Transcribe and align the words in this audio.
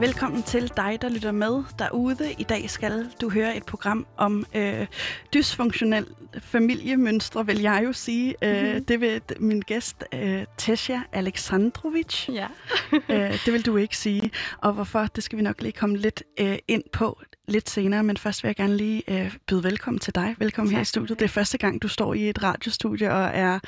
Velkommen 0.00 0.42
til 0.42 0.72
dig, 0.76 0.98
der 1.02 1.08
lytter 1.08 1.32
med 1.32 1.62
derude. 1.78 2.32
I 2.38 2.42
dag 2.42 2.70
skal 2.70 3.10
du 3.20 3.30
høre 3.30 3.56
et 3.56 3.66
program 3.66 4.06
om 4.16 4.46
øh, 4.54 4.86
dysfunktionel 5.34 6.06
familiemønstre, 6.40 7.46
vil 7.46 7.60
jeg 7.60 7.82
jo 7.84 7.92
sige. 7.92 8.34
Mm-hmm. 8.42 8.56
Øh, 8.56 8.80
det 8.80 9.00
vil 9.00 9.22
min 9.40 9.60
gæst, 9.60 10.04
øh, 10.14 10.44
Tesja 10.58 11.02
Aleksandrovic. 11.12 12.28
Ja. 12.28 12.46
øh, 13.08 13.44
det 13.44 13.52
vil 13.52 13.66
du 13.66 13.76
ikke 13.76 13.96
sige. 13.96 14.30
Og 14.58 14.72
hvorfor, 14.72 15.06
det 15.06 15.24
skal 15.24 15.38
vi 15.38 15.42
nok 15.42 15.62
lige 15.62 15.72
komme 15.72 15.96
lidt 15.96 16.22
øh, 16.40 16.58
ind 16.68 16.82
på 16.92 17.20
lidt 17.48 17.70
senere. 17.70 18.02
Men 18.02 18.16
først 18.16 18.42
vil 18.42 18.48
jeg 18.48 18.56
gerne 18.56 18.76
lige 18.76 19.02
øh, 19.08 19.36
byde 19.46 19.64
velkommen 19.64 20.00
til 20.00 20.14
dig. 20.14 20.34
Velkommen 20.38 20.70
tak. 20.70 20.76
her 20.76 20.82
i 20.82 20.84
studiet. 20.84 21.18
Det 21.18 21.24
er 21.24 21.28
første 21.28 21.58
gang, 21.58 21.82
du 21.82 21.88
står 21.88 22.14
i 22.14 22.28
et 22.28 22.42
radiostudie 22.42 23.12
og 23.12 23.30
er 23.34 23.58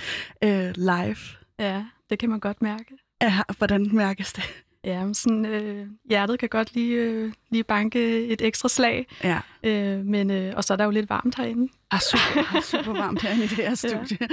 øh, 0.44 0.72
live. 0.76 1.16
Ja, 1.58 1.84
det 2.10 2.18
kan 2.18 2.30
man 2.30 2.40
godt 2.40 2.62
mærke. 2.62 2.98
Ja, 3.22 3.42
hvordan 3.58 3.88
mærkes 3.92 4.32
det? 4.32 4.64
Ja, 4.84 5.04
men 5.04 5.14
sådan, 5.14 5.46
øh, 5.46 5.86
hjertet 6.08 6.38
kan 6.38 6.48
godt 6.48 6.74
lige, 6.74 6.94
øh, 6.94 7.32
lige 7.50 7.64
banke 7.64 8.26
et 8.26 8.42
ekstra 8.42 8.68
slag. 8.68 9.06
Ja. 9.24 9.40
Øh, 9.62 10.04
men, 10.04 10.30
øh, 10.30 10.52
og 10.56 10.64
så 10.64 10.72
er 10.72 10.76
der 10.76 10.84
jo 10.84 10.90
lidt 10.90 11.10
varmt 11.10 11.36
herinde. 11.36 11.72
Ah, 11.90 12.00
super, 12.00 12.56
ah, 12.56 12.62
super 12.62 12.92
varmt 12.92 13.22
herinde 13.22 13.44
i 13.44 13.46
det 13.46 13.56
her 13.56 13.74
studie. 13.88 14.18
Ja. 14.20 14.26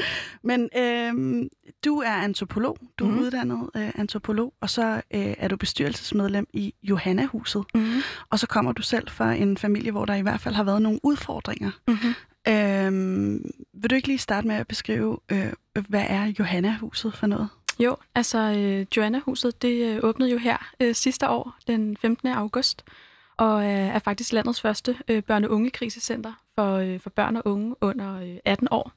Men 0.44 0.70
øh, 0.78 1.46
du 1.86 1.98
er 2.00 2.12
antropolog. 2.12 2.78
Du 3.00 3.06
er 3.06 3.12
mm. 3.12 3.20
uddannet 3.20 3.70
øh, 3.76 3.92
antropolog, 3.96 4.54
og 4.62 4.70
så 4.70 5.02
øh, 5.14 5.34
er 5.38 5.48
du 5.48 5.58
bestyrelsesmedlem 5.58 6.48
i 6.54 6.74
Johanna-huset. 6.84 7.64
Mm. 7.76 8.02
Og 8.30 8.40
så 8.40 8.48
kommer 8.48 8.72
du 8.72 8.82
selv 8.82 9.10
fra 9.10 9.34
en 9.34 9.58
familie, 9.58 9.92
hvor 9.92 10.06
der 10.06 10.16
i 10.16 10.22
hvert 10.22 10.42
fald 10.42 10.56
har 10.56 10.64
været 10.64 10.82
nogle 10.82 11.00
udfordringer. 11.04 11.72
Mm-hmm. 11.88 12.14
Øh, 12.48 13.40
vil 13.74 13.90
du 13.90 13.96
ikke 13.96 14.08
lige 14.08 14.18
starte 14.18 14.48
med 14.48 14.56
at 14.56 14.68
beskrive, 14.68 15.18
øh, 15.32 15.54
hvad 15.90 16.06
er 16.08 16.34
Johanna-huset 16.40 17.14
for 17.14 17.28
noget? 17.28 17.50
Jo, 17.80 17.98
altså 18.16 18.38
øh, 18.38 18.86
Joanna-huset, 18.98 19.62
det 19.62 19.96
øh, 19.96 20.00
åbnede 20.04 20.32
jo 20.32 20.38
her 20.38 20.58
øh, 20.80 20.96
sidste 20.96 21.30
år, 21.30 21.56
den 21.68 21.98
15. 21.98 22.28
august, 22.28 22.84
og 23.38 23.64
øh, 23.64 23.70
er 23.70 24.00
faktisk 24.00 24.34
landets 24.34 24.62
første 24.62 24.98
øh, 25.08 25.24
børne- 25.32 25.46
og 25.46 25.52
ungekrisecenter 25.52 26.34
for, 26.56 26.76
øh, 26.76 27.00
for 27.00 27.10
børn 27.10 27.36
og 27.36 27.42
unge 27.46 27.76
under 27.82 28.22
øh, 28.22 28.38
18 28.46 28.68
år, 28.72 28.92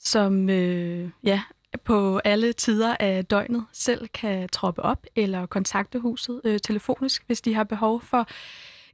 som 0.00 0.50
øh, 0.50 1.10
ja, 1.24 1.42
på 1.84 2.18
alle 2.18 2.52
tider 2.52 2.96
af 3.00 3.24
døgnet 3.24 3.66
selv 3.72 4.08
kan 4.08 4.48
troppe 4.48 4.82
op 4.82 5.06
eller 5.16 5.46
kontakte 5.46 5.98
huset 5.98 6.40
øh, 6.44 6.58
telefonisk, 6.58 7.22
hvis 7.26 7.40
de 7.40 7.54
har 7.54 7.64
behov 7.64 8.02
for 8.02 8.28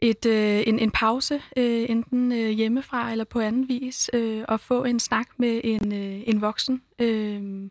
et, 0.00 0.26
øh, 0.26 0.62
en, 0.66 0.78
en 0.78 0.90
pause, 0.90 1.42
øh, 1.56 1.86
enten 1.88 2.32
øh, 2.32 2.50
hjemmefra 2.50 3.10
eller 3.10 3.24
på 3.24 3.40
anden 3.40 3.68
vis, 3.68 4.10
øh, 4.12 4.44
og 4.48 4.60
få 4.60 4.84
en 4.84 5.00
snak 5.00 5.26
med 5.36 5.60
en, 5.64 5.92
øh, 5.92 6.22
en 6.26 6.40
voksen. 6.40 6.82
Øh, 6.98 7.70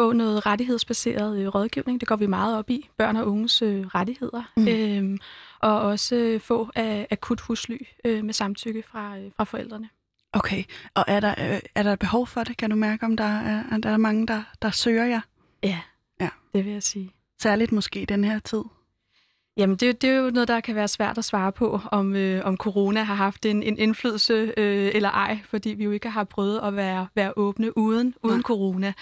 få 0.00 0.12
noget 0.12 0.46
rettighedsbaseret 0.46 1.38
øh, 1.38 1.48
rådgivning. 1.48 2.00
Det 2.00 2.08
går 2.08 2.16
vi 2.16 2.26
meget 2.26 2.58
op 2.58 2.70
i, 2.70 2.88
børn 2.98 3.16
og 3.16 3.26
unges 3.26 3.62
øh, 3.62 3.86
rettigheder. 3.86 4.42
Mm. 4.56 4.68
Øhm, 4.68 5.18
og 5.60 5.80
også 5.80 6.16
øh, 6.16 6.40
få 6.40 6.70
af, 6.74 7.06
akut 7.10 7.40
husly 7.40 7.76
med 8.04 8.32
samtykke 8.32 8.82
fra, 8.82 9.14
fra 9.36 9.44
forældrene. 9.44 9.88
Okay, 10.32 10.64
og 10.94 11.04
er 11.08 11.20
der, 11.20 11.60
er 11.74 11.82
der 11.82 11.92
et 11.92 11.98
behov 11.98 12.26
for 12.26 12.44
det? 12.44 12.56
Kan 12.56 12.70
du 12.70 12.76
mærke, 12.76 13.06
om 13.06 13.16
der 13.16 13.24
er, 13.24 13.64
er 13.72 13.78
der 13.78 13.96
mange, 13.96 14.26
der, 14.26 14.42
der 14.62 14.70
søger 14.70 15.04
jer? 15.04 15.20
Ja, 15.62 15.80
ja, 16.20 16.28
det 16.54 16.64
vil 16.64 16.72
jeg 16.72 16.82
sige. 16.82 17.10
Særligt 17.42 17.72
måske 17.72 18.02
i 18.02 18.04
den 18.04 18.24
her 18.24 18.38
tid? 18.38 18.62
Jamen, 19.56 19.76
det, 19.76 20.02
det 20.02 20.10
er 20.10 20.14
jo 20.14 20.30
noget, 20.30 20.48
der 20.48 20.60
kan 20.60 20.74
være 20.74 20.88
svært 20.88 21.18
at 21.18 21.24
svare 21.24 21.52
på, 21.52 21.80
om, 21.92 22.16
øh, 22.16 22.44
om 22.44 22.56
corona 22.56 23.02
har 23.02 23.14
haft 23.14 23.46
en, 23.46 23.62
en 23.62 23.78
indflydelse 23.78 24.52
øh, 24.56 24.90
eller 24.94 25.10
ej, 25.10 25.38
fordi 25.44 25.70
vi 25.70 25.84
jo 25.84 25.90
ikke 25.90 26.10
har 26.10 26.24
prøvet 26.24 26.60
at 26.62 26.76
være, 26.76 27.06
være 27.14 27.32
åbne 27.36 27.78
uden, 27.78 28.14
uden 28.22 28.36
ja. 28.36 28.42
corona. 28.42 28.92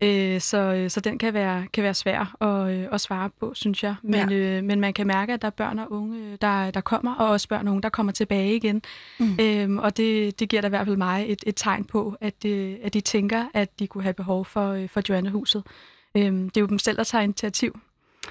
Øh, 0.00 0.40
så, 0.40 0.86
så 0.88 1.00
den 1.00 1.18
kan 1.18 1.34
være, 1.34 1.66
kan 1.72 1.84
være 1.84 1.94
svær 1.94 2.42
at, 2.42 2.74
øh, 2.74 2.88
at 2.92 3.00
svare 3.00 3.30
på, 3.40 3.52
synes 3.54 3.82
jeg. 3.82 3.94
Men, 4.02 4.30
ja. 4.30 4.36
øh, 4.36 4.64
men 4.64 4.80
man 4.80 4.92
kan 4.92 5.06
mærke, 5.06 5.32
at 5.32 5.42
der 5.42 5.46
er 5.46 5.50
børn 5.50 5.78
og 5.78 5.92
unge, 5.92 6.36
der, 6.36 6.70
der 6.70 6.80
kommer, 6.80 7.14
og 7.14 7.28
også 7.28 7.48
børn 7.48 7.66
og 7.66 7.70
unge, 7.70 7.82
der 7.82 7.88
kommer 7.88 8.12
tilbage 8.12 8.56
igen. 8.56 8.82
Mm. 9.18 9.36
Øhm, 9.40 9.78
og 9.78 9.96
det, 9.96 10.40
det 10.40 10.48
giver 10.48 10.62
da 10.62 10.68
i 10.68 10.68
hvert 10.68 10.86
fald 10.86 10.96
mig 10.96 11.24
et, 11.28 11.44
et 11.46 11.56
tegn 11.56 11.84
på, 11.84 12.16
at, 12.20 12.44
øh, 12.46 12.76
at 12.82 12.94
de 12.94 13.00
tænker, 13.00 13.44
at 13.54 13.78
de 13.78 13.86
kunne 13.86 14.02
have 14.02 14.14
behov 14.14 14.44
for, 14.44 14.72
øh, 14.72 14.88
for 14.88 15.02
Joanne-huset. 15.08 15.62
Øhm, 16.14 16.50
det 16.50 16.56
er 16.56 16.60
jo 16.60 16.66
dem 16.66 16.78
selv, 16.78 16.96
der 16.96 17.04
tager 17.04 17.22
initiativ. 17.22 17.80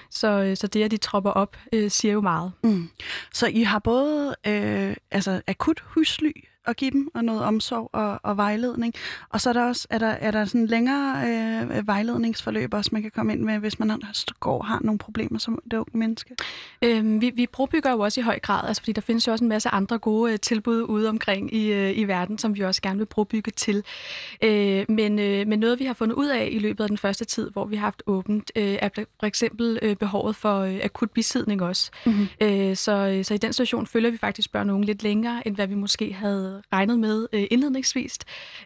Så, 0.10 0.28
øh, 0.28 0.58
så 0.58 0.68
det, 0.68 0.84
at 0.84 0.92
de 0.92 0.98
tropper 0.98 1.32
op, 1.32 1.58
øh, 1.74 1.92
siger 1.92 2.14
jo 2.14 2.22
meget. 2.22 2.52
Mm. 2.64 2.90
Så 3.34 3.48
I 3.48 3.64
har 3.64 3.80
både 3.80 4.36
øh, 4.48 4.96
altså 5.12 5.42
akut 5.48 5.80
husly 5.80 6.32
at 6.68 6.78
give 6.78 6.92
dem, 6.92 7.10
og 7.14 7.26
noget 7.26 7.42
omsorg 7.42 7.90
og, 7.94 8.20
og 8.24 8.38
vejledning. 8.38 8.94
Og 9.30 9.42
så 9.42 9.50
er 9.50 9.54
der 9.54 9.64
også 9.64 9.88
er 9.90 9.98
der, 9.98 10.08
er 10.08 10.32
der 10.32 10.46
sådan 10.46 10.68
længere 10.68 11.28
øh, 11.28 11.88
vejledningsforløb 11.88 12.74
også, 12.74 12.90
man 12.94 13.02
kan 13.02 13.12
komme 13.12 13.34
ind 13.34 13.42
med, 13.42 13.60
hvis 13.60 13.80
man 13.80 14.02
går 14.40 14.64
har 14.64 14.80
nogle 14.82 14.98
problemer 14.98 15.40
som 15.40 15.60
det 15.72 15.78
unge 15.78 15.98
menneske. 15.98 16.36
Øhm, 16.82 17.22
vi, 17.22 17.30
vi 17.30 17.48
brobygger 17.48 17.92
jo 17.92 18.00
også 18.00 18.20
i 18.20 18.24
høj 18.24 18.40
grad, 18.40 18.68
altså 18.68 18.82
fordi 18.82 18.92
der 18.92 19.02
findes 19.02 19.28
jo 19.28 19.32
også 19.32 19.46
en 19.46 19.50
masse 19.50 19.70
andre 19.70 19.98
gode 19.98 20.34
øh, 20.34 20.40
tilbud 20.40 20.82
ude 20.82 21.10
omkring 21.10 21.54
i, 21.54 21.74
øh, 21.74 21.98
i 21.98 22.04
verden, 22.04 22.38
som 22.38 22.56
vi 22.56 22.62
også 22.62 22.82
gerne 22.82 22.98
vil 22.98 23.06
brobygge 23.06 23.52
til. 23.52 23.84
Øh, 24.44 24.86
men, 24.90 25.20
øh, 25.20 25.48
men 25.48 25.60
noget, 25.60 25.80
vi 25.80 25.86
har 25.86 25.94
fundet 25.94 26.16
ud 26.16 26.28
af 26.28 26.50
i 26.52 26.60
løbet 26.60 26.84
af 26.84 26.90
den 26.90 26.98
første 26.98 27.26
tid, 27.26 27.50
hvor 27.50 27.66
vi 27.66 27.76
har 27.76 27.82
haft 27.82 28.04
åbent, 28.08 28.52
øh, 28.56 28.78
er 28.82 28.90
for 29.20 29.26
eksempel 29.26 29.80
øh, 29.82 29.96
behovet 29.96 30.36
for 30.36 30.60
øh, 30.60 30.80
akut 30.84 31.12
bisidning 31.12 31.62
også. 31.62 31.92
Mm-hmm. 32.06 32.28
Øh, 32.42 32.76
så, 32.76 33.22
så 33.24 33.34
i 33.34 33.38
den 33.38 33.54
situation 33.54 33.88
følger 33.88 34.12
vi 34.12 34.18
faktisk 34.18 34.52
børn 34.52 34.70
og 34.70 34.76
unge 34.76 34.86
lidt 34.86 35.04
længere, 35.04 35.48
end 35.48 35.56
hvad 35.56 35.68
vi 35.68 35.76
måske 35.76 36.14
havde 36.14 36.57
regnet 36.74 37.00
med 37.00 37.28
øh, 37.34 37.48
indledningsvis, 37.52 38.18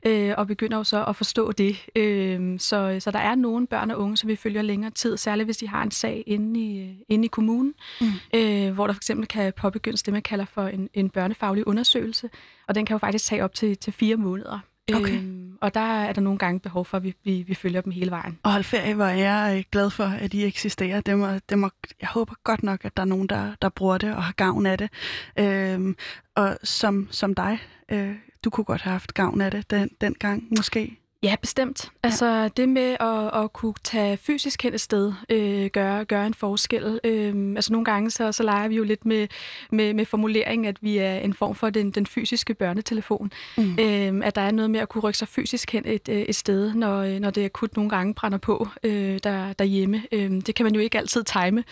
øh, 0.06 0.34
og 0.38 0.47
begynder 0.47 0.78
jo 0.78 0.84
så 0.84 1.06
at 1.06 1.16
forstå 1.16 1.52
det. 1.52 1.85
Øh, 1.96 2.59
så, 2.59 2.97
så 3.00 3.12
der 3.12 3.19
er 3.19 3.35
nogle 3.35 3.68
børn 3.68 3.91
og 3.91 4.00
unge, 4.00 4.18
som 4.18 4.29
vi 4.29 4.35
følger 4.35 4.62
længere 4.62 4.91
tid, 4.91 5.18
særligt 5.18 5.47
hvis 5.47 5.57
de 5.57 5.68
har 5.68 5.84
en 5.84 5.91
sag 5.91 6.24
inde 6.28 6.59
i, 6.59 6.96
inde 7.09 7.25
i 7.25 7.28
kommunen, 7.28 7.74
mm. 8.01 8.07
øh, 8.34 8.74
hvor 8.74 8.88
der 8.88 8.94
for 8.94 9.00
eksempel 9.00 9.28
kan 9.28 9.53
påbegyndes 9.53 10.03
det, 10.03 10.13
man 10.13 10.22
kalder 10.22 10.46
for 10.46 10.68
en, 10.68 10.90
en 10.94 11.09
børnefaglig 11.09 11.68
undersøgelse, 11.68 12.30
og 12.68 12.75
den 12.75 12.85
kan 12.85 12.94
jo 12.94 12.97
faktisk 12.97 13.25
tage 13.25 13.44
op 13.44 13.53
til, 13.53 13.78
til 13.78 13.94
fire 13.94 14.16
måneder. 14.16 14.59
Okay. 14.96 15.18
Øhm, 15.18 15.57
og 15.62 15.74
der 15.74 15.79
er 15.79 16.13
der 16.13 16.22
nogle 16.22 16.40
gange 16.40 16.59
behov 16.59 16.85
for, 16.85 16.97
at 16.97 17.03
vi, 17.03 17.16
vi, 17.24 17.44
vi 17.47 17.53
følger 17.53 17.81
dem 17.81 17.91
hele 17.91 18.12
vejen. 18.12 18.40
Og 18.44 18.52
hold 18.52 18.63
ferie, 18.63 18.94
hvor 18.94 19.06
er 19.06 19.16
jeg 19.16 19.57
øh, 19.57 19.63
glad 19.72 19.90
for, 19.90 20.03
at 20.03 20.31
de 20.31 20.46
eksisterer. 20.46 21.02
Det 21.02 21.18
må, 21.18 21.28
det 21.50 21.59
må, 21.59 21.69
jeg 22.02 22.09
håber 22.09 22.34
godt 22.44 22.63
nok, 22.63 22.85
at 22.85 22.97
der 22.97 23.03
er 23.03 23.07
nogen, 23.07 23.28
der, 23.28 23.51
der 23.62 23.69
bruger 23.69 23.97
det 23.97 24.16
og 24.16 24.24
har 24.24 24.34
gavn 24.34 24.66
af 24.66 24.78
det. 24.78 24.90
Øhm, 25.40 25.96
og 26.35 26.57
som, 26.63 27.07
som 27.12 27.35
dig, 27.35 27.59
øh, 27.91 28.16
du 28.44 28.50
kunne 28.50 28.63
godt 28.66 28.81
have 28.81 28.91
haft 28.91 29.13
gavn 29.13 29.41
af 29.41 29.51
det 29.51 29.72
den, 29.72 29.90
den 30.01 30.13
gang 30.13 30.47
måske. 30.57 31.00
Ja, 31.23 31.35
bestemt. 31.41 31.91
Altså 32.03 32.25
ja. 32.25 32.47
det 32.47 32.69
med 32.69 32.97
at, 32.99 33.43
at 33.43 33.53
kunne 33.53 33.73
tage 33.83 34.17
fysisk 34.17 34.63
hen 34.63 34.73
et 34.73 34.81
sted, 34.81 35.13
øh, 35.29 35.65
gøre, 35.65 36.05
gøre 36.05 36.27
en 36.27 36.33
forskel. 36.33 36.99
Øh, 37.03 37.53
altså 37.55 37.71
nogle 37.71 37.85
gange 37.85 38.11
så, 38.11 38.31
så 38.31 38.43
leger 38.43 38.67
vi 38.67 38.75
jo 38.75 38.83
lidt 38.83 39.05
med, 39.05 39.27
med, 39.71 39.93
med 39.93 40.05
formuleringen, 40.05 40.65
at 40.65 40.77
vi 40.81 40.97
er 40.97 41.15
en 41.15 41.33
form 41.33 41.55
for 41.55 41.69
den, 41.69 41.91
den 41.91 42.05
fysiske 42.05 42.53
børnetelefon. 42.53 43.31
Mm. 43.57 43.77
Øh, 43.79 44.27
at 44.27 44.35
der 44.35 44.41
er 44.41 44.51
noget 44.51 44.71
med 44.71 44.79
at 44.79 44.89
kunne 44.89 45.01
rykke 45.01 45.17
sig 45.17 45.27
fysisk 45.27 45.71
hen 45.71 45.83
et, 45.85 46.09
et 46.09 46.35
sted, 46.35 46.73
når, 46.73 47.19
når 47.19 47.29
det 47.29 47.45
akut 47.45 47.75
nogle 47.75 47.89
gange 47.89 48.13
brænder 48.13 48.38
på 48.38 48.67
øh, 48.83 49.19
der, 49.23 49.53
derhjemme. 49.53 50.03
Øh, 50.11 50.31
det 50.31 50.55
kan 50.55 50.63
man 50.63 50.75
jo 50.75 50.81
ikke 50.81 50.97
altid 50.97 51.23
time 51.23 51.63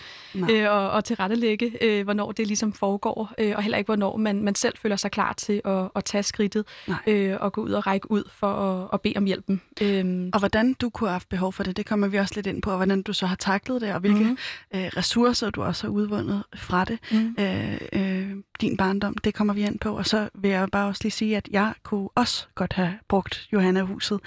øh, 0.50 0.70
og, 0.70 0.90
og 0.90 1.04
tilrettelægge, 1.04 1.72
øh, 1.80 2.04
hvornår 2.04 2.32
det 2.32 2.46
ligesom 2.46 2.72
foregår, 2.72 3.32
øh, 3.38 3.52
og 3.56 3.62
heller 3.62 3.78
ikke 3.78 3.88
hvornår 3.88 4.16
man, 4.16 4.42
man 4.42 4.54
selv 4.54 4.74
føler 4.78 4.96
sig 4.96 5.10
klar 5.10 5.32
til 5.32 5.60
at, 5.64 5.88
at 5.94 6.04
tage 6.04 6.22
skridtet 6.22 6.64
øh, 7.06 7.36
og 7.40 7.52
gå 7.52 7.60
ud 7.60 7.70
og 7.70 7.86
række 7.86 8.10
ud 8.10 8.22
for 8.32 8.52
at, 8.52 8.88
at 8.92 9.00
bede 9.00 9.14
om 9.16 9.24
hjælp 9.24 9.39
hjælpe 9.48 9.60
dem. 9.80 10.06
Øhm. 10.06 10.30
Og 10.32 10.38
hvordan 10.38 10.72
du 10.72 10.90
kunne 10.90 11.08
have 11.08 11.14
haft 11.14 11.28
behov 11.28 11.52
for 11.52 11.62
det, 11.62 11.76
det 11.76 11.86
kommer 11.86 12.08
vi 12.08 12.18
også 12.18 12.34
lidt 12.34 12.46
ind 12.46 12.62
på, 12.62 12.70
og 12.70 12.76
hvordan 12.76 13.02
du 13.02 13.12
så 13.12 13.26
har 13.26 13.36
taklet 13.36 13.80
det, 13.80 13.92
og 13.94 14.00
hvilke 14.00 14.24
mm. 14.24 14.38
øh, 14.74 14.90
ressourcer 14.96 15.50
du 15.50 15.62
også 15.62 15.86
har 15.86 15.92
udvundet 15.92 16.44
fra 16.54 16.84
det. 16.84 16.98
Mm. 17.12 17.36
Øh, 17.38 17.78
øh, 17.92 18.36
din 18.60 18.76
barndom, 18.76 19.14
det 19.14 19.34
kommer 19.34 19.54
vi 19.54 19.62
ind 19.62 19.78
på. 19.78 19.96
Og 19.96 20.06
så 20.06 20.28
vil 20.34 20.50
jeg 20.50 20.68
bare 20.72 20.88
også 20.88 21.00
lige 21.04 21.12
sige, 21.12 21.36
at 21.36 21.48
jeg 21.50 21.74
kunne 21.82 22.08
også 22.14 22.46
godt 22.54 22.72
have 22.72 22.94
brugt 23.08 23.48
Johanna-huset 23.52 24.20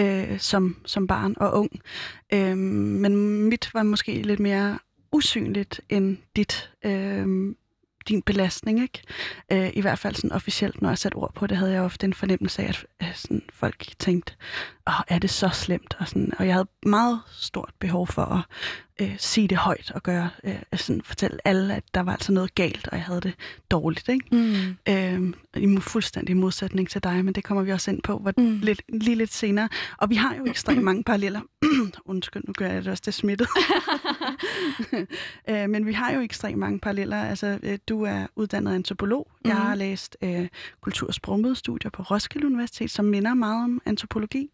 øh, 0.00 0.38
som, 0.38 0.76
som 0.86 1.06
barn 1.06 1.34
og 1.36 1.58
ung. 1.58 1.70
Øh, 2.32 2.56
men 2.56 3.44
mit 3.48 3.70
var 3.74 3.82
måske 3.82 4.22
lidt 4.22 4.40
mere 4.40 4.78
usynligt 5.12 5.80
end 5.88 6.16
dit. 6.36 6.70
Øh, 6.84 7.54
din 8.08 8.22
belastning, 8.22 8.82
ikke? 8.82 9.02
Øh, 9.52 9.70
I 9.74 9.80
hvert 9.80 9.98
fald 9.98 10.14
sådan 10.14 10.32
officielt, 10.32 10.82
når 10.82 10.88
jeg 10.88 10.98
satte 10.98 11.16
ord 11.16 11.34
på 11.34 11.46
det, 11.46 11.56
havde 11.56 11.72
jeg 11.72 11.82
ofte 11.82 12.06
en 12.06 12.14
fornemmelse 12.14 12.62
af, 12.62 12.68
at 12.68 12.86
øh, 13.02 13.14
sådan, 13.14 13.42
folk 13.52 13.86
tænkte, 13.98 14.34
åh, 14.88 14.94
er 15.08 15.18
det 15.18 15.30
så 15.30 15.48
slemt? 15.48 15.96
Og, 15.98 16.08
sådan, 16.08 16.32
og 16.38 16.46
jeg 16.46 16.54
havde 16.54 16.68
meget 16.86 17.20
stort 17.30 17.72
behov 17.78 18.06
for 18.06 18.22
at 18.22 18.42
øh, 19.00 19.14
sige 19.18 19.48
det 19.48 19.58
højt 19.58 19.90
og 19.94 20.02
gøre, 20.02 20.30
øh, 20.44 20.54
sådan 20.76 21.02
fortælle 21.04 21.38
alle, 21.44 21.74
at 21.74 21.84
der 21.94 22.00
var 22.00 22.12
altså 22.12 22.32
noget 22.32 22.54
galt, 22.54 22.88
og 22.88 22.96
jeg 22.96 23.04
havde 23.04 23.20
det 23.20 23.34
dårligt. 23.70 24.08
Ikke? 24.08 24.26
Mm. 24.32 24.76
Øh, 24.88 25.34
I 25.62 25.80
fuldstændig 25.80 26.36
modsætning 26.36 26.88
til 26.88 27.02
dig, 27.02 27.24
men 27.24 27.34
det 27.34 27.44
kommer 27.44 27.62
vi 27.62 27.72
også 27.72 27.90
ind 27.90 28.02
på 28.02 28.18
hvor, 28.18 28.32
mm. 28.36 28.58
lidt, 28.62 28.82
lige 28.88 29.14
lidt 29.14 29.32
senere. 29.32 29.68
Og 29.98 30.10
vi 30.10 30.14
har 30.14 30.34
jo 30.34 30.44
ekstremt 30.46 30.82
mange 30.82 31.04
paralleller. 31.04 31.40
Undskyld, 32.04 32.42
nu 32.46 32.52
gør 32.52 32.66
jeg 32.66 32.84
det 32.84 32.90
også, 32.90 33.02
det 33.06 33.14
smittet. 33.14 33.48
øh, 35.50 35.70
men 35.70 35.86
vi 35.86 35.92
har 35.92 36.12
jo 36.12 36.20
ekstremt 36.20 36.58
mange 36.58 36.78
paralleller. 36.78 37.24
Altså, 37.24 37.58
øh, 37.62 37.78
du 37.88 38.02
er 38.02 38.26
uddannet 38.36 38.74
antropolog. 38.74 39.30
Mm. 39.44 39.48
Jeg 39.48 39.56
har 39.56 39.74
læst 39.74 40.16
øh, 40.22 40.48
kultur- 40.80 41.08
og 41.08 41.14
sprogmødestudier 41.14 41.90
på 41.90 42.02
Roskilde 42.02 42.46
Universitet, 42.46 42.90
som 42.90 43.04
minder 43.04 43.34
meget 43.34 43.64
om 43.64 43.82
antropologi. 43.86 44.50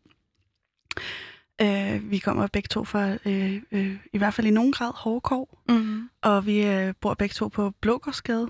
Øh, 1.62 2.10
vi 2.10 2.18
kommer 2.18 2.46
begge 2.46 2.68
to 2.68 2.84
fra, 2.84 3.10
øh, 3.26 3.62
øh, 3.72 3.96
i 4.12 4.18
hvert 4.18 4.34
fald 4.34 4.46
i 4.46 4.50
nogen 4.50 4.72
grad, 4.72 4.92
hårdkår. 4.94 5.62
Mm. 5.68 6.08
Og 6.22 6.46
vi 6.46 6.66
øh, 6.66 6.94
bor 7.00 7.14
begge 7.14 7.32
to 7.32 7.48
på 7.48 7.72
Blågårdsgade. 7.80 8.48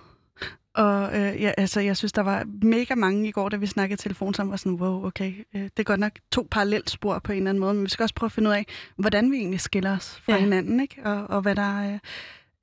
Og 0.74 1.18
øh, 1.18 1.42
ja, 1.42 1.52
altså, 1.56 1.80
jeg 1.80 1.96
synes, 1.96 2.12
der 2.12 2.22
var 2.22 2.44
mega 2.62 2.94
mange 2.94 3.28
i 3.28 3.30
går, 3.30 3.48
da 3.48 3.56
vi 3.56 3.66
snakkede 3.66 4.02
telefon, 4.02 4.34
som 4.34 4.50
var 4.50 4.56
sådan, 4.56 4.80
wow, 4.80 5.06
okay, 5.06 5.34
øh, 5.54 5.62
det 5.62 5.78
er 5.78 5.82
godt 5.82 6.00
nok 6.00 6.12
to 6.32 6.48
parallelt 6.50 6.90
spor 6.90 7.18
på 7.18 7.32
en 7.32 7.38
eller 7.38 7.50
anden 7.50 7.60
måde, 7.60 7.74
men 7.74 7.84
vi 7.84 7.88
skal 7.88 8.02
også 8.02 8.14
prøve 8.14 8.28
at 8.28 8.32
finde 8.32 8.50
ud 8.50 8.54
af, 8.54 8.66
hvordan 8.96 9.30
vi 9.30 9.36
egentlig 9.36 9.60
skiller 9.60 9.96
os 9.96 10.20
fra 10.24 10.32
ja. 10.32 10.38
hinanden, 10.38 10.80
ikke? 10.80 11.02
Og, 11.04 11.26
og 11.30 11.42
hvad 11.42 11.54
der 11.54 11.88
øh, 11.88 11.98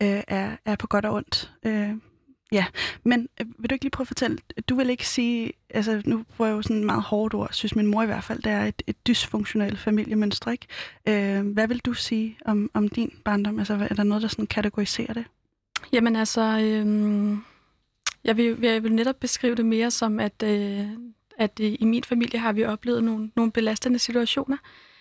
øh, 0.03 0.23
er, 0.27 0.55
er 0.65 0.75
på 0.75 0.87
godt 0.87 1.05
og 1.05 1.13
ondt. 1.13 1.53
Øh, 1.65 1.89
Ja, 2.53 2.65
men 3.03 3.29
øh, 3.41 3.47
vil 3.57 3.69
du 3.69 3.75
ikke 3.75 3.85
lige 3.85 3.91
prøve 3.91 4.03
at 4.03 4.07
fortælle, 4.07 4.37
du 4.69 4.75
vil 4.75 4.89
ikke 4.89 5.07
sige, 5.07 5.53
altså 5.69 6.01
nu 6.05 6.23
bruger 6.37 6.49
jeg 6.49 6.57
jo 6.57 6.61
sådan 6.61 6.85
meget 6.85 7.01
hårdt 7.01 7.33
ord, 7.33 7.49
synes 7.51 7.75
min 7.75 7.87
mor 7.87 8.03
i 8.03 8.05
hvert 8.05 8.23
fald, 8.23 8.41
det 8.41 8.51
er 8.51 8.65
et, 8.65 8.81
et 8.87 9.07
dysfunktionelt 9.07 9.79
familiemønster, 9.79 10.51
ikke? 10.51 10.67
Øh, 11.07 11.47
hvad 11.47 11.67
vil 11.67 11.79
du 11.79 11.93
sige 11.93 12.37
om, 12.45 12.71
om 12.73 12.87
din 12.87 13.13
barndom? 13.25 13.59
Altså 13.59 13.87
er 13.89 13.95
der 13.95 14.03
noget, 14.03 14.21
der 14.21 14.27
sådan 14.27 14.47
kategoriserer 14.47 15.13
det? 15.13 15.25
Jamen 15.93 16.15
altså, 16.15 16.41
øh, 16.41 17.37
jeg, 18.23 18.37
vil, 18.37 18.57
jeg 18.61 18.83
vil 18.83 18.93
netop 18.93 19.15
beskrive 19.19 19.55
det 19.55 19.65
mere 19.65 19.91
som, 19.91 20.19
at, 20.19 20.43
øh, 20.43 20.87
at 21.37 21.59
øh, 21.61 21.75
i 21.79 21.85
min 21.85 22.03
familie 22.03 22.39
har 22.39 22.53
vi 22.53 22.65
oplevet 22.65 23.03
nogle, 23.03 23.31
nogle 23.35 23.51
belastende 23.51 23.99
situationer, 23.99 24.57
øh, 24.57 24.92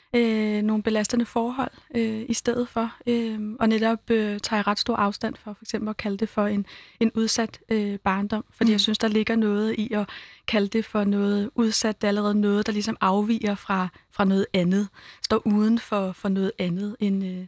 nogle 0.63 0.83
belastende 0.83 1.25
forhold 1.25 1.71
øh, 1.95 2.25
i 2.29 2.35
stedet 2.35 2.69
for. 2.69 2.95
Øh, 3.07 3.41
og 3.61 3.69
netop 3.69 4.11
øh, 4.11 4.41
tager 4.41 4.59
jeg 4.59 4.67
ret 4.67 4.79
stor 4.79 4.97
afstand 4.97 5.35
for 5.37 5.53
for 5.53 5.65
eksempel 5.65 5.89
at 5.89 5.97
kalde 5.97 6.17
det 6.17 6.29
for 6.29 6.47
en, 6.47 6.67
en 7.01 7.11
udsat 7.15 7.61
øh, 7.69 7.99
barndom. 7.99 8.45
Fordi 8.51 8.71
mm. 8.71 8.73
jeg 8.73 8.81
synes, 8.81 8.99
der 8.99 9.09
ligger 9.09 9.37
noget 9.37 9.75
i 9.79 9.93
at 9.93 10.09
kalde 10.47 10.69
det 10.69 10.85
for 10.85 11.05
noget 11.05 11.51
udsat. 11.55 12.03
Det 12.03 12.07
er 12.07 12.09
allerede 12.09 12.41
noget, 12.41 12.67
der 12.67 12.73
ligesom 12.73 12.97
afviger 13.01 13.55
fra, 13.55 13.89
fra 14.11 14.25
noget 14.25 14.47
andet. 14.53 14.89
Står 15.23 15.43
uden 15.47 15.79
for, 15.79 16.13
for 16.13 16.29
noget 16.29 16.53
andet 16.59 16.97
end... 17.01 17.25
Øh, 17.25 17.47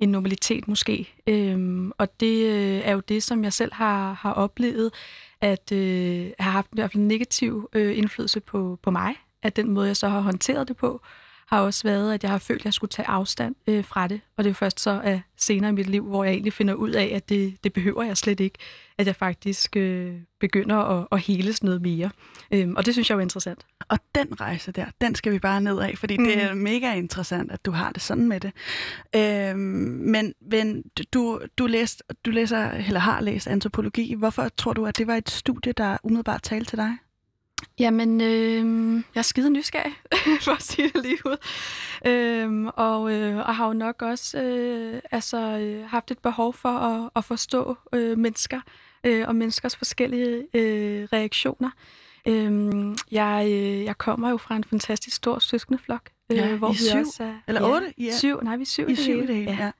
en 0.00 0.08
normalitet 0.08 0.68
måske. 0.68 1.14
Øhm, 1.26 1.92
og 1.98 2.20
det 2.20 2.46
øh, 2.46 2.80
er 2.84 2.92
jo 2.92 3.00
det, 3.00 3.22
som 3.22 3.44
jeg 3.44 3.52
selv 3.52 3.74
har, 3.74 4.12
har 4.12 4.32
oplevet, 4.32 4.92
at 5.40 5.72
øh, 5.72 6.30
har 6.38 6.50
haft 6.50 6.68
i 6.72 6.74
hvert 6.74 6.92
fald 6.92 7.02
en 7.02 7.08
negativ 7.08 7.68
øh, 7.72 7.98
indflydelse 7.98 8.40
på, 8.40 8.78
på 8.82 8.90
mig, 8.90 9.14
at 9.42 9.56
den 9.56 9.70
måde, 9.70 9.86
jeg 9.86 9.96
så 9.96 10.08
har 10.08 10.20
håndteret 10.20 10.68
det 10.68 10.76
på, 10.76 11.00
har 11.46 11.60
også 11.60 11.82
været, 11.82 12.14
at 12.14 12.22
jeg 12.22 12.30
har 12.30 12.38
følt, 12.38 12.60
at 12.60 12.64
jeg 12.64 12.72
skulle 12.72 12.90
tage 12.90 13.08
afstand 13.08 13.54
øh, 13.66 13.84
fra 13.84 14.08
det. 14.08 14.20
Og 14.36 14.44
det 14.44 14.50
er 14.50 14.54
først 14.54 14.80
så 14.80 15.00
at 15.04 15.20
senere 15.36 15.70
i 15.70 15.74
mit 15.74 15.86
liv, 15.86 16.04
hvor 16.04 16.24
jeg 16.24 16.32
egentlig 16.32 16.52
finder 16.52 16.74
ud 16.74 16.90
af, 16.90 17.12
at 17.14 17.28
det, 17.28 17.64
det 17.64 17.72
behøver 17.72 18.02
jeg 18.02 18.16
slet 18.16 18.40
ikke. 18.40 18.58
At 18.98 19.06
jeg 19.06 19.16
faktisk 19.16 19.76
øh, 19.76 20.14
begynder 20.40 20.76
at, 20.76 21.06
at 21.12 21.20
heles 21.20 21.62
noget 21.62 21.82
mere. 21.82 22.10
Øhm, 22.50 22.76
og 22.76 22.86
det 22.86 22.94
synes 22.94 23.10
jeg 23.10 23.16
er 23.16 23.20
interessant. 23.20 23.66
Og 23.88 23.98
den 24.14 24.40
rejse 24.40 24.72
der, 24.72 24.86
den 25.00 25.14
skal 25.14 25.32
vi 25.32 25.38
bare 25.38 25.60
ned 25.60 25.78
af, 25.78 25.98
fordi 25.98 26.16
mm. 26.18 26.24
det 26.24 26.42
er 26.42 26.54
mega 26.54 26.94
interessant, 26.94 27.52
at 27.52 27.66
du 27.66 27.70
har 27.70 27.92
det 27.92 28.02
sådan 28.02 28.28
med 28.28 28.40
det. 28.40 28.52
Øhm, 29.16 29.58
men 29.58 30.34
men 30.50 30.82
du, 31.14 31.40
du, 31.58 31.66
læst, 31.66 32.02
du 32.24 32.30
læser, 32.30 32.70
eller 32.70 33.00
har 33.00 33.20
læst 33.20 33.46
antropologi. 33.46 34.14
Hvorfor 34.14 34.48
tror 34.48 34.72
du, 34.72 34.86
at 34.86 34.98
det 34.98 35.06
var 35.06 35.16
et 35.16 35.30
studie, 35.30 35.72
der 35.72 35.96
umiddelbart 36.02 36.42
talte 36.42 36.70
til 36.70 36.78
dig? 36.78 36.96
Jamen, 37.78 38.20
øh, 38.20 38.94
jeg 39.14 39.20
er 39.20 39.22
skide 39.22 39.50
nysgerrig, 39.50 39.92
for 40.44 40.52
at 40.52 40.62
sige 40.62 40.88
det 40.88 41.02
lige 41.02 41.18
ud. 41.26 41.36
Øh, 42.06 42.72
og, 42.76 43.12
øh, 43.12 43.36
og 43.36 43.56
har 43.56 43.66
jo 43.66 43.72
nok 43.72 44.02
også 44.02 44.42
øh, 44.42 45.00
altså, 45.10 45.38
øh, 45.38 45.88
haft 45.88 46.10
et 46.10 46.18
behov 46.18 46.54
for 46.54 46.68
at, 46.68 47.10
at 47.16 47.24
forstå 47.24 47.76
øh, 47.92 48.18
mennesker 48.18 48.60
øh, 49.04 49.28
og 49.28 49.36
menneskers 49.36 49.76
forskellige 49.76 50.46
øh, 50.54 51.08
reaktioner. 51.12 51.70
Øh, 52.28 52.96
jeg, 53.10 53.46
øh, 53.50 53.84
jeg 53.84 53.98
kommer 53.98 54.30
jo 54.30 54.36
fra 54.36 54.56
en 54.56 54.64
fantastisk 54.64 55.16
stor 55.16 55.38
søskendeflok. 55.38 56.10
Øh, 56.30 56.36
ja, 56.36 56.56
hvor 56.56 56.68
I 56.68 56.72
vi 56.72 56.78
syv? 56.78 56.98
Også 56.98 57.24
er, 57.24 57.34
Eller 57.46 57.60
ja, 57.60 57.74
otte? 57.74 57.94
Ja. 57.98 58.16
Syv, 58.16 58.40
nej, 58.40 58.56
vi 58.56 58.62
er 58.62 58.66
syv 58.66 58.88
I, 58.88 58.92
i 58.92 58.96
syv 58.96 59.26
det 59.26 59.36
hele. 59.36 59.50
Ja. 59.50 59.56
ja. 59.60 59.70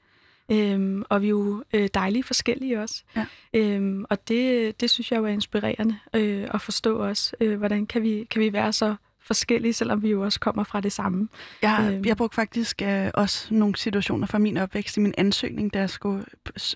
Øhm, 0.48 1.04
og 1.08 1.22
vi 1.22 1.26
er 1.26 1.30
jo 1.30 1.64
øh, 1.74 1.88
dejlige 1.94 2.22
forskellige 2.22 2.80
også. 2.80 3.02
Ja. 3.16 3.26
Øhm, 3.54 4.04
og 4.10 4.28
det, 4.28 4.80
det 4.80 4.90
synes 4.90 5.12
jeg 5.12 5.18
jo 5.18 5.24
er 5.24 5.28
inspirerende 5.28 5.98
øh, 6.14 6.48
at 6.54 6.60
forstå 6.60 6.98
også, 6.98 7.36
øh, 7.40 7.58
hvordan 7.58 7.86
kan 7.86 8.02
vi, 8.02 8.26
kan 8.30 8.40
vi 8.40 8.52
være 8.52 8.72
så 8.72 8.94
forskellige, 9.20 9.72
selvom 9.72 10.02
vi 10.02 10.10
jo 10.10 10.24
også 10.24 10.40
kommer 10.40 10.64
fra 10.64 10.80
det 10.80 10.92
samme. 10.92 11.28
Jeg, 11.62 11.90
øhm. 11.92 12.04
jeg 12.04 12.16
brugte 12.16 12.34
faktisk 12.34 12.82
øh, 12.82 13.10
også 13.14 13.54
nogle 13.54 13.76
situationer 13.76 14.26
fra 14.26 14.38
min 14.38 14.56
opvækst 14.56 14.96
i 14.96 15.00
min 15.00 15.14
ansøgning, 15.18 15.74
da 15.74 15.78
jeg 15.78 15.90
skulle 15.90 16.24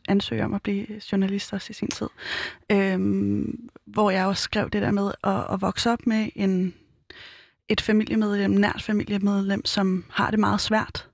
ansøge 0.09 0.45
om 0.45 0.55
at 0.55 0.63
blive 0.63 0.87
journalist 1.13 1.53
også 1.53 1.67
i 1.71 1.75
sin 1.75 1.89
tid. 1.89 2.09
Øhm, 2.73 3.69
hvor 3.87 4.11
jeg 4.11 4.27
også 4.27 4.43
skrev 4.43 4.71
det 4.71 4.83
der 4.83 4.91
med 4.91 5.13
at, 5.25 5.45
at 5.53 5.61
vokse 5.61 5.91
op 5.91 6.07
med 6.07 6.29
en, 6.35 6.75
et 7.69 7.81
familiemedlem, 7.81 8.51
nært 8.51 8.83
familiemedlem, 8.83 9.65
som 9.65 10.05
har 10.11 10.31
det 10.31 10.39
meget 10.39 10.61
svært 10.61 11.10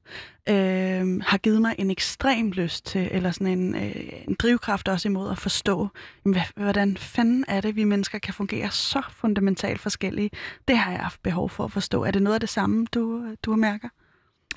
øh, 0.49 1.21
har 1.23 1.39
givet 1.39 1.63
mig 1.63 1.75
en 1.79 1.91
ekstrem 1.91 2.51
lyst 2.51 2.87
til, 2.87 3.09
eller 3.11 3.31
sådan 3.31 3.47
en, 3.47 3.75
øh, 3.75 4.13
en 4.29 4.37
drivkraft 4.39 4.89
også 4.89 5.09
imod 5.09 5.31
at 5.31 5.39
forstå, 5.39 5.89
jamen, 6.25 6.41
hvordan 6.57 6.97
fanden 6.97 7.45
er 7.49 7.61
det, 7.61 7.77
vi 7.77 7.85
mennesker 7.85 8.19
kan 8.19 8.35
fungere 8.35 8.71
så 8.71 9.03
fundamentalt 9.11 9.81
forskellige. 9.81 10.31
Det 10.69 10.79
har 10.79 10.91
jeg 10.91 11.01
haft 11.01 11.23
behov 11.23 11.51
for 11.51 11.65
at 11.65 11.73
forstå. 11.73 12.05
Er 12.05 12.11
det 12.11 12.23
noget 12.23 12.35
af 12.35 12.41
det 12.41 12.49
samme, 12.49 12.87
du, 12.95 13.35
du 13.43 13.57
mærker? 13.57 13.89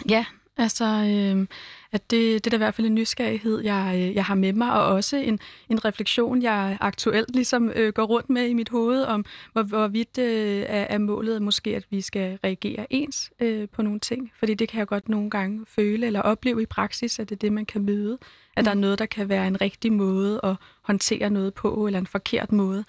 Ja, 0.09 0.25
Altså, 0.59 0.85
øh, 0.85 1.47
at 1.91 2.11
det, 2.11 2.44
det 2.44 2.47
er 2.47 2.50
da 2.50 2.56
i 2.56 2.57
hvert 2.57 2.73
fald 2.73 2.88
en 2.88 2.95
nysgerrighed, 2.95 3.59
jeg, 3.59 3.94
øh, 3.95 4.15
jeg 4.15 4.25
har 4.25 4.35
med 4.35 4.53
mig, 4.53 4.73
og 4.73 4.85
også 4.85 5.17
en, 5.17 5.39
en 5.69 5.85
refleksion, 5.85 6.41
jeg 6.41 6.77
aktuelt 6.81 7.35
ligesom 7.35 7.71
øh, 7.75 7.94
går 7.94 8.03
rundt 8.03 8.29
med 8.29 8.47
i 8.47 8.53
mit 8.53 8.69
hoved, 8.69 9.03
om 9.03 9.25
hvor, 9.53 9.63
hvorvidt 9.63 10.17
øh, 10.17 10.59
er, 10.67 10.85
er 10.89 10.97
målet 10.97 11.41
måske, 11.41 11.75
at 11.75 11.85
vi 11.89 12.01
skal 12.01 12.39
reagere 12.44 12.94
ens 12.94 13.31
øh, 13.39 13.67
på 13.69 13.81
nogle 13.81 14.00
ting. 14.00 14.31
Fordi 14.39 14.53
det 14.53 14.69
kan 14.69 14.79
jeg 14.79 14.88
godt 14.88 15.09
nogle 15.09 15.29
gange 15.29 15.65
føle 15.67 16.07
eller 16.07 16.21
opleve 16.21 16.61
i 16.61 16.65
praksis, 16.65 17.19
at 17.19 17.29
det 17.29 17.35
er 17.35 17.39
det, 17.39 17.53
man 17.53 17.65
kan 17.65 17.81
møde. 17.81 18.17
At 18.56 18.61
mm. 18.61 18.63
der 18.63 18.71
er 18.71 18.75
mm. 18.75 18.81
noget, 18.81 19.00
der 19.00 19.06
kan 19.06 19.29
være 19.29 19.47
en 19.47 19.61
rigtig 19.61 19.94
måde 19.94 20.39
at 20.44 20.56
håndtere 20.81 21.29
noget 21.29 21.53
på, 21.53 21.88
eller 21.88 22.00
en 22.00 22.07
forkert 22.07 22.51
måde. 22.51 22.83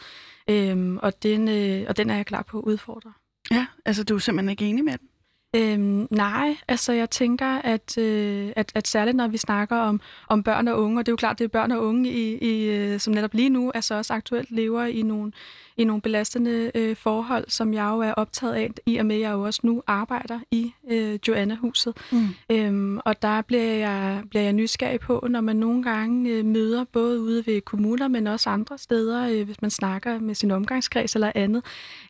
Øh, 0.51 0.97
og, 1.03 1.23
den, 1.23 1.49
øh, 1.49 1.85
og 1.89 1.97
den 1.97 2.11
er 2.11 2.17
jeg 2.17 2.27
klar 2.27 2.43
på 2.43 2.59
at 2.59 2.65
udfordre. 2.65 3.13
Ja, 3.51 3.67
altså 3.85 4.05
du 4.05 4.15
er 4.15 4.19
simpelthen 4.19 4.51
ikke 4.51 4.65
enig 4.65 4.85
med 4.85 4.99
den? 4.99 5.10
Øhm, 5.57 6.07
nej, 6.11 6.57
altså 6.69 6.93
jeg 6.93 7.11
tænker, 7.11 7.47
at, 7.47 7.99
øh, 7.99 8.53
at, 8.57 8.73
at 8.75 8.89
særligt 8.89 9.17
når 9.17 9.29
vi 9.29 9.37
snakker 9.37 9.77
om, 9.77 10.01
om 10.29 10.43
børn 10.43 10.69
og 10.69 10.83
unge, 10.83 10.99
og 10.99 11.07
det 11.07 11.11
er 11.11 11.13
jo 11.13 11.17
klart, 11.17 11.39
det 11.39 11.45
er 11.45 11.49
børn 11.49 11.73
og 11.73 11.83
unge, 11.83 12.11
i, 12.11 12.39
i, 12.39 12.71
øh, 12.71 13.01
som 13.01 13.15
netop 13.15 13.35
lige 13.35 13.49
nu 13.49 13.71
altså 13.75 13.95
også 13.95 14.15
aktuelt 14.15 14.51
lever 14.51 14.85
i 14.85 15.03
nogle, 15.03 15.33
i 15.77 15.85
nogle 15.85 16.03
belastende 16.03 16.71
øh, 16.75 16.97
forhold, 16.97 17.45
som 17.49 17.75
jeg 17.75 17.91
jo 17.91 18.01
er 18.01 18.13
optaget 18.13 18.55
af, 18.55 18.71
i 18.87 18.97
og 18.97 19.07
med 19.07 19.17
at 19.17 19.23
jeg 19.23 19.33
jo 19.33 19.43
også 19.43 19.61
nu 19.63 19.83
arbejder 19.87 20.41
i 20.51 20.73
øh, 20.91 21.19
Joanna-huset. 21.29 21.97
Mm. 22.13 22.29
Øhm, 22.51 23.01
og 23.05 23.23
der 23.23 23.43
bliver 23.43 23.63
jeg, 23.63 24.23
bliver 24.31 24.43
jeg 24.43 24.53
nysgerrig 24.53 25.01
på, 25.01 25.27
når 25.31 25.41
man 25.41 25.57
nogle 25.57 25.83
gange 25.83 26.31
øh, 26.31 26.45
møder 26.45 26.85
både 26.85 27.21
ude 27.21 27.47
ved 27.47 27.61
kommuner, 27.61 28.09
men 28.09 28.27
også 28.27 28.51
andre 28.51 28.79
steder, 28.79 29.29
øh, 29.29 29.43
hvis 29.43 29.63
man 29.63 29.71
snakker 29.71 30.19
med 30.19 30.35
sin 30.35 30.51
omgangskreds 30.51 31.15
eller 31.15 31.33
andet, 31.35 31.65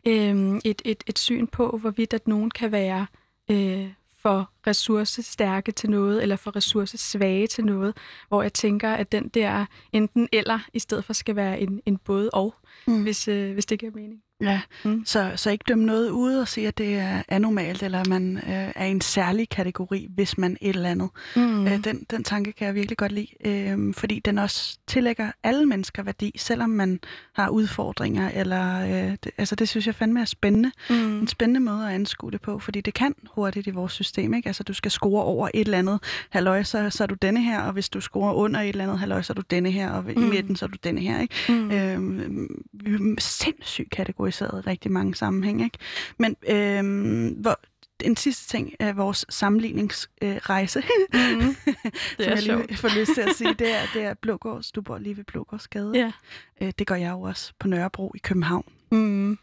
øh, 0.07 0.59
et, 0.65 0.81
et, 0.85 1.03
et 1.07 1.19
syn 1.19 1.47
på, 1.47 1.77
hvorvidt 1.81 2.13
at 2.13 2.27
nogen 2.27 2.51
kan 2.51 2.71
være 2.71 3.05
øh, 3.51 3.93
for 4.21 4.51
ressourcestærke 4.67 5.71
til 5.71 5.89
noget, 5.89 6.21
eller 6.23 6.35
for 6.35 6.55
ressourcesvage 6.55 7.47
til 7.47 7.65
noget, 7.65 7.97
hvor 8.27 8.41
jeg 8.41 8.53
tænker, 8.53 8.93
at 8.93 9.11
den 9.11 9.27
der 9.27 9.65
enten 9.91 10.29
eller, 10.31 10.59
i 10.73 10.79
stedet 10.79 11.05
for 11.05 11.13
skal 11.13 11.35
være 11.35 11.59
en, 11.59 11.81
en 11.85 11.97
både 11.97 12.29
og, 12.33 12.55
mm. 12.87 13.03
hvis, 13.03 13.27
øh, 13.27 13.53
hvis 13.53 13.65
det 13.65 13.79
giver 13.79 13.91
mening. 13.95 14.21
Ja, 14.41 14.61
mm. 14.85 15.05
så, 15.05 15.31
så 15.35 15.49
ikke 15.49 15.65
dømme 15.67 15.85
noget 15.85 16.09
ude 16.09 16.41
og 16.41 16.47
sige, 16.47 16.67
at 16.67 16.77
det 16.77 16.93
er 16.93 17.21
anormalt, 17.27 17.83
eller 17.83 18.03
man 18.09 18.37
øh, 18.37 18.71
er 18.75 18.85
i 18.85 18.91
en 18.91 19.01
særlig 19.01 19.49
kategori, 19.49 20.07
hvis 20.15 20.37
man 20.37 20.57
et 20.61 20.75
eller 20.75 20.89
andet. 20.89 21.09
Mm. 21.35 21.67
Øh, 21.67 21.83
den, 21.83 22.05
den 22.11 22.23
tanke 22.23 22.51
kan 22.51 22.67
jeg 22.67 22.75
virkelig 22.75 22.97
godt 22.97 23.11
lide, 23.11 23.27
øh, 23.45 23.93
fordi 23.93 24.21
den 24.25 24.37
også 24.37 24.77
tillægger 24.87 25.31
alle 25.43 25.65
mennesker 25.65 26.03
værdi, 26.03 26.31
selvom 26.37 26.69
man 26.69 26.99
har 27.33 27.49
udfordringer, 27.49 28.29
eller 28.33 28.81
øh, 28.81 29.17
det, 29.23 29.31
altså 29.37 29.55
det 29.55 29.69
synes 29.69 29.87
jeg 29.87 29.95
fandme 29.95 30.21
er 30.21 30.25
spændende. 30.25 30.71
Mm. 30.89 31.19
En 31.19 31.27
spændende 31.27 31.59
måde 31.59 31.87
at 31.87 31.93
anskue 31.93 32.31
det 32.31 32.41
på, 32.41 32.59
fordi 32.59 32.81
det 32.81 32.93
kan 32.93 33.15
hurtigt 33.35 33.67
i 33.67 33.71
vores 33.71 33.91
system, 33.91 34.33
ikke? 34.33 34.47
Altså 34.47 34.63
du 34.63 34.73
skal 34.73 34.91
score 34.91 35.23
over 35.23 35.49
et 35.53 35.65
eller 35.65 35.77
andet 35.77 35.99
halvøj, 36.29 36.63
så, 36.63 36.89
så 36.89 37.03
er 37.03 37.07
du 37.07 37.15
denne 37.21 37.43
her, 37.43 37.61
og 37.61 37.73
hvis 37.73 37.89
du 37.89 38.01
scorer 38.01 38.33
under 38.33 38.59
et 38.59 38.69
eller 38.69 38.83
andet 38.83 38.99
halvøj, 38.99 39.21
så 39.21 39.33
er 39.33 39.35
du 39.35 39.43
denne 39.51 39.71
her, 39.71 39.89
og 39.89 40.11
i 40.11 40.15
mm. 40.15 40.21
midten, 40.21 40.55
så 40.55 40.65
er 40.65 40.69
du 40.69 40.77
denne 40.83 41.01
her, 41.01 41.21
ikke? 41.21 41.35
Mm. 41.49 41.71
Øh, 41.71 43.17
sindssyg 43.19 43.87
kategori 43.91 44.30
kategoriseret 44.31 44.65
i 44.65 44.69
rigtig 44.69 44.91
mange 44.91 45.15
sammenhæng. 45.15 45.63
Ikke? 45.63 45.77
Men 46.17 46.35
øh, 46.49 47.41
hvor, 47.41 47.59
en 48.03 48.17
sidste 48.17 48.47
ting 48.47 48.73
af 48.79 48.97
vores 48.97 49.25
sammenligningsrejse, 49.29 50.83
øh, 51.15 51.35
Mm. 51.35 51.41
som 51.41 51.73
Det 52.17 52.27
er 52.27 52.29
jeg 52.29 52.35
lige 52.35 52.43
sjovt. 52.45 52.77
får 52.77 52.99
lyst 52.99 53.11
til 53.13 53.21
at 53.21 53.35
sige, 53.35 53.53
det 53.53 53.71
er, 53.75 53.81
det 53.93 54.03
er 54.03 54.13
Blågårds. 54.13 54.71
Du 54.71 54.81
bor 54.81 54.97
lige 54.97 55.17
ved 55.17 55.23
Blågårdsgade. 55.23 55.91
Ja. 55.95 56.11
Øh, 56.61 56.71
det 56.79 56.87
gør 56.87 56.95
jeg 56.95 57.11
jo 57.11 57.21
også 57.21 57.53
på 57.59 57.67
Nørrebro 57.67 58.11
i 58.15 58.17
København, 58.17 58.65
Mm. 58.91 59.37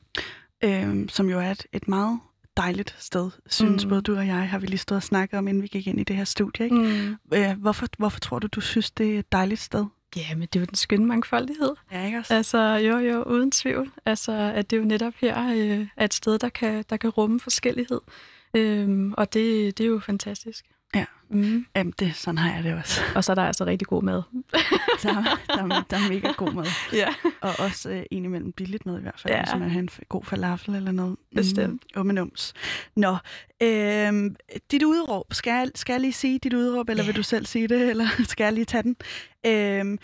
øh, 0.64 1.08
som 1.08 1.28
jo 1.30 1.38
er 1.40 1.50
et, 1.50 1.66
et 1.72 1.88
meget 1.88 2.18
dejligt 2.56 2.96
sted, 2.98 3.30
synes 3.46 3.84
Mm. 3.84 3.88
både 3.88 4.02
du 4.02 4.16
og 4.16 4.26
jeg, 4.26 4.48
har 4.50 4.58
vi 4.58 4.66
lige 4.66 4.78
stået 4.78 4.96
og 4.96 5.02
snakket 5.02 5.38
om, 5.38 5.48
inden 5.48 5.62
vi 5.62 5.68
gik 5.68 5.86
ind 5.86 6.00
i 6.00 6.04
det 6.04 6.16
her 6.16 6.24
studie. 6.24 6.64
Ikke? 6.64 6.76
Mm. 6.76 7.16
Øh, 7.34 7.52
hvorfor, 7.60 7.86
hvorfor 7.98 8.20
tror 8.20 8.38
du, 8.38 8.46
du 8.46 8.60
synes, 8.60 8.90
det 8.90 9.14
er 9.14 9.18
et 9.18 9.32
dejligt 9.32 9.60
sted? 9.60 9.86
Ja, 10.16 10.34
men 10.34 10.40
det 10.40 10.56
er 10.56 10.60
jo 10.60 10.66
den 10.66 10.74
skønne 10.74 11.06
mangfoldighed. 11.06 11.74
Ja, 11.92 12.06
ikke 12.06 12.18
også? 12.18 12.34
Altså, 12.34 12.58
jo, 12.58 12.98
jo, 12.98 13.22
uden 13.22 13.50
tvivl. 13.50 13.92
Altså, 14.06 14.32
at 14.32 14.70
det 14.70 14.76
er 14.76 14.80
jo 14.80 14.86
netop 14.86 15.14
her 15.20 15.52
øh, 15.52 15.86
er 15.96 16.04
et 16.04 16.14
sted, 16.14 16.38
der 16.38 16.48
kan, 16.48 16.84
der 16.90 16.96
kan 16.96 17.10
rumme 17.10 17.40
forskellighed. 17.40 18.00
Øhm, 18.54 19.12
og 19.12 19.34
det, 19.34 19.78
det 19.78 19.84
er 19.84 19.88
jo 19.88 19.98
fantastisk. 19.98 20.64
Mm. 21.30 21.66
Jamen, 21.76 21.92
det, 21.98 22.14
sådan 22.16 22.38
har 22.38 22.54
jeg 22.54 22.64
det 22.64 22.74
også. 22.74 23.00
Og 23.14 23.24
så 23.24 23.32
er 23.32 23.34
der 23.34 23.42
altså 23.42 23.64
rigtig 23.64 23.88
god 23.88 24.02
mad. 24.02 24.22
Der, 25.02 25.08
er- 25.08 25.38
der, 25.48 25.62
er- 25.76 25.84
der 25.90 25.96
er 25.96 26.08
mega 26.08 26.32
god 26.32 26.52
mad. 26.52 26.64
Ja. 26.92 27.08
Og 27.40 27.50
også 27.58 27.90
øh, 27.90 28.02
indimellem 28.10 28.52
billigt 28.52 28.86
mad 28.86 28.98
i 28.98 29.02
hvert 29.02 29.20
fald, 29.20 29.34
Ja. 29.34 29.42
hvis 29.42 29.60
man 29.60 29.70
har 29.70 29.78
en 29.80 29.88
god 30.08 30.24
falafel 30.24 30.74
eller 30.74 30.92
noget. 30.92 31.16
Bestemt. 31.34 31.82
Mm. 31.96 32.30
Nå, 32.96 33.16
øh, 33.62 34.30
dit 34.70 34.82
udråb, 34.82 35.34
skal 35.34 35.50
jeg, 35.50 35.70
skal 35.74 35.92
jeg 35.92 36.00
lige 36.00 36.12
sige 36.12 36.38
dit 36.38 36.52
udråb, 36.54 36.88
eller 36.88 37.04
Ja. 37.04 37.08
vil 37.08 37.16
du 37.16 37.22
selv 37.22 37.46
sige 37.46 37.68
det, 37.68 37.80
eller 37.90 38.06
skal 38.24 38.44
jeg 38.44 38.52
lige 38.52 38.64
tage 38.64 38.82
den? 38.82 38.96
Øh, 39.46 39.98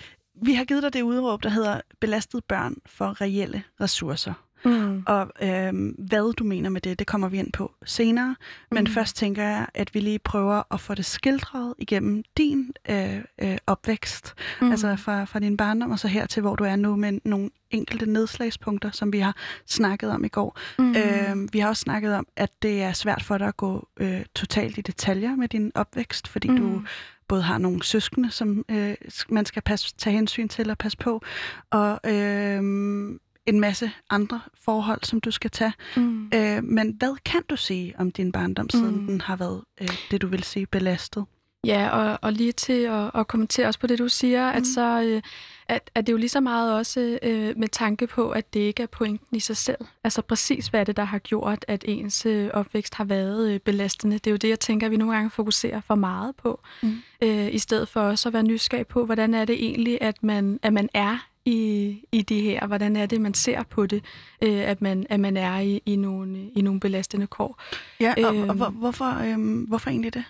vi 0.46 0.54
har 0.54 0.64
givet 0.64 0.82
dig 0.82 0.92
det 0.92 1.02
udråb, 1.02 1.42
der 1.42 1.48
hedder 1.48 1.80
belastet 2.00 2.44
børn 2.44 2.74
for 2.86 3.20
reelle 3.20 3.62
ressourcer. 3.80 4.32
Mm. 4.64 5.02
Og 5.06 5.30
øh, 5.42 5.72
hvad 5.98 6.34
du 6.34 6.44
mener 6.44 6.70
med 6.70 6.80
det, 6.80 6.98
det 6.98 7.06
kommer 7.06 7.28
vi 7.28 7.38
ind 7.38 7.52
på 7.52 7.72
senere. 7.84 8.36
Men 8.70 8.84
Mm. 8.84 8.90
først 8.90 9.16
tænker 9.16 9.42
jeg, 9.42 9.66
at 9.74 9.94
vi 9.94 10.00
lige 10.00 10.18
prøver 10.18 10.62
at 10.74 10.80
få 10.80 10.94
det 10.94 11.04
skildret 11.04 11.74
igennem 11.78 12.22
din 12.36 12.72
øh, 12.90 13.16
øh, 13.42 13.56
opvækst. 13.66 14.34
Mm. 14.60 14.70
Altså 14.70 14.96
fra, 14.96 15.24
fra 15.24 15.38
din 15.38 15.56
barndom 15.56 15.90
og 15.90 15.98
så 15.98 16.08
her 16.08 16.26
til, 16.26 16.40
hvor 16.40 16.56
du 16.56 16.64
er 16.64 16.76
nu 16.76 16.96
med 16.96 17.20
nogle 17.24 17.50
enkelte 17.70 18.06
nedslagspunkter, 18.06 18.90
som 18.90 19.12
vi 19.12 19.18
har 19.18 19.36
snakket 19.66 20.10
om 20.10 20.24
i 20.24 20.28
går. 20.28 20.58
Mm. 20.78 20.96
Øh, 20.96 21.52
vi 21.52 21.58
har 21.58 21.68
også 21.68 21.80
snakket 21.80 22.14
om, 22.14 22.26
at 22.36 22.50
det 22.62 22.82
er 22.82 22.92
svært 22.92 23.22
for 23.22 23.38
dig 23.38 23.48
at 23.48 23.56
gå 23.56 23.88
øh, 24.00 24.20
totalt 24.34 24.78
i 24.78 24.80
detaljer 24.80 25.36
med 25.36 25.48
din 25.48 25.72
opvækst, 25.74 26.28
fordi 26.28 26.48
mm. 26.48 26.56
du 26.56 26.82
både 27.28 27.42
har 27.42 27.58
nogle 27.58 27.82
søskende, 27.82 28.30
som 28.30 28.64
øh, 28.68 28.94
man 29.28 29.44
skal 29.46 29.62
passe, 29.62 29.94
tage 29.98 30.16
hensyn 30.16 30.48
til 30.48 30.70
og 30.70 30.78
passe 30.78 30.98
på, 30.98 31.22
og 31.70 32.00
øh, 32.06 32.62
en 33.46 33.60
masse 33.60 33.90
andre 34.10 34.40
forhold, 34.64 35.04
som 35.04 35.20
du 35.20 35.30
skal 35.30 35.50
tage. 35.50 35.72
Mm. 35.96 36.30
Øh, 36.34 36.64
men 36.64 36.94
hvad 36.98 37.16
kan 37.24 37.42
du 37.50 37.56
sige 37.56 37.94
om 37.98 38.10
din 38.10 38.32
barndom, 38.32 38.70
siden 38.70 39.00
Mm. 39.00 39.06
den 39.06 39.20
har 39.20 39.36
været 39.36 39.62
øh, 39.80 39.88
det, 40.10 40.22
du 40.22 40.26
vil 40.26 40.42
sige, 40.44 40.66
belastet? 40.66 41.24
Ja, 41.66 41.88
og, 41.88 42.18
og 42.22 42.32
lige 42.32 42.52
til 42.52 42.82
at, 42.82 43.10
at 43.14 43.26
kommentere 43.28 43.66
også 43.66 43.80
på 43.80 43.86
det, 43.86 43.98
du 43.98 44.08
siger, 44.08 44.50
mm. 44.52 44.56
at 44.56 44.66
så 44.66 45.02
øh, 45.02 45.22
at, 45.68 45.90
at 45.94 46.06
det 46.06 46.12
er 46.12 46.14
jo 46.14 46.18
lige 46.18 46.28
så 46.28 46.40
meget 46.40 46.74
også 46.74 47.18
øh, 47.22 47.54
med 47.58 47.68
tanke 47.68 48.06
på, 48.06 48.30
at 48.30 48.54
det 48.54 48.60
ikke 48.60 48.82
er 48.82 48.86
pointen 48.86 49.36
i 49.36 49.40
sig 49.40 49.56
selv. 49.56 49.78
Altså 50.04 50.22
præcis, 50.22 50.66
hvad 50.66 50.80
er 50.80 50.84
det, 50.84 50.96
der 50.96 51.04
har 51.04 51.18
gjort, 51.18 51.64
at 51.68 51.84
ens 51.88 52.26
øh, 52.26 52.50
opvækst 52.54 52.94
har 52.94 53.04
været 53.04 53.52
øh, 53.52 53.60
belastende. 53.60 54.18
Det 54.18 54.26
er 54.26 54.30
jo 54.30 54.36
det, 54.36 54.48
jeg 54.48 54.60
tænker, 54.60 54.86
at 54.86 54.90
vi 54.90 54.96
nogle 54.96 55.14
gange 55.14 55.30
fokuserer 55.30 55.80
for 55.80 55.94
meget 55.94 56.36
på, 56.36 56.60
Mm. 56.82 56.96
øh, 57.22 57.54
i 57.54 57.58
stedet 57.58 57.88
for 57.88 58.00
også 58.00 58.28
at 58.28 58.32
være 58.32 58.42
nysgerrig 58.42 58.86
på, 58.86 59.04
hvordan 59.06 59.34
er 59.34 59.44
det 59.44 59.64
egentlig, 59.64 59.98
at 60.00 60.22
man, 60.22 60.58
at 60.62 60.72
man 60.72 60.88
er 60.94 61.26
i, 61.44 61.98
i 62.12 62.22
det 62.22 62.42
her? 62.42 62.66
Hvordan 62.66 62.96
er 62.96 63.06
det, 63.06 63.20
man 63.20 63.34
ser 63.34 63.62
på 63.62 63.86
det, 63.86 64.04
øh, 64.42 64.60
at, 64.70 64.82
man, 64.82 65.06
at 65.10 65.20
man 65.20 65.36
er 65.36 65.58
i, 65.58 65.82
i, 65.86 65.96
nogle, 65.96 66.38
i 66.56 66.62
nogle 66.62 66.80
belastende 66.80 67.26
kår? 67.26 67.60
Ja, 68.00 68.14
og, 68.26 68.36
Øhm. 68.36 68.48
og 68.48 68.54
hvor, 68.54 68.68
hvorfor, 68.68 69.22
øh, 69.24 69.68
hvorfor 69.68 69.90
egentlig 69.90 70.14
det? 70.14 70.24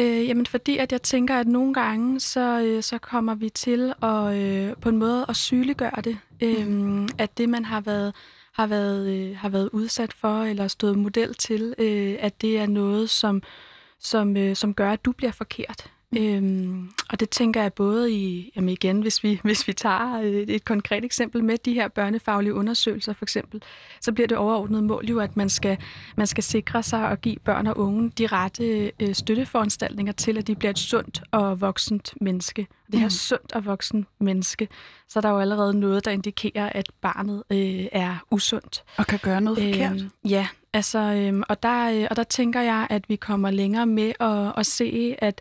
Øh, 0.00 0.28
jamen 0.28 0.46
fordi, 0.46 0.76
at 0.76 0.92
jeg 0.92 1.02
tænker, 1.02 1.36
at 1.36 1.46
nogle 1.48 1.74
gange, 1.74 2.20
så, 2.20 2.60
øh, 2.60 2.82
så 2.82 2.98
kommer 2.98 3.34
vi 3.34 3.48
til 3.48 3.92
at 4.02 4.34
øh, 4.36 4.76
på 4.80 4.88
en 4.88 4.96
måde 4.96 5.26
at 5.28 5.36
sygeliggøre 5.36 6.00
det. 6.04 6.18
Øh, 6.40 7.08
at 7.18 7.38
det, 7.38 7.48
man 7.48 7.64
har 7.64 7.80
været, 7.80 8.14
har, 8.52 8.66
været, 8.66 9.08
øh, 9.08 9.36
har 9.36 9.48
været 9.48 9.70
udsat 9.72 10.12
for, 10.12 10.42
eller 10.42 10.68
stået 10.68 10.98
model 10.98 11.34
til, 11.34 11.74
øh, 11.78 12.16
at 12.20 12.40
det 12.40 12.58
er 12.58 12.66
noget, 12.66 13.10
som, 13.10 13.42
som, 14.00 14.36
øh, 14.36 14.56
som 14.56 14.74
gør, 14.74 14.90
at 14.92 15.04
du 15.04 15.12
bliver 15.12 15.32
forkert. 15.32 15.90
Øhm, 16.16 16.90
og 17.10 17.20
det 17.20 17.30
tænker 17.30 17.62
jeg 17.62 17.72
både 17.72 18.12
i, 18.12 18.52
jamen 18.56 18.68
igen, 18.68 19.00
hvis 19.02 19.24
vi, 19.24 19.40
hvis 19.44 19.68
vi 19.68 19.72
tager 19.72 20.20
øh, 20.20 20.32
et 20.32 20.64
konkret 20.64 21.04
eksempel 21.04 21.44
med 21.44 21.58
de 21.58 21.74
her 21.74 21.88
børnefaglige 21.88 22.54
undersøgelser 22.54 23.12
for 23.12 23.24
eksempel, 23.24 23.62
så 24.00 24.12
bliver 24.12 24.26
det 24.26 24.36
overordnet 24.36 24.84
mål 24.84 25.06
jo, 25.06 25.20
at 25.20 25.36
man 25.36 25.48
skal, 25.48 25.78
man 26.16 26.26
skal 26.26 26.44
sikre 26.44 26.82
sig 26.82 27.10
at 27.10 27.20
give 27.20 27.36
børn 27.44 27.66
og 27.66 27.78
unge 27.78 28.10
de 28.18 28.26
rette 28.26 28.92
øh, 29.00 29.14
støtteforanstaltninger 29.14 30.12
til, 30.12 30.38
at 30.38 30.46
de 30.46 30.54
bliver 30.54 30.70
et 30.70 30.78
sundt 30.78 31.22
og 31.30 31.60
voksent 31.60 32.14
menneske. 32.20 32.66
Det 32.92 33.00
her 33.00 33.06
Mm. 33.06 33.10
sundt 33.10 33.52
og 33.52 33.64
voksent 33.64 34.06
menneske, 34.20 34.68
så 35.08 35.18
er 35.18 35.20
der 35.20 35.30
jo 35.30 35.38
allerede 35.38 35.80
noget, 35.80 36.04
der 36.04 36.10
indikerer, 36.10 36.68
at 36.74 36.90
barnet 37.00 37.42
øh, 37.50 37.86
er 37.92 38.24
usundt. 38.30 38.84
Og 38.96 39.06
kan 39.06 39.18
gøre 39.22 39.40
noget 39.40 39.58
forkert? 39.58 40.00
Øhm, 40.00 40.10
ja, 40.28 40.48
altså, 40.72 40.98
øhm, 40.98 41.42
og, 41.48 41.62
der, 41.62 41.90
øh, 41.90 42.06
og 42.10 42.16
der 42.16 42.22
tænker 42.22 42.60
jeg, 42.60 42.86
at 42.90 43.08
vi 43.08 43.16
kommer 43.16 43.50
længere 43.50 43.86
med 43.86 44.12
at, 44.20 44.52
at 44.56 44.66
se, 44.66 45.14
at 45.18 45.40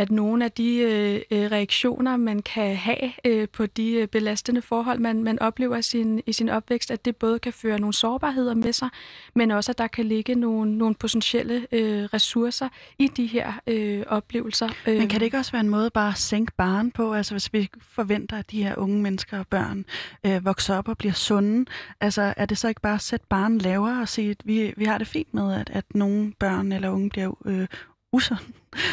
at 0.00 0.10
nogle 0.10 0.44
af 0.44 0.52
de 0.52 0.76
øh, 0.76 1.20
øh, 1.30 1.50
reaktioner, 1.50 2.16
man 2.16 2.42
kan 2.42 2.76
have 2.76 3.12
øh, 3.24 3.48
på 3.48 3.66
de 3.66 3.92
øh, 3.92 4.08
belastende 4.08 4.62
forhold, 4.62 4.98
man, 4.98 5.24
man 5.24 5.38
oplever 5.38 5.76
i 5.76 5.82
sin, 5.82 6.22
i 6.26 6.32
sin 6.32 6.48
opvækst, 6.48 6.90
at 6.90 7.04
det 7.04 7.16
både 7.16 7.38
kan 7.38 7.52
føre 7.52 7.78
nogle 7.78 7.94
sårbarheder 7.94 8.54
med 8.54 8.72
sig, 8.72 8.88
men 9.34 9.50
også 9.50 9.72
at 9.72 9.78
der 9.78 9.86
kan 9.86 10.04
ligge 10.04 10.34
nogle, 10.34 10.78
nogle 10.78 10.94
potentielle 10.94 11.66
øh, 11.72 12.04
ressourcer 12.04 12.68
i 12.98 13.06
de 13.06 13.26
her 13.26 13.52
øh, 13.66 14.02
oplevelser. 14.06 14.68
Men 14.86 15.08
kan 15.08 15.20
det 15.20 15.26
ikke 15.26 15.36
også 15.36 15.52
være 15.52 15.60
en 15.60 15.68
måde 15.68 15.90
bare 15.90 16.08
at 16.08 16.18
sænke 16.18 16.52
baren 16.56 16.90
på? 16.90 17.14
Altså 17.14 17.34
hvis 17.34 17.52
vi 17.52 17.70
forventer, 17.82 18.38
at 18.38 18.50
de 18.50 18.62
her 18.62 18.74
unge 18.76 19.02
mennesker 19.02 19.38
og 19.38 19.46
børn 19.46 19.84
øh, 20.26 20.44
vokser 20.44 20.76
op 20.76 20.88
og 20.88 20.98
bliver 20.98 21.14
sunde, 21.14 21.70
altså 22.00 22.34
er 22.36 22.46
det 22.46 22.58
så 22.58 22.68
ikke 22.68 22.80
bare 22.80 22.94
at 22.94 23.00
sætte 23.00 23.26
baren 23.28 23.58
lavere 23.58 24.00
og 24.00 24.08
sige, 24.08 24.30
at 24.30 24.40
vi, 24.44 24.72
vi 24.76 24.84
har 24.84 24.98
det 24.98 25.06
fint 25.06 25.34
med, 25.34 25.54
at, 25.54 25.70
at 25.72 25.84
nogle 25.94 26.32
børn 26.38 26.72
eller 26.72 26.90
unge 26.90 27.10
bliver 27.10 27.34
øh, 27.44 27.66
usunde? 28.12 28.40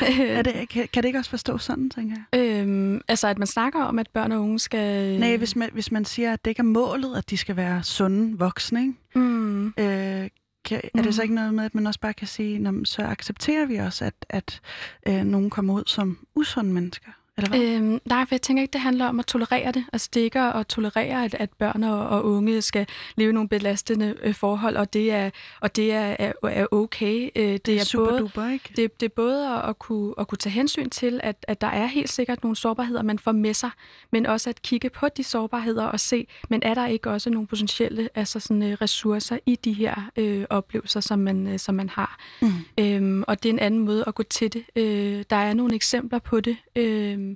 er 0.20 0.42
det, 0.42 0.70
kan, 0.70 0.88
kan 0.94 1.04
det 1.04 1.08
ikke 1.10 1.20
også 1.20 1.30
forstå 1.30 1.58
sådan, 1.58 1.90
tænker 1.90 2.16
jeg? 2.34 2.40
Øhm, 2.40 3.02
altså, 3.08 3.28
at 3.28 3.38
man 3.38 3.48
snakker 3.48 3.84
om, 3.84 4.00
at 4.00 4.10
børn 4.14 4.32
og 4.32 4.42
unge 4.42 4.60
skal... 4.60 5.20
Nej, 5.20 5.38
hvis 5.38 5.56
man, 5.56 5.70
hvis 5.74 5.92
man 5.92 6.06
siger, 6.06 6.34
at 6.34 6.46
det 6.46 6.52
ikke 6.52 6.60
er 6.60 6.64
målet, 6.64 7.18
at 7.18 7.30
de 7.30 7.38
skal 7.38 7.56
være 7.56 7.84
sunde 7.84 8.38
voksne, 8.40 8.82
ikke? 8.82 8.94
Mm. 9.16 9.68
Øh, 9.68 10.30
kan, 10.66 10.82
er 10.94 11.02
det 11.02 11.16
så 11.16 11.22
Mm. 11.22 11.24
ikke 11.24 11.36
noget 11.36 11.54
med, 11.54 11.66
at 11.66 11.76
man 11.76 11.88
også 11.88 12.00
bare 12.00 12.14
kan 12.14 12.28
sige, 12.28 12.60
"Nå, 12.60 12.72
men 12.72 12.86
så 12.86 13.02
accepterer 13.02 13.66
vi 13.66 13.76
også, 13.76 14.06
at, 14.06 14.14
at 14.30 14.62
øh, 15.08 15.24
nogen 15.24 15.50
kommer 15.50 15.74
ud 15.74 15.84
som 15.88 16.18
usunde 16.36 16.74
mennesker? 16.74 17.12
Eller 17.38 17.50
hvad? 17.50 17.62
Øhm, 17.62 18.00
nej, 18.06 18.26
for 18.26 18.36
jeg 18.36 18.42
tænker 18.42 18.62
ikke, 18.62 18.74
det 18.74 18.82
handler 18.82 19.06
om 19.06 19.20
at 19.20 19.26
tolerere 19.26 19.72
det. 19.72 19.86
Altså, 19.94 20.10
det 20.14 20.20
er 20.20 20.24
ikke 20.24 20.40
at 20.40 20.68
tolerere, 20.68 21.26
at, 21.26 21.34
at 21.34 21.50
børn 21.60 21.84
og, 21.84 22.08
og 22.10 22.26
unge 22.26 22.62
skal 22.62 22.88
leve 23.16 23.34
nogle 23.34 23.50
belastende 23.50 24.16
øh, 24.24 24.34
forhold, 24.34 24.78
og 24.78 24.94
det 24.94 25.12
er, 25.12 25.30
og 25.62 25.76
det 25.76 25.94
er, 25.94 26.16
er, 26.20 26.32
er 26.44 26.66
okay. 26.72 27.30
Øh, 27.36 27.44
det, 27.44 27.66
det 27.66 27.80
er 27.80 27.84
super 27.84 28.10
både, 28.10 28.20
duper, 28.20 28.50
ikke? 28.50 28.74
det, 28.76 29.00
det 29.00 29.06
er 29.06 29.14
både 29.16 29.48
at, 29.56 29.70
at, 29.70 29.80
kunne, 29.80 30.14
at 30.18 30.28
kunne 30.28 30.38
tage 30.38 30.54
hensyn 30.54 30.90
til, 30.90 31.20
at, 31.24 31.46
at 31.48 31.62
der 31.62 31.68
er 31.68 31.86
helt 31.86 32.10
sikkert 32.10 32.44
nogle 32.44 32.56
sårbarheder, 32.56 33.02
man 33.02 33.20
får 33.20 33.32
med 33.32 33.54
sig, 33.54 33.70
men 34.12 34.26
også 34.26 34.50
at 34.50 34.62
kigge 34.62 34.90
på 34.90 35.08
de 35.10 35.24
sårbarheder 35.24 35.86
og 35.86 36.00
se, 36.00 36.28
men 36.50 36.64
er 36.64 36.74
der 36.74 36.88
ikke 36.88 37.10
også 37.10 37.30
nogle 37.30 37.48
potentielle 37.48 38.10
altså 38.16 38.40
sådan, 38.40 38.64
øh, 38.64 38.78
ressourcer 38.82 39.38
i 39.46 39.56
de 39.56 39.74
her 39.74 40.12
øh, 40.18 40.46
oplevelser, 40.50 41.00
som 41.00 41.20
man, 41.20 41.48
øh, 41.48 41.60
som 41.60 41.76
man 41.76 41.90
har. 41.90 42.20
Mm. 42.42 42.50
Øhm, 42.80 43.24
og 43.28 43.44
det 43.44 43.50
er 43.50 43.54
en 43.54 43.60
anden 43.60 43.80
måde 43.80 44.04
at 44.08 44.16
gå 44.16 44.24
til 44.24 44.54
det. 44.54 44.64
Øh, 44.76 45.24
der 45.30 45.36
er 45.36 45.54
nogle 45.54 45.76
eksempler 45.76 46.20
på 46.20 46.40
det. 46.40 46.58
Øh, 46.76 47.27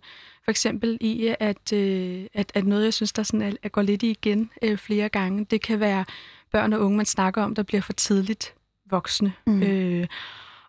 for 0.44 0.52
eksempel 0.52 0.98
i, 1.02 1.36
at, 1.40 1.74
øh, 1.74 2.26
at, 2.34 2.52
at 2.56 2.66
noget, 2.66 2.84
jeg 2.86 2.94
synes, 2.94 3.14
der 3.14 3.24
sådan 3.24 3.42
er, 3.42 3.52
er 3.64 3.70
går 3.70 3.82
lidt 3.82 4.04
igen 4.04 4.50
øh, 4.62 4.78
flere 4.78 5.10
gange, 5.10 5.46
det 5.46 5.62
kan 5.62 5.80
være 5.80 6.06
børn 6.52 6.74
og 6.74 6.82
unge, 6.82 6.98
man 6.98 7.06
snakker 7.06 7.42
om, 7.44 7.56
der 7.56 7.64
bliver 7.64 7.82
for 7.82 7.94
tidligt 7.94 8.54
voksne. 8.90 9.34
Mm. 9.48 9.64
Øh, 9.64 10.08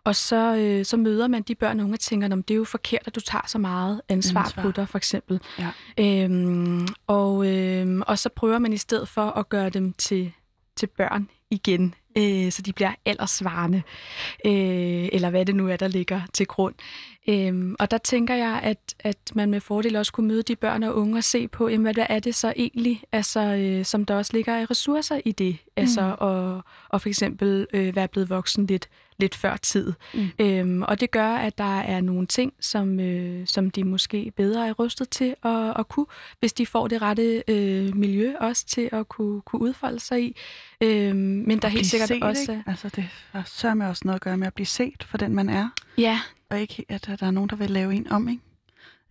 og 0.05 0.15
så, 0.15 0.55
øh, 0.55 0.85
så 0.85 0.97
møder 0.97 1.27
man 1.27 1.41
de 1.41 1.55
børn 1.55 1.79
og 1.79 1.83
unge 1.83 1.95
og 1.95 1.99
tænker, 1.99 2.27
at 2.27 2.47
det 2.47 2.51
er 2.53 2.55
jo 2.55 2.63
forkert, 2.63 3.01
at 3.05 3.15
du 3.15 3.19
tager 3.19 3.47
så 3.47 3.57
meget 3.57 4.01
ansvar, 4.09 4.43
Ansvar. 4.43 4.61
på 4.63 4.71
dig, 4.71 4.89
for 4.89 4.97
eksempel. 4.97 5.39
Ja. 5.59 5.69
Øhm, 5.99 6.87
og, 7.07 7.47
øhm, 7.47 8.01
og 8.07 8.19
så 8.19 8.29
prøver 8.29 8.59
man 8.59 8.73
i 8.73 8.77
stedet 8.77 9.07
for 9.07 9.25
at 9.25 9.49
gøre 9.49 9.69
dem 9.69 9.93
til, 9.93 10.33
til 10.75 10.87
børn 10.87 11.29
igen, 11.51 11.95
øh, 12.17 12.51
så 12.51 12.61
de 12.61 12.73
bliver 12.73 12.95
aldersvarende, 13.05 13.81
øh, 14.45 15.09
eller 15.11 15.29
hvad 15.29 15.45
det 15.45 15.55
nu 15.55 15.67
er, 15.67 15.77
der 15.77 15.87
ligger 15.87 16.21
til 16.33 16.47
grund. 16.47 16.75
Øhm, 17.27 17.75
og 17.79 17.91
der 17.91 17.97
tænker 17.97 18.35
jeg, 18.35 18.59
at, 18.63 18.95
at 18.99 19.17
man 19.35 19.49
med 19.49 19.59
fordel 19.59 19.95
også 19.95 20.11
kunne 20.11 20.27
møde 20.27 20.43
de 20.43 20.55
børn 20.55 20.83
og 20.83 20.95
unge 20.95 21.17
og 21.17 21.23
se 21.23 21.47
på, 21.47 21.67
jamen, 21.67 21.93
hvad 21.93 22.05
er 22.09 22.19
det 22.19 22.35
så 22.35 22.53
egentlig, 22.55 23.03
altså, 23.11 23.39
øh, 23.39 23.85
som 23.85 24.05
der 24.05 24.15
også 24.15 24.33
ligger 24.33 24.59
i 24.59 24.65
ressourcer 24.65 25.19
i 25.25 25.31
det. 25.31 25.57
Altså, 25.75 26.01
mm. 26.01 26.15
og, 26.19 26.63
og 26.89 27.01
for 27.01 27.09
eksempel 27.09 27.67
øh, 27.73 27.95
være 27.95 28.07
blevet 28.07 28.29
voksen 28.29 28.65
lidt, 28.65 28.89
lidt 29.17 29.35
før 29.35 29.57
tid. 29.57 29.93
Mm. 30.13 30.29
Øhm, 30.39 30.81
og 30.81 30.99
det 30.99 31.11
gør, 31.11 31.27
at 31.27 31.57
der 31.57 31.79
er 31.79 32.01
nogle 32.01 32.27
ting, 32.27 32.53
som, 32.59 32.99
øh, 32.99 33.47
som 33.47 33.71
de 33.71 33.83
måske 33.83 34.31
bedre 34.35 34.67
er 34.67 34.73
rustet 34.73 35.09
til 35.09 35.35
at, 35.43 35.79
at 35.79 35.87
kunne, 35.87 36.05
hvis 36.39 36.53
de 36.53 36.65
får 36.65 36.87
det 36.87 37.01
rette 37.01 37.43
øh, 37.47 37.95
miljø 37.95 38.33
også 38.39 38.65
til 38.65 38.89
at 38.91 39.09
kunne, 39.09 39.41
kunne 39.41 39.61
udfolde 39.61 39.99
sig 39.99 40.23
i. 40.23 40.35
Øhm, 40.81 41.15
men 41.17 41.59
der 41.59 41.67
er 41.67 41.71
helt 41.71 41.85
sikkert 41.85 42.07
set, 42.07 42.23
også... 42.23 42.51
Ikke? 42.51 42.63
Altså, 42.67 42.89
det 42.89 43.05
har 43.31 43.43
sørme 43.45 43.89
også 43.89 44.01
noget 44.05 44.15
at 44.15 44.21
gøre 44.21 44.37
med 44.37 44.47
at 44.47 44.53
blive 44.53 44.65
set 44.65 45.03
for 45.03 45.17
den, 45.17 45.35
man 45.35 45.49
er. 45.49 45.69
Ja. 45.97 46.19
Og 46.53 46.59
ikke, 46.59 46.85
at 46.89 47.05
der 47.19 47.27
er 47.27 47.31
nogen, 47.31 47.49
der 47.49 47.55
vil 47.55 47.69
lave 47.69 47.93
en 47.93 48.11
om, 48.11 48.27
ikke? 48.29 48.41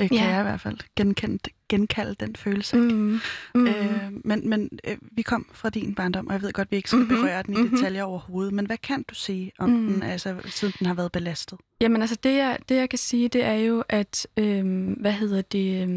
Øh, 0.01 0.09
kan 0.09 0.19
ja. 0.19 0.29
jeg 0.29 0.41
i 0.41 0.43
hvert 0.43 0.61
fald 0.61 0.79
genkende, 0.97 1.39
genkalde 1.69 2.15
den 2.21 2.37
følelse. 2.37 2.77
Ikke? 2.77 2.95
Mm. 2.95 3.21
Mm. 3.55 3.67
Øh, 3.67 4.11
men 4.25 4.49
men 4.49 4.71
øh, 4.89 4.97
vi 5.13 5.23
kom 5.23 5.47
fra 5.53 5.71
din 5.71 5.95
barndom, 5.95 6.27
og 6.27 6.33
jeg 6.33 6.43
ved 6.43 6.53
godt, 6.53 6.67
at 6.67 6.71
vi 6.71 6.77
ikke 6.77 6.89
skal 6.89 6.99
mm-hmm. 6.99 7.17
berøre 7.17 7.43
den 7.43 7.55
i 7.55 7.57
mm-hmm. 7.57 7.77
detaljer 7.77 8.03
overhovedet. 8.03 8.53
Men 8.53 8.67
hvad 8.67 8.77
kan 8.77 9.03
du 9.03 9.15
sige 9.15 9.53
om 9.59 9.71
mm. 9.71 9.93
den, 9.93 10.03
altså, 10.03 10.37
siden 10.47 10.75
den 10.79 10.87
har 10.87 10.95
været 10.95 11.13
belastet? 11.13 11.59
Jamen 11.81 12.01
altså, 12.01 12.17
det 12.23 12.37
jeg, 12.37 12.59
det 12.69 12.75
jeg 12.75 12.91
kan 12.91 12.99
sige, 12.99 13.29
det 13.29 13.45
er 13.45 13.55
jo, 13.55 13.85
at, 13.89 14.27
øh, 14.37 14.89
hvad 15.01 15.13
hedder 15.13 15.43
det, 15.43 15.83
øh, 15.83 15.89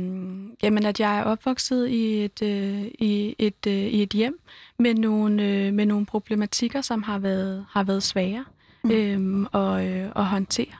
jamen, 0.64 0.86
at 0.86 1.00
jeg 1.00 1.20
er 1.20 1.24
opvokset 1.24 1.88
i 1.90 2.24
et, 2.26 2.42
øh, 2.42 2.82
i 3.00 3.36
et, 3.40 3.68
øh, 3.68 3.74
i 3.74 4.04
et 4.04 4.14
hjem 4.14 4.40
med 4.80 4.96
nogle, 4.96 5.44
øh, 5.44 5.74
med 5.74 5.86
nogle 5.86 6.06
problematikker, 6.06 6.82
som 6.82 7.04
har 7.04 7.20
været, 7.20 7.66
har 7.70 7.84
været 7.84 8.04
svære 8.04 8.46
mm. 8.84 8.92
øh, 8.92 9.48
at, 9.54 9.88
øh, 9.88 10.12
at 10.16 10.26
håndtere 10.26 10.76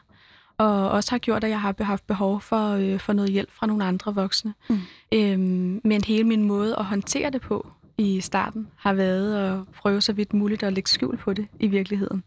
og 0.58 0.90
også 0.90 1.12
har 1.12 1.18
gjort, 1.18 1.44
at 1.44 1.50
jeg 1.50 1.62
har 1.62 1.84
haft 1.84 2.08
behov 2.08 2.42
for, 2.42 2.70
øh, 2.70 3.00
for 3.00 3.14
noget 3.14 3.32
hjælp 3.32 3.52
fra 3.52 3.68
nogle 3.68 3.84
andre 3.86 4.16
voksne. 4.16 4.54
Mm. 4.70 4.80
Øhm, 5.14 5.82
men 5.84 6.04
hele 6.04 6.24
min 6.24 6.44
måde 6.44 6.76
at 6.78 6.86
håndtere 6.86 7.30
det 7.30 7.42
på 7.42 7.68
i 7.98 8.22
starten 8.22 8.68
har 8.76 8.94
været 8.94 9.52
at 9.52 9.60
prøve 9.74 10.02
så 10.02 10.14
vidt 10.14 10.34
muligt 10.34 10.64
at 10.64 10.74
lægge 10.74 10.90
skjul 10.90 11.18
på 11.18 11.34
det 11.34 11.48
i 11.60 11.68
virkeligheden. 11.68 12.24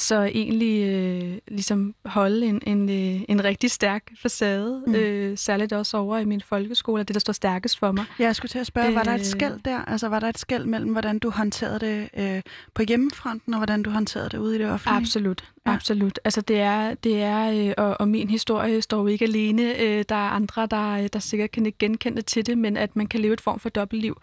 Så 0.00 0.22
egentlig 0.22 0.88
øh, 0.88 1.38
ligesom 1.48 1.94
holde 2.04 2.46
en, 2.46 2.62
en, 2.66 2.88
øh, 2.88 3.20
en 3.28 3.44
rigtig 3.44 3.70
stærk 3.70 4.02
facade, 4.22 4.82
mm. 4.86 4.94
øh, 4.94 5.38
særligt 5.38 5.72
også 5.72 5.96
over 5.96 6.18
i 6.18 6.24
min 6.24 6.40
folkeskole, 6.40 7.02
det 7.02 7.14
der 7.14 7.20
står 7.20 7.32
stærkest 7.32 7.78
for 7.78 7.92
mig. 7.92 8.04
Ja, 8.18 8.24
jeg 8.24 8.36
skulle 8.36 8.48
til 8.48 8.58
at 8.58 8.66
spørge, 8.66 8.88
øh, 8.88 8.94
var 8.94 9.02
der 9.02 9.14
et 9.14 9.20
øh. 9.20 9.24
skæld 9.24 9.60
der? 9.64 9.78
Altså 9.78 10.08
var 10.08 10.20
der 10.20 10.28
et 10.28 10.38
skæld 10.38 10.64
mellem, 10.64 10.92
hvordan 10.92 11.18
du 11.18 11.30
håndterede 11.30 11.78
det 11.80 12.08
øh, 12.16 12.42
på 12.74 12.82
hjemmefronten, 12.82 13.54
og 13.54 13.58
hvordan 13.58 13.82
du 13.82 13.90
håndterede 13.90 14.28
det 14.28 14.38
ude 14.38 14.56
i 14.56 14.58
det 14.58 14.70
offentlige? 14.70 14.96
Absolut, 14.96 15.44
ja. 15.66 15.72
absolut. 15.72 16.18
Altså 16.24 16.40
det 16.40 16.60
er, 16.60 16.94
det 16.94 17.22
er 17.22 17.68
øh, 17.68 17.74
og, 17.78 18.00
og 18.00 18.08
min 18.08 18.30
historie 18.30 18.82
står 18.82 19.00
jo 19.00 19.06
ikke 19.06 19.24
alene. 19.24 19.80
Øh, 19.80 20.04
der 20.08 20.14
er 20.14 20.30
andre, 20.30 20.66
der, 20.66 21.08
der 21.08 21.18
sikkert 21.18 21.50
kan 21.50 21.66
ikke 21.66 21.78
genkende 21.78 22.22
til 22.22 22.46
det, 22.46 22.58
men 22.58 22.76
at 22.76 22.96
man 22.96 23.06
kan 23.06 23.20
leve 23.20 23.32
et 23.32 23.40
form 23.40 23.60
for 23.60 23.68
dobbeltliv. 23.68 24.16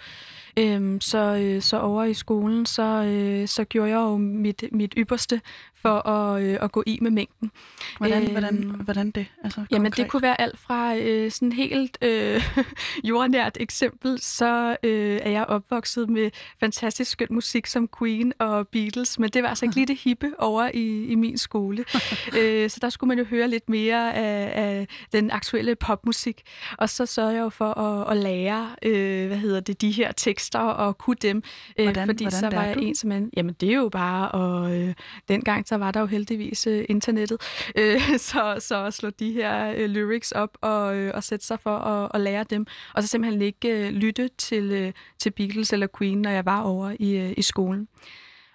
Øhm, 0.57 1.01
så, 1.01 1.17
øh, 1.17 1.61
så 1.61 1.79
over 1.79 2.03
i 2.03 2.13
skolen, 2.13 2.65
så, 2.65 3.03
øh, 3.03 3.47
så 3.47 3.63
gjorde 3.63 3.89
jeg 3.89 3.97
jo 3.97 4.17
mit, 4.17 4.63
mit 4.71 4.93
ypperste 4.97 5.41
for 5.81 6.07
at, 6.07 6.43
øh, 6.43 6.57
at 6.61 6.71
gå 6.71 6.83
i 6.85 6.99
med 7.01 7.11
mængden. 7.11 7.51
Hvordan, 7.97 8.23
øhm, 8.23 8.31
hvordan, 8.31 8.55
hvordan 8.83 9.11
det? 9.11 9.25
Altså, 9.43 9.65
jamen, 9.71 9.85
konkret? 9.85 10.03
det 10.03 10.11
kunne 10.11 10.21
være 10.21 10.41
alt 10.41 10.59
fra 10.59 10.95
øh, 10.95 11.31
sådan 11.31 11.51
helt 11.51 11.97
øh, 12.01 12.43
jordnært 13.09 13.57
eksempel, 13.59 14.19
så 14.19 14.77
øh, 14.83 15.19
er 15.23 15.29
jeg 15.29 15.45
opvokset 15.45 16.09
med 16.09 16.31
fantastisk 16.59 17.11
skøn 17.11 17.27
musik 17.31 17.65
som 17.65 17.89
Queen 17.99 18.33
og 18.39 18.67
Beatles, 18.67 19.19
men 19.19 19.29
det 19.29 19.43
var 19.43 19.49
altså 19.49 19.65
ikke 19.65 19.75
lige 19.75 19.87
det 19.87 19.97
hippe 19.97 20.31
over 20.37 20.69
i, 20.73 21.05
i 21.05 21.15
min 21.15 21.37
skole. 21.37 21.85
øh, 22.39 22.69
så 22.69 22.77
der 22.81 22.89
skulle 22.89 23.07
man 23.07 23.17
jo 23.17 23.25
høre 23.25 23.47
lidt 23.47 23.69
mere 23.69 24.15
af, 24.15 24.51
af 24.63 24.87
den 25.11 25.31
aktuelle 25.31 25.75
popmusik. 25.75 26.41
Og 26.77 26.89
så 26.89 27.05
sørgede 27.05 27.33
jeg 27.33 27.41
jo 27.41 27.49
for 27.49 27.79
at, 27.79 28.11
at 28.11 28.17
lære, 28.23 28.75
øh, 28.83 29.27
hvad 29.27 29.37
hedder 29.37 29.59
det, 29.59 29.81
de 29.81 29.91
her 29.91 30.11
tekster 30.11 30.59
og 30.59 30.97
kunne 30.97 31.15
dem. 31.21 31.43
Øh, 31.79 31.85
hvordan, 31.85 32.07
fordi 32.07 32.23
hvordan 32.23 32.39
så 32.39 32.49
var 32.55 32.63
jeg 32.63 32.75
du? 32.75 32.79
en, 32.79 32.95
som 32.95 33.07
man, 33.07 33.29
jamen 33.37 33.55
det 33.59 33.69
er 33.69 33.75
jo 33.75 33.89
bare, 33.89 34.31
og 34.31 34.75
øh, 34.75 34.93
dengang 35.27 35.65
så 35.67 35.77
var 35.77 35.91
der 35.91 35.99
jo 35.99 36.05
heldigvis 36.05 36.67
øh, 36.67 36.85
internettet, 36.89 37.41
øh, 37.79 38.01
så, 38.17 38.55
så 38.59 38.85
at 38.85 38.93
slå 38.93 39.09
de 39.09 39.31
her 39.31 39.73
øh, 39.77 39.89
lyrics 39.89 40.31
op 40.31 40.57
og, 40.61 40.95
øh, 40.95 41.11
og 41.15 41.23
sætte 41.23 41.45
sig 41.45 41.59
for 41.59 41.77
at, 41.77 42.11
at 42.13 42.21
lære 42.21 42.43
dem, 42.43 42.65
og 42.93 43.03
så 43.03 43.07
simpelthen 43.07 43.41
ikke 43.41 43.87
øh, 43.87 43.89
lytte 43.93 44.29
til, 44.37 44.71
øh, 44.71 44.93
til 45.19 45.31
Beatles 45.31 45.73
eller 45.73 45.87
Queen, 45.97 46.21
når 46.21 46.29
jeg 46.29 46.45
var 46.45 46.61
over 46.61 46.95
i, 46.99 47.17
øh, 47.17 47.33
i 47.37 47.41
skolen. 47.41 47.87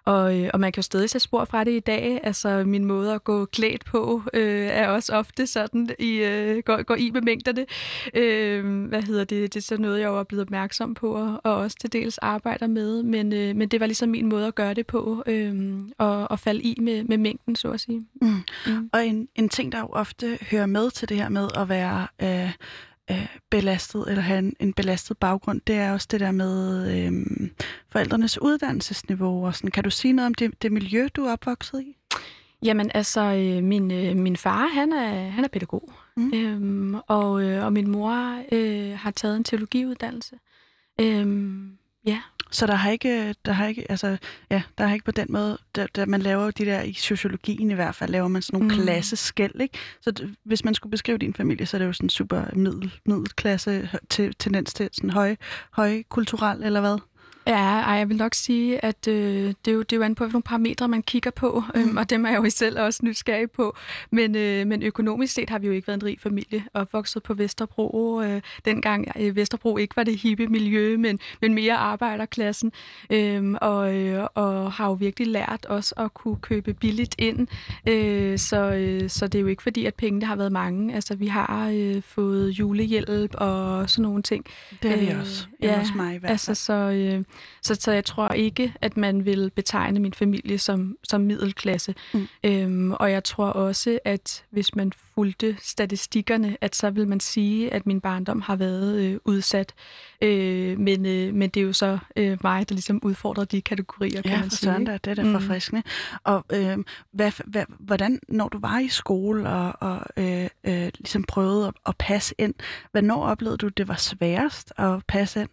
Og, 0.04 0.40
øh, 0.40 0.50
og 0.52 0.60
man 0.60 0.72
kan 0.72 0.78
jo 0.78 0.82
stadig 0.82 1.10
se 1.10 1.18
spor 1.18 1.44
fra 1.44 1.64
det 1.64 1.70
i 1.70 1.80
dag. 1.80 2.20
Altså, 2.22 2.64
min 2.66 2.84
måde 2.84 3.14
at 3.14 3.24
gå 3.24 3.44
klædt 3.44 3.84
på 3.84 4.22
øh, 4.32 4.66
er 4.66 4.88
også 4.88 5.12
ofte 5.12 5.46
sådan, 5.46 5.88
i, 5.98 6.16
øh, 6.16 6.62
går, 6.66 6.82
går 6.82 6.94
i 6.94 7.10
med 7.10 7.22
mængderne. 7.22 7.66
Øh, 8.14 8.88
hvad 8.88 9.02
hedder 9.02 9.24
det? 9.24 9.54
Det 9.54 9.60
er 9.60 9.64
så 9.64 9.76
noget, 9.76 10.00
jeg 10.00 10.06
jo 10.06 10.18
er 10.18 10.22
blevet 10.22 10.42
opmærksom 10.42 10.94
på, 10.94 11.14
og, 11.14 11.40
og 11.44 11.54
også 11.54 11.76
til 11.80 11.92
dels 11.92 12.18
arbejder 12.18 12.66
med. 12.66 13.02
Men, 13.02 13.32
øh, 13.32 13.56
men 13.56 13.68
det 13.68 13.80
var 13.80 13.86
ligesom 13.86 14.08
min 14.08 14.28
måde 14.28 14.46
at 14.46 14.54
gøre 14.54 14.74
det 14.74 14.86
på, 14.86 15.22
øh, 15.26 15.80
og, 15.98 16.30
og 16.30 16.38
falde 16.38 16.62
i 16.62 16.76
med, 16.80 17.04
med 17.04 17.18
mængden, 17.18 17.56
så 17.56 17.70
at 17.70 17.80
sige. 17.80 18.06
Mm. 18.22 18.28
Mm. 18.66 18.90
Og 18.92 19.06
en, 19.06 19.28
en 19.34 19.48
ting, 19.48 19.72
der 19.72 19.78
jo 19.78 19.88
ofte 19.92 20.38
hører 20.50 20.66
med 20.66 20.90
til 20.90 21.08
det 21.08 21.16
her 21.16 21.28
med 21.28 21.48
at 21.56 21.68
være... 21.68 22.06
Øh, 22.22 22.52
øh, 23.10 23.36
belastet, 23.50 24.04
eller 24.08 24.22
have 24.22 24.38
en, 24.38 24.56
en 24.60 24.72
belastet 24.72 25.18
baggrund, 25.18 25.60
det 25.66 25.76
er 25.76 25.92
også 25.92 26.08
det 26.10 26.20
der 26.20 26.30
med 26.30 26.86
øh, 26.98 27.12
forældrenes 27.88 28.42
uddannelsesniveau. 28.42 29.46
Og 29.46 29.54
sådan. 29.54 29.70
Kan 29.70 29.84
du 29.84 29.90
sige 29.90 30.12
noget 30.12 30.26
om 30.26 30.34
det, 30.34 30.62
det 30.62 30.72
miljø, 30.72 31.08
du 31.14 31.24
er 31.24 31.32
opvokset 31.32 31.80
i? 31.80 31.96
Jamen 32.62 32.90
altså, 32.94 33.20
øh, 33.20 33.64
min, 33.64 33.90
øh, 33.90 34.16
min 34.16 34.36
far, 34.36 34.66
han 34.66 34.92
er, 34.92 35.30
han 35.30 35.44
er 35.44 35.48
pædagog, 35.48 35.92
mm. 36.16 36.32
øhm, 36.34 36.94
og, 37.06 37.42
øh, 37.42 37.64
og 37.64 37.72
min 37.72 37.90
mor 37.90 38.42
øh, 38.52 38.98
har 38.98 39.10
taget 39.10 39.36
en 39.36 39.44
teologiuddannelse. 39.44 40.36
Øhm, 41.00 41.78
ja. 42.06 42.20
Så 42.52 42.66
der 42.66 42.74
har 42.74 42.90
ikke, 42.90 43.34
der 43.44 43.52
har 43.52 43.66
ikke, 43.66 43.90
altså, 43.90 44.16
ja, 44.50 44.62
der 44.78 44.86
har 44.86 44.94
ikke 44.94 45.04
på 45.04 45.10
den 45.10 45.26
måde, 45.30 45.58
der, 45.74 45.86
der 45.94 46.06
man 46.06 46.22
laver 46.22 46.50
de 46.50 46.64
der, 46.64 46.82
i 46.82 46.92
sociologien 46.92 47.70
i 47.70 47.74
hvert 47.74 47.94
fald, 47.94 48.10
laver 48.10 48.28
man 48.28 48.42
sådan 48.42 48.60
nogle 48.60 48.74
mm. 48.76 48.82
klasseskæld, 48.82 49.60
ikke? 49.60 49.78
Så 50.00 50.12
d- 50.20 50.34
hvis 50.44 50.64
man 50.64 50.74
skulle 50.74 50.90
beskrive 50.90 51.18
din 51.18 51.34
familie, 51.34 51.66
så 51.66 51.76
er 51.76 51.78
det 51.78 51.86
jo 51.86 51.92
sådan 51.92 52.08
super 52.08 52.44
middel, 52.52 52.92
middelklasse 53.06 53.90
til, 54.10 54.34
tendens 54.38 54.74
til 54.74 54.88
sådan 54.92 55.10
høj, 55.10 55.36
høj 55.70 56.02
kulturel, 56.08 56.62
eller 56.62 56.80
hvad? 56.80 56.98
Ja, 57.46 57.80
ej, 57.80 57.94
jeg 57.94 58.08
vil 58.08 58.16
nok 58.16 58.34
sige, 58.34 58.84
at 58.84 59.08
øh, 59.08 59.54
det, 59.64 59.70
er 59.70 59.72
jo, 59.72 59.82
det 59.82 59.92
er 59.92 59.96
jo 59.96 60.02
an 60.02 60.14
på, 60.14 60.24
hvilke 60.24 60.44
parametre 60.44 60.88
man 60.88 61.02
kigger 61.02 61.30
på, 61.30 61.62
øh, 61.74 61.86
mm. 61.86 61.96
og 61.96 62.10
dem 62.10 62.24
er 62.24 62.30
jeg 62.30 62.44
jo 62.44 62.50
selv 62.50 62.80
også 62.80 63.00
nysgerrig 63.02 63.50
på. 63.50 63.76
Men, 64.10 64.36
øh, 64.36 64.66
men 64.66 64.82
økonomisk 64.82 65.34
set 65.34 65.50
har 65.50 65.58
vi 65.58 65.66
jo 65.66 65.72
ikke 65.72 65.88
været 65.88 66.02
en 66.02 66.04
rig 66.04 66.20
familie, 66.20 66.64
opvokset 66.74 67.22
på 67.22 67.34
Vesterbro. 67.34 68.20
Øh, 68.20 68.40
dengang 68.64 69.08
øh, 69.16 69.36
Vesterbro 69.36 69.76
ikke 69.76 69.96
var 69.96 70.02
det 70.02 70.16
hippe 70.16 70.46
miljø, 70.46 70.96
men, 70.96 71.18
men 71.40 71.54
mere 71.54 71.74
arbejderklassen, 71.74 72.72
øh, 73.10 73.54
og, 73.60 73.94
øh, 73.94 74.26
og 74.34 74.72
har 74.72 74.86
jo 74.86 74.92
virkelig 74.92 75.28
lært 75.28 75.66
os 75.68 75.94
at 75.96 76.14
kunne 76.14 76.36
købe 76.36 76.74
billigt 76.74 77.14
ind. 77.18 77.48
Øh, 77.88 78.38
så, 78.38 78.70
øh, 78.70 79.10
så 79.10 79.26
det 79.26 79.38
er 79.38 79.42
jo 79.42 79.48
ikke 79.48 79.62
fordi, 79.62 79.86
at 79.86 79.94
pengene 79.94 80.26
har 80.26 80.36
været 80.36 80.52
mange. 80.52 80.94
Altså, 80.94 81.14
vi 81.14 81.26
har 81.26 81.70
øh, 81.74 82.02
fået 82.02 82.50
julehjælp 82.50 83.34
og 83.34 83.90
sådan 83.90 84.02
nogle 84.02 84.22
ting. 84.22 84.46
Det 84.82 84.90
er 84.90 84.96
vi 84.96 85.10
øh, 85.10 85.20
også. 85.20 85.46
Ja, 85.62 85.78
hos 85.78 85.94
mig 85.94 86.14
i 86.14 86.18
hvert 86.18 86.30
altså, 86.30 86.64
fald. 86.66 86.82
Altså, 86.82 87.12
så... 87.12 87.18
Øh, 87.18 87.24
så, 87.62 87.74
så 87.74 87.92
jeg 87.92 88.04
tror 88.04 88.28
ikke, 88.28 88.74
at 88.80 88.96
man 88.96 89.24
vil 89.24 89.50
betegne 89.54 90.00
min 90.00 90.12
familie 90.12 90.58
som, 90.58 90.96
som 91.02 91.20
middelklasse. 91.20 91.94
Mm. 92.14 92.28
Øhm, 92.44 92.92
og 92.92 93.12
jeg 93.12 93.24
tror 93.24 93.46
også, 93.46 93.98
at 94.04 94.44
hvis 94.50 94.74
man 94.74 94.92
fulgte 95.14 95.56
statistikkerne, 95.60 96.56
at 96.60 96.76
så 96.76 96.90
vil 96.90 97.08
man 97.08 97.20
sige, 97.20 97.72
at 97.72 97.86
min 97.86 98.00
barndom 98.00 98.40
har 98.40 98.56
været 98.56 99.00
øh, 99.00 99.18
udsat. 99.24 99.74
Øh, 100.22 100.78
men, 100.78 101.06
øh, 101.06 101.34
men 101.34 101.50
det 101.50 101.60
er 101.60 101.64
jo 101.64 101.72
så 101.72 101.98
øh, 102.16 102.38
mig, 102.42 102.68
der 102.68 102.74
ligesom 102.74 103.00
udfordrer 103.02 103.44
de 103.44 103.62
kategorier, 103.62 104.22
ja, 104.24 104.30
kan 104.30 104.40
man 104.40 104.50
sige. 104.50 104.72
Ja, 104.72 104.78
det 104.78 105.06
er 105.06 105.14
da 105.14 105.22
mm. 105.22 105.32
forfriskende. 105.32 105.82
Og 106.24 106.44
øh, 106.52 106.78
hvad, 107.12 107.32
hvad, 107.46 107.64
hvordan, 107.78 108.20
når 108.28 108.48
du 108.48 108.58
var 108.58 108.78
i 108.78 108.88
skole 108.88 109.48
og, 109.48 109.74
og 109.80 110.00
øh, 110.16 110.48
øh, 110.64 110.90
ligesom 110.98 111.24
prøvede 111.24 111.66
at, 111.66 111.74
at 111.86 111.96
passe 111.98 112.34
ind, 112.38 112.54
hvornår 112.92 113.26
oplevede 113.26 113.56
du, 113.56 113.68
det 113.68 113.88
var 113.88 113.96
sværest 113.96 114.72
at 114.78 115.06
passe 115.08 115.40
ind? 115.40 115.48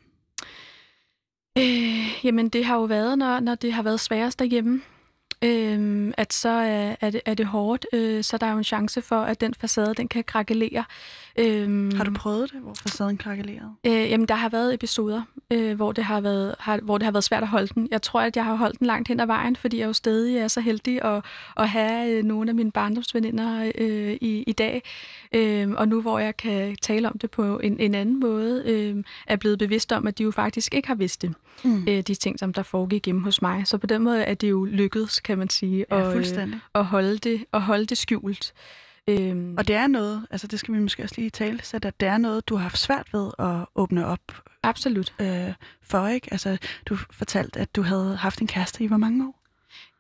Øh, 1.59 2.25
jamen, 2.25 2.49
det 2.49 2.65
har 2.65 2.75
jo 2.75 2.83
været, 2.83 3.17
når, 3.17 3.39
når 3.39 3.55
det 3.55 3.73
har 3.73 3.83
været 3.83 3.99
sværest 3.99 4.39
derhjemme, 4.39 4.81
øh, 5.43 6.13
at 6.17 6.33
så 6.33 6.49
er, 6.49 6.95
er, 7.01 7.09
det, 7.09 7.21
er 7.25 7.33
det 7.33 7.45
hårdt. 7.45 7.85
Øh, 7.93 8.23
så 8.23 8.37
der 8.37 8.47
er 8.47 8.51
jo 8.51 8.57
en 8.57 8.63
chance 8.63 9.01
for, 9.01 9.21
at 9.21 9.41
den 9.41 9.53
facade, 9.53 9.93
den 9.95 10.07
kan 10.07 10.23
krakelere. 10.23 10.83
Øhm, 11.39 11.95
har 11.95 12.03
du 12.03 12.13
prøvet 12.13 12.51
det, 12.51 12.61
hvor 12.61 12.73
facaden 12.73 13.17
krakkelerede? 13.17 13.71
Øh, 13.85 14.09
jamen, 14.11 14.27
der 14.27 14.35
har 14.35 14.49
været 14.49 14.73
episoder, 14.73 15.21
øh, 15.51 15.75
hvor, 15.75 15.91
det 15.91 16.03
har 16.03 16.21
været, 16.21 16.55
har, 16.59 16.79
hvor 16.83 16.97
det 16.97 17.05
har 17.05 17.11
været 17.11 17.23
svært 17.23 17.43
at 17.43 17.49
holde 17.49 17.67
den. 17.67 17.87
Jeg 17.91 18.01
tror, 18.01 18.21
at 18.21 18.35
jeg 18.35 18.45
har 18.45 18.55
holdt 18.55 18.79
den 18.79 18.87
langt 18.87 19.07
hen 19.07 19.19
ad 19.19 19.25
vejen, 19.25 19.55
fordi 19.55 19.79
jeg 19.79 19.85
jo 19.85 19.93
stadig 19.93 20.37
er 20.37 20.47
så 20.47 20.61
heldig 20.61 21.03
at, 21.03 21.25
at 21.57 21.69
have 21.69 22.09
øh, 22.09 22.23
nogle 22.23 22.49
af 22.49 22.55
mine 22.55 22.71
barndomsveninder 22.71 23.71
øh, 23.77 24.17
i, 24.21 24.43
i 24.47 24.51
dag. 24.51 24.83
Øh, 25.35 25.69
og 25.69 25.87
nu, 25.87 26.01
hvor 26.01 26.19
jeg 26.19 26.37
kan 26.37 26.75
tale 26.81 27.09
om 27.09 27.17
det 27.17 27.31
på 27.31 27.59
en, 27.59 27.79
en 27.79 27.95
anden 27.95 28.19
måde, 28.19 28.63
øh, 28.65 29.03
er 29.27 29.35
blevet 29.35 29.59
bevidst 29.59 29.91
om, 29.91 30.07
at 30.07 30.17
de 30.17 30.23
jo 30.23 30.31
faktisk 30.31 30.73
ikke 30.73 30.87
har 30.87 30.95
vidst 30.95 31.21
det. 31.21 31.33
Mm. 31.63 31.85
Øh, 31.89 32.01
de 32.01 32.15
ting, 32.15 32.39
som 32.39 32.53
der 32.53 32.63
foregik 32.63 33.05
hjemme 33.05 33.21
hos 33.21 33.41
mig. 33.41 33.67
Så 33.67 33.77
på 33.77 33.87
den 33.87 34.01
måde 34.01 34.23
er 34.23 34.33
det 34.33 34.49
jo 34.49 34.65
lykkedes, 34.65 35.19
kan 35.19 35.37
man 35.37 35.49
sige, 35.49 35.85
ja, 35.91 36.09
at, 36.09 36.37
øh, 36.37 36.47
at, 36.75 36.85
holde, 36.85 37.17
det, 37.17 37.45
at 37.53 37.61
holde 37.61 37.85
det 37.85 37.97
skjult. 37.97 38.53
Øhm, 39.09 39.55
Og 39.57 39.67
det 39.67 39.75
er 39.75 39.87
noget, 39.87 40.27
altså 40.31 40.47
det 40.47 40.59
skal 40.59 40.73
vi 40.73 40.79
måske 40.79 41.03
også 41.03 41.15
lige 41.17 41.29
tale, 41.29 41.59
så 41.63 41.79
at 41.83 41.99
det 41.99 42.07
er 42.07 42.17
noget, 42.17 42.49
du 42.49 42.55
har 42.55 42.61
haft 42.61 42.77
svært 42.77 43.07
ved 43.13 43.31
at 43.39 43.65
åbne 43.75 44.05
op 44.05 44.21
absolut. 44.63 45.13
øh, 45.21 45.53
for, 45.83 46.07
ikke? 46.07 46.27
Altså, 46.31 46.57
du 46.85 46.95
fortalte, 47.11 47.59
at 47.59 47.75
du 47.75 47.81
havde 47.81 48.15
haft 48.15 48.41
en 48.41 48.47
kæreste 48.47 48.83
i 48.83 48.87
hvor 48.87 48.97
mange 48.97 49.27
år? 49.27 49.35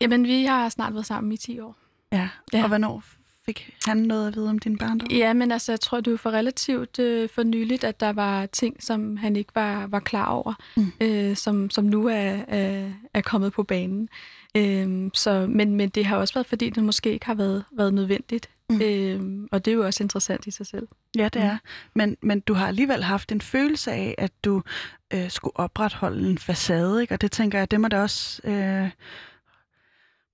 Jamen, 0.01 0.23
vi 0.23 0.43
har 0.45 0.69
snart 0.69 0.93
været 0.93 1.05
sammen 1.05 1.31
i 1.31 1.37
10 1.37 1.59
år. 1.59 1.75
Ja. 2.11 2.29
Ja. 2.53 2.61
Og 2.61 2.67
hvornår 2.67 3.03
fik 3.45 3.75
han 3.87 3.97
noget 3.97 4.27
at 4.27 4.35
vide 4.35 4.49
om 4.49 4.59
din 4.59 4.77
barndom? 4.77 5.07
Ja, 5.11 5.33
men 5.33 5.51
altså, 5.51 5.71
jeg 5.71 5.79
tror, 5.79 6.01
det 6.01 6.11
var 6.11 6.17
for 6.17 6.31
relativt 6.31 6.99
øh, 6.99 7.29
for 7.29 7.43
nyligt, 7.43 7.83
at 7.83 7.99
der 7.99 8.13
var 8.13 8.45
ting, 8.45 8.83
som 8.83 9.17
han 9.17 9.35
ikke 9.35 9.51
var, 9.55 9.87
var 9.87 9.99
klar 9.99 10.25
over, 10.25 10.53
Mm. 10.77 10.91
øh, 11.01 11.35
som, 11.35 11.69
som 11.69 11.83
nu 11.85 12.07
er, 12.07 12.37
er, 12.47 12.91
er 13.13 13.21
kommet 13.21 13.53
på 13.53 13.63
banen. 13.63 14.09
Øhm, 14.57 15.11
så, 15.13 15.45
men, 15.49 15.75
men 15.75 15.89
det 15.89 16.05
har 16.05 16.17
også 16.17 16.33
været, 16.33 16.47
fordi 16.47 16.69
det 16.69 16.83
måske 16.83 17.11
ikke 17.13 17.25
har 17.25 17.33
været, 17.33 17.63
været 17.71 17.93
nødvendigt. 17.93 18.49
Mm. 18.69 18.81
Øhm, 18.81 19.47
og 19.51 19.65
det 19.65 19.71
er 19.71 19.75
jo 19.75 19.85
også 19.85 20.03
interessant 20.03 20.47
i 20.47 20.51
sig 20.51 20.65
selv. 20.67 20.87
Ja, 21.17 21.29
det 21.33 21.41
Mm. 21.41 21.47
er. 21.47 21.57
Men, 21.95 22.17
men 22.21 22.39
du 22.39 22.53
har 22.53 22.67
alligevel 22.67 23.03
haft 23.03 23.31
en 23.31 23.41
følelse 23.41 23.91
af, 23.91 24.15
at 24.17 24.31
du 24.43 24.61
øh, 25.13 25.29
skulle 25.31 25.59
opretholde 25.59 26.29
en 26.29 26.37
facade, 26.37 27.01
ikke? 27.01 27.13
Og 27.13 27.21
det 27.21 27.31
tænker 27.31 27.57
jeg, 27.59 27.71
det 27.71 27.81
må 27.81 27.87
da 27.87 28.01
også... 28.01 28.41
Øh, 28.43 28.89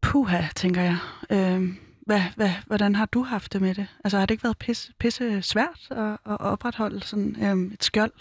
puha, 0.02 0.42
tænker 0.56 0.82
jeg. 0.82 0.98
Øh, 1.30 1.70
hvad, 2.06 2.22
hvad, 2.36 2.50
hvordan 2.66 2.96
har 2.96 3.06
du 3.06 3.24
haft 3.24 3.54
det 3.54 3.62
med 3.62 3.76
det? 3.76 3.88
Altså 4.04 4.18
har 4.18 4.26
det 4.26 4.34
ikke 4.34 4.44
været 4.44 4.58
pisse, 4.58 4.94
pisse 5.00 5.42
svært 5.42 5.88
at, 5.92 6.12
at 6.26 6.40
opretholde 6.40 7.04
sådan 7.04 7.36
øh, 7.44 7.74
et 7.74 7.84
skjold? 7.84 8.12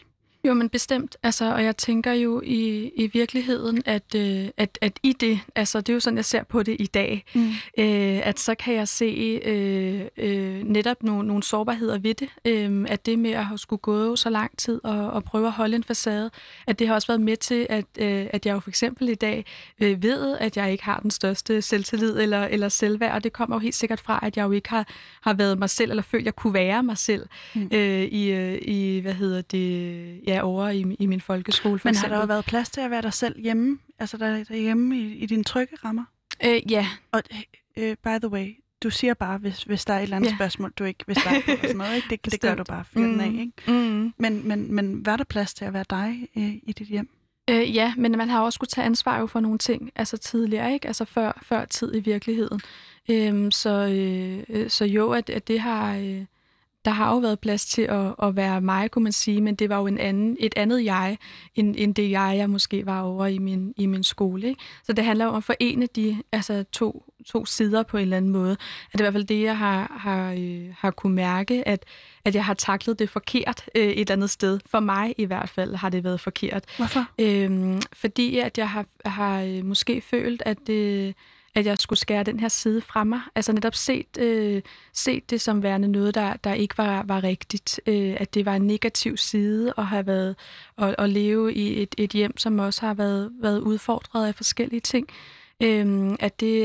Jo, 0.46 0.54
men 0.54 0.68
bestemt. 0.68 1.16
Altså, 1.22 1.54
og 1.54 1.64
jeg 1.64 1.76
tænker 1.76 2.12
jo 2.12 2.40
i, 2.44 2.90
i 2.96 3.07
virkeligheden, 3.12 3.83
at, 3.87 4.14
øh, 4.16 4.48
at, 4.57 4.78
at 4.80 4.92
i 5.02 5.12
det, 5.12 5.40
altså 5.54 5.80
det 5.80 5.88
er 5.88 5.94
jo 5.94 6.00
sådan, 6.00 6.16
jeg 6.16 6.24
ser 6.24 6.42
på 6.42 6.62
det 6.62 6.76
i 6.78 6.87
dag, 6.87 7.24
Mm. 7.35 7.48
øh, 7.78 8.26
at 8.26 8.40
så 8.40 8.54
kan 8.54 8.74
jeg 8.74 8.88
se 8.88 9.40
øh, 9.44 10.00
øh, 10.16 10.62
netop 10.64 11.02
nogle, 11.02 11.28
nogle 11.28 11.42
sårbarheder 11.42 11.98
ved 11.98 12.14
det. 12.14 12.28
Øh, 12.44 12.85
at 12.88 13.07
det 13.07 13.18
med 13.18 13.30
at 13.30 13.44
have 13.46 13.59
skulle 13.59 13.80
gå 13.80 14.16
så 14.16 14.30
lang 14.30 14.59
tid 14.59 14.80
og, 14.85 15.11
og 15.11 15.24
prøve 15.24 15.46
at 15.46 15.52
holde 15.52 15.76
en 15.76 15.85
facade, 15.85 16.30
at 16.66 16.78
det 16.78 16.88
har 16.88 16.94
også 16.94 17.07
været 17.07 17.20
med 17.20 17.37
til, 17.37 17.66
at, 17.70 17.85
øh, 17.98 18.26
at 18.30 18.46
jeg 18.46 18.52
jo 18.54 18.61
for 18.61 18.70
eksempel 18.70 19.09
i 19.09 19.14
dag 19.14 19.44
øh, 19.80 20.02
ved, 20.02 20.37
at 20.40 20.57
jeg 20.57 20.72
ikke 20.72 20.85
har 20.85 21.00
den 21.00 21.11
største 21.11 21.62
selvtillid 21.62 22.20
eller, 22.20 22.44
eller 22.46 22.68
selvværd, 22.68 23.14
og 23.14 23.24
det 23.24 23.33
kommer 23.33 23.57
jo 23.57 23.61
helt 23.61 23.74
sikkert 23.74 24.00
fra, 24.00 24.20
at 24.22 24.37
jeg 24.37 24.44
jo 24.44 24.50
ikke 24.52 24.68
har, 24.70 24.87
har 25.22 25.35
været 25.35 25.59
mig 25.59 25.70
selv, 25.70 25.90
eller 25.90 26.02
følt, 26.02 26.22
at 26.22 26.26
jeg 26.26 26.37
kunne 26.37 26.54
være 26.54 26.83
mig 26.83 26.98
selv 26.98 27.26
Mm. 27.54 27.68
øh, 27.72 28.02
i, 28.02 28.30
øh, 28.30 28.59
i, 28.62 28.98
hvad 29.00 29.12
hedder 29.14 29.40
det, 29.42 30.20
ja, 30.26 30.33
over 30.42 30.68
i, 30.68 30.96
i 30.98 31.06
min 31.06 31.20
folkeskole 31.20 31.78
for 31.78 31.88
Men 31.88 31.94
har 31.94 32.00
eksempel. 32.00 32.16
der 32.16 32.22
jo 32.22 32.26
været 32.26 32.44
plads 32.44 32.70
til 32.70 32.80
at 32.80 32.90
være 32.90 33.02
dig 33.02 33.12
selv 33.12 33.40
hjemme? 33.40 33.78
Altså 33.98 34.16
der, 34.16 34.44
derhjemme 34.44 34.98
i, 34.98 35.14
i 35.14 35.26
dine 35.26 35.44
trygge 35.44 35.76
rammer? 35.84 36.04
Øh, 36.44 36.72
ja, 36.72 36.86
Og 37.12 37.22
øh, 37.76 37.96
by 38.04 38.08
the 38.20 38.28
way, 38.28 38.56
du 38.82 38.90
siger 38.90 39.14
bare, 39.14 39.38
hvis, 39.38 39.62
hvis 39.62 39.84
der 39.84 39.94
er 39.94 39.98
et 39.98 40.02
eller 40.02 40.16
andet 40.16 40.30
Ja. 40.30 40.34
spørgsmål, 40.36 40.72
du 40.78 40.84
ikke 40.84 41.04
vil 41.06 41.16
svare 41.16 41.42
på 41.46 41.50
og 41.52 41.58
sådan 41.62 41.76
noget. 41.76 41.96
Ikke? 41.96 42.06
Det, 42.10 42.24
det 42.32 42.40
gør 42.40 42.54
du 42.54 42.64
bare, 42.64 42.84
fyr 42.84 43.00
den 43.00 43.20
af. 43.20 43.30
Mm. 43.30 43.38
Ikke? 43.38 43.52
mm. 43.68 44.14
Men, 44.18 44.48
men, 44.48 44.74
men 44.74 45.06
var 45.06 45.16
der 45.16 45.24
plads 45.24 45.54
til 45.54 45.64
at 45.64 45.72
være 45.72 45.84
dig 45.90 46.28
øh, 46.36 46.54
i 46.62 46.74
dit 46.78 46.86
hjem? 46.88 47.08
Øh, 47.50 47.74
ja, 47.76 47.94
men 47.96 48.12
man 48.18 48.28
har 48.28 48.40
også 48.40 48.54
skulle 48.56 48.68
tage 48.68 48.84
ansvar 48.84 49.18
jo 49.20 49.26
for 49.26 49.40
nogle 49.40 49.58
ting, 49.58 49.90
altså 49.96 50.16
tidligere, 50.16 50.72
ikke? 50.74 50.86
Altså 50.86 51.04
før, 51.04 51.38
før 51.42 51.64
tid 51.64 51.94
i 51.96 52.00
virkeligheden. 52.00 52.60
Øhm, 53.10 53.50
så, 53.50 53.70
øh, 53.70 54.44
øh, 54.48 54.70
så 54.70 54.84
jo, 54.84 55.10
at, 55.12 55.30
at 55.30 55.48
det 55.48 55.60
har... 55.60 55.96
Øh, 55.96 56.24
der 56.84 56.90
har 56.90 57.10
jo 57.10 57.18
været 57.18 57.40
plads 57.40 57.66
til 57.66 57.82
at, 57.82 58.14
at 58.22 58.36
være 58.36 58.60
mig, 58.60 58.90
kunne 58.90 59.02
man 59.02 59.12
sige, 59.12 59.40
men 59.40 59.54
det 59.54 59.68
var 59.68 59.78
jo 59.78 59.86
en 59.86 59.98
anden, 59.98 60.36
et 60.40 60.54
andet 60.56 60.84
jeg, 60.84 61.18
end, 61.54 61.74
end 61.78 61.94
det 61.94 62.10
jeg, 62.10 62.34
jeg 62.36 62.50
måske 62.50 62.86
var 62.86 63.00
over 63.02 63.26
i 63.26 63.38
min, 63.38 63.74
i 63.76 63.86
min 63.86 64.02
skole. 64.02 64.48
Ikke? 64.48 64.60
Så 64.84 64.92
det 64.92 65.04
handler 65.04 65.26
om 65.26 65.34
at 65.34 65.44
forene 65.44 65.86
de 65.86 66.22
altså 66.32 66.64
to, 66.72 67.12
to 67.26 67.46
sider 67.46 67.82
på 67.82 67.96
en 67.96 68.02
eller 68.02 68.16
anden 68.16 68.30
måde. 68.30 68.52
At 68.52 68.92
det 68.92 69.00
er 69.00 69.04
i 69.04 69.04
hvert 69.04 69.12
fald 69.12 69.24
det, 69.24 69.42
jeg 69.42 69.58
har, 69.58 69.96
har, 69.98 70.32
øh, 70.32 70.74
har 70.78 70.90
kunne 70.90 71.14
mærke, 71.14 71.68
at, 71.68 71.84
at 72.24 72.34
jeg 72.34 72.44
har 72.44 72.54
taklet 72.54 72.98
det 72.98 73.10
forkert 73.10 73.64
øh, 73.74 73.82
et 73.82 74.00
eller 74.00 74.12
andet 74.12 74.30
sted. 74.30 74.60
For 74.66 74.80
mig 74.80 75.14
i 75.18 75.24
hvert 75.24 75.48
fald 75.48 75.74
har 75.74 75.88
det 75.88 76.04
været 76.04 76.20
forkert. 76.20 76.64
Hvorfor? 76.76 77.06
Øhm, 77.20 77.80
fordi 77.92 78.38
at 78.38 78.58
jeg 78.58 78.70
har, 78.70 78.86
har 79.04 79.42
øh, 79.42 79.64
måske 79.64 80.00
følt, 80.00 80.42
at, 80.46 80.68
øh, 80.68 81.12
at 81.54 81.66
jeg 81.66 81.78
skulle 81.78 81.98
skære 81.98 82.22
den 82.22 82.40
her 82.40 82.48
side 82.48 82.80
fra 82.80 83.04
mig. 83.04 83.20
Altså 83.34 83.52
netop 83.52 83.74
set, 83.74 84.18
øh, 84.18 84.62
set 84.92 85.30
det 85.30 85.40
som 85.40 85.62
værende 85.62 85.88
noget, 85.88 86.14
der, 86.14 86.36
der 86.36 86.52
ikke 86.52 86.78
var, 86.78 87.02
var 87.02 87.24
rigtigt. 87.24 87.80
Øh, 87.86 88.16
at 88.16 88.34
det 88.34 88.46
var 88.46 88.54
en 88.54 88.66
negativ 88.66 89.16
side 89.16 89.72
at 89.78 89.86
have 89.86 90.06
været 90.06 90.36
at, 90.78 90.96
og 90.96 91.08
leve 91.08 91.54
i 91.54 91.82
et, 91.82 91.94
et 91.98 92.10
hjem, 92.10 92.38
som 92.38 92.58
også 92.58 92.86
har 92.86 92.94
været, 92.94 93.30
været 93.40 93.60
udfordret 93.60 94.26
af 94.26 94.34
forskellige 94.34 94.80
ting. 94.80 95.08
Øh, 95.62 96.16
at, 96.20 96.40
det, 96.40 96.64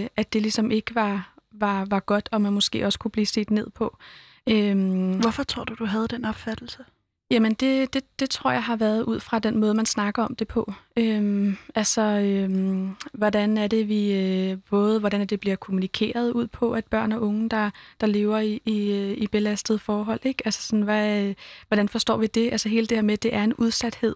øh, 0.00 0.06
at 0.16 0.32
det 0.32 0.42
ligesom 0.42 0.70
ikke 0.70 0.94
var, 0.94 1.34
var, 1.52 1.84
var 1.84 2.00
godt, 2.00 2.28
og 2.32 2.40
man 2.40 2.52
måske 2.52 2.86
også 2.86 2.98
kunne 2.98 3.10
blive 3.10 3.26
set 3.26 3.50
ned 3.50 3.70
på. 3.70 3.96
Øhm, 4.48 5.18
Hvorfor 5.18 5.42
tror 5.42 5.64
du, 5.64 5.74
du 5.74 5.84
havde 5.84 6.08
den 6.08 6.24
opfattelse? 6.24 6.84
Jamen, 7.34 7.54
det, 7.54 7.94
det, 7.94 8.04
det 8.20 8.30
tror 8.30 8.50
jeg 8.50 8.62
har 8.62 8.76
været 8.76 9.02
ud 9.02 9.20
fra 9.20 9.38
den 9.38 9.58
måde, 9.58 9.74
man 9.74 9.86
snakker 9.86 10.22
om 10.22 10.36
det 10.36 10.48
på. 10.48 10.72
Øhm, 10.96 11.56
altså, 11.74 12.00
øhm, 12.02 12.96
hvordan 13.12 13.58
er 13.58 13.66
det, 13.66 13.88
vi 13.88 14.12
øh, 14.12 14.58
både 14.70 15.00
hvordan 15.00 15.20
er 15.20 15.24
det 15.24 15.40
bliver 15.40 15.56
kommunikeret 15.56 16.30
ud 16.30 16.46
på, 16.46 16.72
at 16.72 16.84
børn 16.84 17.12
og 17.12 17.22
unge, 17.22 17.48
der, 17.48 17.70
der 18.00 18.06
lever 18.06 18.38
i, 18.38 18.60
i, 18.64 18.92
øh, 18.92 19.10
i 19.10 19.26
belastede 19.26 19.78
forhold, 19.78 20.20
ikke? 20.24 20.42
Altså, 20.44 20.62
sådan, 20.62 20.82
hvad, 20.82 21.22
øh, 21.22 21.34
hvordan 21.68 21.88
forstår 21.88 22.16
vi 22.16 22.26
det? 22.26 22.52
Altså, 22.52 22.68
hele 22.68 22.86
det 22.86 22.96
her 22.96 23.02
med, 23.02 23.16
det 23.16 23.34
er 23.34 23.44
en 23.44 23.54
udsathed. 23.54 24.14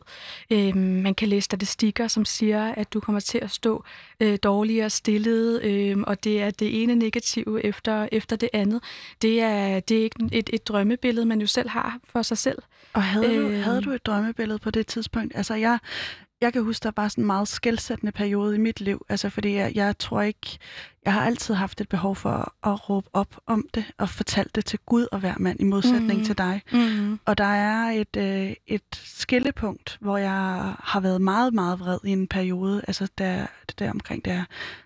Øhm, 0.50 0.76
man 0.78 1.14
kan 1.14 1.28
læse 1.28 1.44
statistikker, 1.44 2.08
som 2.08 2.24
siger, 2.24 2.72
at 2.72 2.92
du 2.92 3.00
kommer 3.00 3.20
til 3.20 3.38
at 3.38 3.50
stå 3.50 3.84
øh, 4.20 4.38
dårligere 4.42 4.90
stillet, 4.90 5.62
øh, 5.62 5.96
og 6.06 6.24
det 6.24 6.42
er 6.42 6.50
det 6.50 6.82
ene 6.82 6.94
negative 6.94 7.64
efter, 7.64 8.08
efter 8.12 8.36
det 8.36 8.48
andet. 8.52 8.82
Det 9.22 9.40
er, 9.40 9.80
det 9.80 9.98
er 9.98 10.02
ikke 10.02 10.28
et, 10.32 10.50
et 10.52 10.68
drømmebillede, 10.68 11.26
man 11.26 11.40
jo 11.40 11.46
selv 11.46 11.68
har 11.68 11.98
for 12.04 12.22
sig 12.22 12.38
selv. 12.38 12.58
Og 12.92 13.02
havde, 13.02 13.34
øh... 13.34 13.42
du, 13.42 13.48
Øh. 13.48 13.62
havde 13.64 13.80
du 13.80 13.90
et 13.90 14.06
drømmebillede 14.06 14.58
på 14.58 14.70
det 14.70 14.86
tidspunkt? 14.86 15.32
Altså, 15.36 15.54
jeg, 15.54 15.78
jeg 16.40 16.52
kan 16.52 16.62
huske, 16.64 16.82
der 16.84 16.90
var 16.96 17.08
sådan 17.08 17.22
en 17.22 17.26
meget 17.26 17.48
skældsættende 17.48 18.12
periode 18.12 18.54
i 18.54 18.58
mit 18.58 18.80
liv. 18.80 19.06
Altså, 19.08 19.30
fordi 19.30 19.54
jeg, 19.54 19.72
jeg 19.74 19.98
tror 19.98 20.22
ikke... 20.22 20.58
Jeg 21.04 21.12
har 21.12 21.22
altid 21.26 21.54
haft 21.54 21.80
et 21.80 21.88
behov 21.88 22.16
for 22.16 22.30
at, 22.30 22.72
at 22.72 22.90
råbe 22.90 23.08
op 23.12 23.36
om 23.46 23.64
det 23.74 23.84
og 23.98 24.08
fortælle 24.08 24.50
det 24.54 24.64
til 24.64 24.78
Gud 24.86 25.06
og 25.12 25.18
hver 25.20 25.34
mand 25.38 25.60
i 25.60 25.64
modsætning 25.64 26.06
Mhm. 26.06 26.18
mm. 26.18 26.24
til 26.24 26.38
dig. 26.38 26.62
Mm. 26.72 27.18
Og 27.24 27.38
der 27.38 27.44
er 27.44 27.90
et, 27.90 28.16
øh, 28.16 28.52
et 28.66 28.82
skillepunkt, 28.92 29.96
hvor 30.00 30.16
jeg 30.16 30.74
har 30.80 31.00
været 31.00 31.20
meget, 31.20 31.54
meget 31.54 31.80
vred 31.80 31.98
i 32.04 32.10
en 32.10 32.26
periode. 32.28 32.82
Altså, 32.88 33.08
der, 33.18 33.46
det 33.68 33.78
der 33.78 33.90
omkring 33.90 34.24
der 34.24 34.44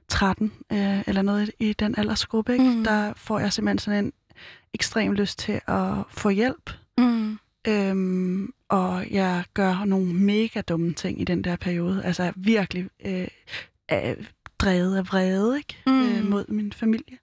13 0.09 0.53
øh, 0.73 1.03
eller 1.07 1.23
noget 1.23 1.51
i 1.61 1.73
den 1.73 1.95
aldersgruppe. 1.99 2.53
Ikke? 2.53 2.65
Mhm. 2.65 2.85
Der 2.85 3.12
får 3.17 3.38
jeg 3.38 3.53
simpelthen 3.53 3.79
sådan 3.79 4.05
en 4.05 4.12
ekstrem 4.75 5.12
lyst 5.12 5.38
til 5.38 5.61
at 5.67 5.93
få 6.11 6.29
hjælp. 6.29 6.71
Mm. 6.99 7.38
Øhm, 7.68 8.53
og 8.68 9.11
jeg 9.11 9.44
gør 9.55 9.85
nogle 9.85 10.14
mega 10.14 10.61
dumme 10.61 10.92
ting 10.92 11.20
i 11.20 11.25
den 11.25 11.44
der 11.44 11.57
periode. 11.57 12.05
Altså 12.05 12.22
jeg 12.22 12.29
er 12.29 12.33
virkelig 12.37 12.88
øh, 13.05 13.29
er 13.88 14.14
drevet 14.59 14.96
af 14.96 15.07
vrede 15.07 15.57
ikke? 15.57 15.77
Mm. 15.87 16.09
Øh, 16.09 16.31
mod 16.31 16.44
min 16.48 16.72
familie. 16.72 17.18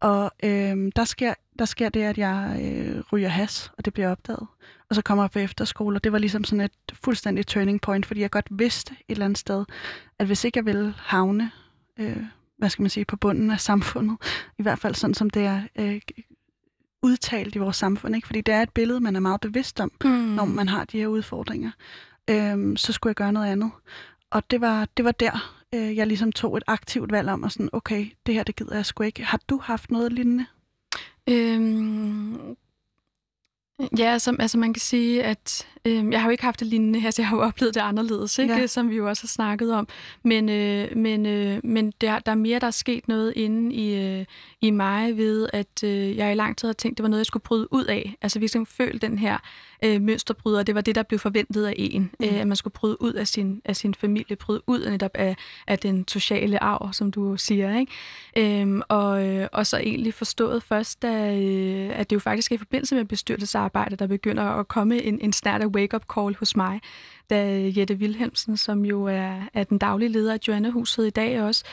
Og 0.00 0.30
øh, 0.44 0.92
der, 0.96 1.04
sker, 1.04 1.34
der 1.58 1.64
sker 1.64 1.88
det, 1.88 2.02
at 2.02 2.18
jeg 2.18 2.60
øh, 2.62 3.02
ryger 3.12 3.28
has, 3.28 3.72
og 3.78 3.84
det 3.84 3.94
bliver 3.94 4.10
opdaget. 4.10 4.46
Og 4.90 4.94
så 4.94 5.02
kommer 5.02 5.24
jeg 5.24 5.30
på 5.30 5.38
efterskole, 5.38 5.96
og 5.96 6.04
det 6.04 6.12
var 6.12 6.18
ligesom 6.18 6.44
sådan 6.44 6.64
et 6.64 6.72
fuldstændig 6.92 7.46
turning 7.46 7.80
point, 7.80 8.06
fordi 8.06 8.20
jeg 8.20 8.30
godt 8.30 8.48
vidste 8.50 8.92
et 8.92 8.98
eller 9.08 9.24
andet 9.24 9.38
sted, 9.38 9.64
at 10.18 10.26
hvis 10.26 10.44
ikke 10.44 10.58
jeg 10.58 10.66
ville 10.66 10.94
havne, 10.98 11.50
øh, 11.98 12.22
hvad 12.58 12.70
skal 12.70 12.82
man 12.82 12.90
sige, 12.90 13.04
på 13.04 13.16
bunden 13.16 13.50
af 13.50 13.60
samfundet, 13.60 14.16
i 14.58 14.62
hvert 14.62 14.78
fald 14.78 14.94
sådan 14.94 15.14
som 15.14 15.30
det 15.30 15.44
er 15.44 15.62
øh, 15.76 16.00
udtalt 17.02 17.54
i 17.54 17.58
vores 17.58 17.76
samfund, 17.76 18.14
ikke? 18.16 18.26
fordi 18.26 18.40
det 18.40 18.54
er 18.54 18.62
et 18.62 18.70
billede, 18.70 19.00
man 19.00 19.16
er 19.16 19.20
meget 19.20 19.40
bevidst 19.40 19.80
om, 19.80 19.92
Mm. 20.04 20.10
når 20.10 20.44
man 20.44 20.68
har 20.68 20.84
de 20.84 20.98
her 20.98 21.06
udfordringer, 21.06 21.70
øhm, 22.30 22.76
så 22.76 22.92
skulle 22.92 23.10
jeg 23.10 23.16
gøre 23.16 23.32
noget 23.32 23.46
andet. 23.52 23.70
Og 24.30 24.50
det 24.50 24.60
var, 24.60 24.88
det 24.96 25.04
var 25.04 25.12
der, 25.12 25.54
øh, 25.74 25.96
jeg 25.96 26.06
ligesom 26.06 26.32
tog 26.32 26.56
et 26.56 26.62
aktivt 26.66 27.12
valg 27.12 27.28
om, 27.28 27.42
og 27.42 27.52
sådan, 27.52 27.68
okay, 27.72 28.06
det 28.26 28.34
her, 28.34 28.42
det 28.42 28.56
gider 28.56 28.74
jeg 28.74 28.86
sgu 28.86 29.02
ikke. 29.02 29.24
Har 29.24 29.40
du 29.48 29.58
haft 29.62 29.90
noget 29.90 30.12
lignende? 30.12 30.46
Øhm, 31.28 32.56
ja, 33.98 34.04
altså, 34.04 34.36
altså 34.38 34.58
man 34.58 34.72
kan 34.72 34.80
sige, 34.80 35.24
at 35.24 35.66
øhm, 35.84 36.12
jeg 36.12 36.20
har 36.20 36.28
jo 36.28 36.30
ikke 36.30 36.44
haft 36.44 36.60
det 36.60 36.66
lignende 36.66 37.00
her, 37.00 37.10
så 37.10 37.22
jeg 37.22 37.28
har 37.28 37.36
jo 37.36 37.42
oplevet 37.42 37.74
det 37.74 37.80
anderledes, 37.80 38.38
ikke? 38.38 38.54
Ja. 38.54 38.66
som 38.66 38.90
vi 38.90 38.96
jo 38.96 39.08
også 39.08 39.22
har 39.22 39.28
snakket 39.28 39.74
om. 39.74 39.88
Men, 40.24 40.48
øh, 40.48 40.96
men, 40.96 41.26
øh, 41.26 41.60
men 41.64 41.92
der, 42.00 42.18
der 42.18 42.32
er 42.32 42.36
mere, 42.36 42.58
der 42.58 42.66
er 42.66 42.70
sket 42.70 43.08
noget 43.08 43.32
inde 43.36 43.74
i, 43.74 43.94
øh, 43.94 44.24
i 44.60 44.70
mig 44.70 45.16
ved, 45.16 45.48
at 45.52 45.84
øh, 45.84 46.16
jeg 46.16 46.32
i 46.32 46.34
lang 46.34 46.56
tid 46.56 46.68
har 46.68 46.72
tænkt, 46.72 46.98
det 46.98 47.02
var 47.02 47.08
noget, 47.08 47.20
jeg 47.20 47.26
skulle 47.26 47.42
bryde 47.42 47.72
ud 47.72 47.84
af. 47.84 48.14
Altså 48.22 48.38
vi 48.38 48.48
skal 48.48 48.66
føle 48.66 48.98
den 48.98 49.18
her 49.18 49.38
øh, 49.84 50.02
mønsterbryder, 50.02 50.62
det 50.62 50.74
var 50.74 50.80
det, 50.80 50.94
der 50.94 51.02
blev 51.02 51.18
forventet 51.18 51.66
af 51.66 51.74
en. 51.76 52.10
Mm. 52.20 52.26
Øh, 52.26 52.40
at 52.40 52.46
man 52.46 52.56
skulle 52.56 52.72
bryde 52.72 53.02
ud 53.02 53.12
af 53.12 53.28
sin, 53.28 53.62
af 53.64 53.76
sin 53.76 53.94
familie, 53.94 54.36
bryde 54.36 54.62
ud 54.66 54.80
af 54.80 54.90
netop 54.90 55.10
af, 55.14 55.36
af 55.66 55.78
den 55.78 56.08
sociale 56.08 56.62
arv, 56.62 56.92
som 56.92 57.10
du 57.10 57.36
siger. 57.36 57.78
Ikke? 57.78 58.60
Øhm, 58.60 58.82
og, 58.88 59.26
øh, 59.26 59.48
og 59.52 59.66
så 59.66 59.78
egentlig 59.78 60.14
forstået 60.14 60.62
først, 60.62 61.02
da, 61.02 61.36
øh, 61.36 61.98
at 61.98 62.10
det 62.10 62.16
jo 62.16 62.20
faktisk 62.20 62.52
er 62.52 62.54
i 62.54 62.58
forbindelse 62.58 62.94
med 62.94 63.04
bestyrelsesarbejde, 63.04 63.96
der 63.96 64.06
begynder 64.06 64.42
at 64.42 64.68
komme 64.68 65.02
en, 65.02 65.18
en 65.20 65.32
snart 65.32 65.62
af 65.62 65.66
wake-up 65.66 66.04
call 66.14 66.36
hos 66.38 66.56
mig, 66.56 66.80
da 67.32 67.70
Jette 67.76 67.94
Wilhelmsen, 67.94 68.56
som 68.56 68.84
jo 68.84 69.04
er, 69.04 69.48
er 69.54 69.64
den 69.64 69.78
daglige 69.78 70.08
leder 70.08 70.32
af 70.32 70.38
Joanna-huset 70.48 71.06
i 71.06 71.10
dag 71.10 71.42
også, 71.42 71.64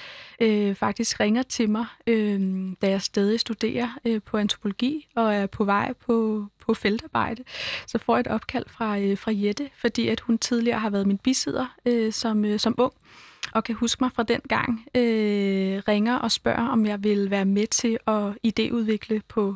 øh, 0.41 0.75
faktisk 0.75 1.19
ringer 1.19 1.43
til 1.43 1.69
mig, 1.69 1.85
øh, 2.07 2.67
da 2.81 2.89
jeg 2.89 3.01
stadig 3.01 3.39
studerer 3.39 3.99
øh, 4.05 4.21
på 4.25 4.37
antropologi 4.37 5.07
og 5.15 5.35
er 5.35 5.45
på 5.45 5.63
vej 5.63 5.93
på, 5.93 6.45
på 6.59 6.73
feltarbejde. 6.73 7.43
Så 7.87 7.97
får 7.97 8.15
jeg 8.15 8.19
et 8.19 8.27
opkald 8.27 8.65
fra, 8.67 8.99
øh, 8.99 9.17
fra 9.17 9.31
Jette, 9.35 9.69
fordi 9.77 10.07
at 10.07 10.19
hun 10.19 10.37
tidligere 10.37 10.79
har 10.79 10.89
været 10.89 11.07
min 11.07 11.17
bisidder 11.17 11.75
øh, 11.85 12.13
som, 12.13 12.45
øh, 12.45 12.59
som 12.59 12.75
ung 12.77 12.93
og 13.53 13.63
kan 13.63 13.75
huske 13.75 14.03
mig 14.03 14.11
fra 14.15 14.23
den 14.23 14.41
gang, 14.49 14.85
øh, 14.95 15.81
ringer 15.87 16.15
og 16.15 16.31
spørger, 16.31 16.67
om 16.67 16.85
jeg 16.85 17.03
vil 17.03 17.29
være 17.29 17.45
med 17.45 17.67
til 17.67 17.97
at 18.07 18.23
idéudvikle 18.47 19.19
på, 19.27 19.55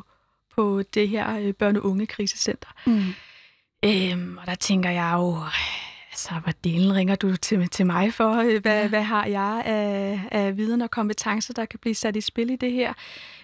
på 0.54 0.82
det 0.94 1.08
her 1.08 1.38
øh, 1.38 1.52
børne-unge 1.52 2.06
krisecenter. 2.06 2.68
Mm. 2.86 3.14
Øhm, 3.84 4.38
og 4.40 4.46
der 4.46 4.54
tænker 4.54 4.90
jeg 4.90 5.14
jo, 5.16 5.36
altså, 6.14 6.34
hvad 6.44 6.54
delen 6.64 6.94
ringer 6.94 7.14
du 7.14 7.36
til, 7.36 7.68
til 7.68 7.86
mig 7.86 8.14
for? 8.14 8.34
Øh, 8.34 8.62
hvad, 8.62 8.82
ja. 8.82 8.88
hvad 8.88 9.02
har 9.02 9.26
jeg 9.26 9.62
af, 9.64 10.20
af 10.30 10.56
viden 10.56 10.80
og 10.80 10.90
kompetencer, 10.90 11.54
der 11.54 11.64
kan 11.64 11.78
blive 11.78 11.94
sat 11.94 12.16
i 12.16 12.20
spil 12.20 12.50
i 12.50 12.56
det 12.56 12.72
her? 12.72 12.92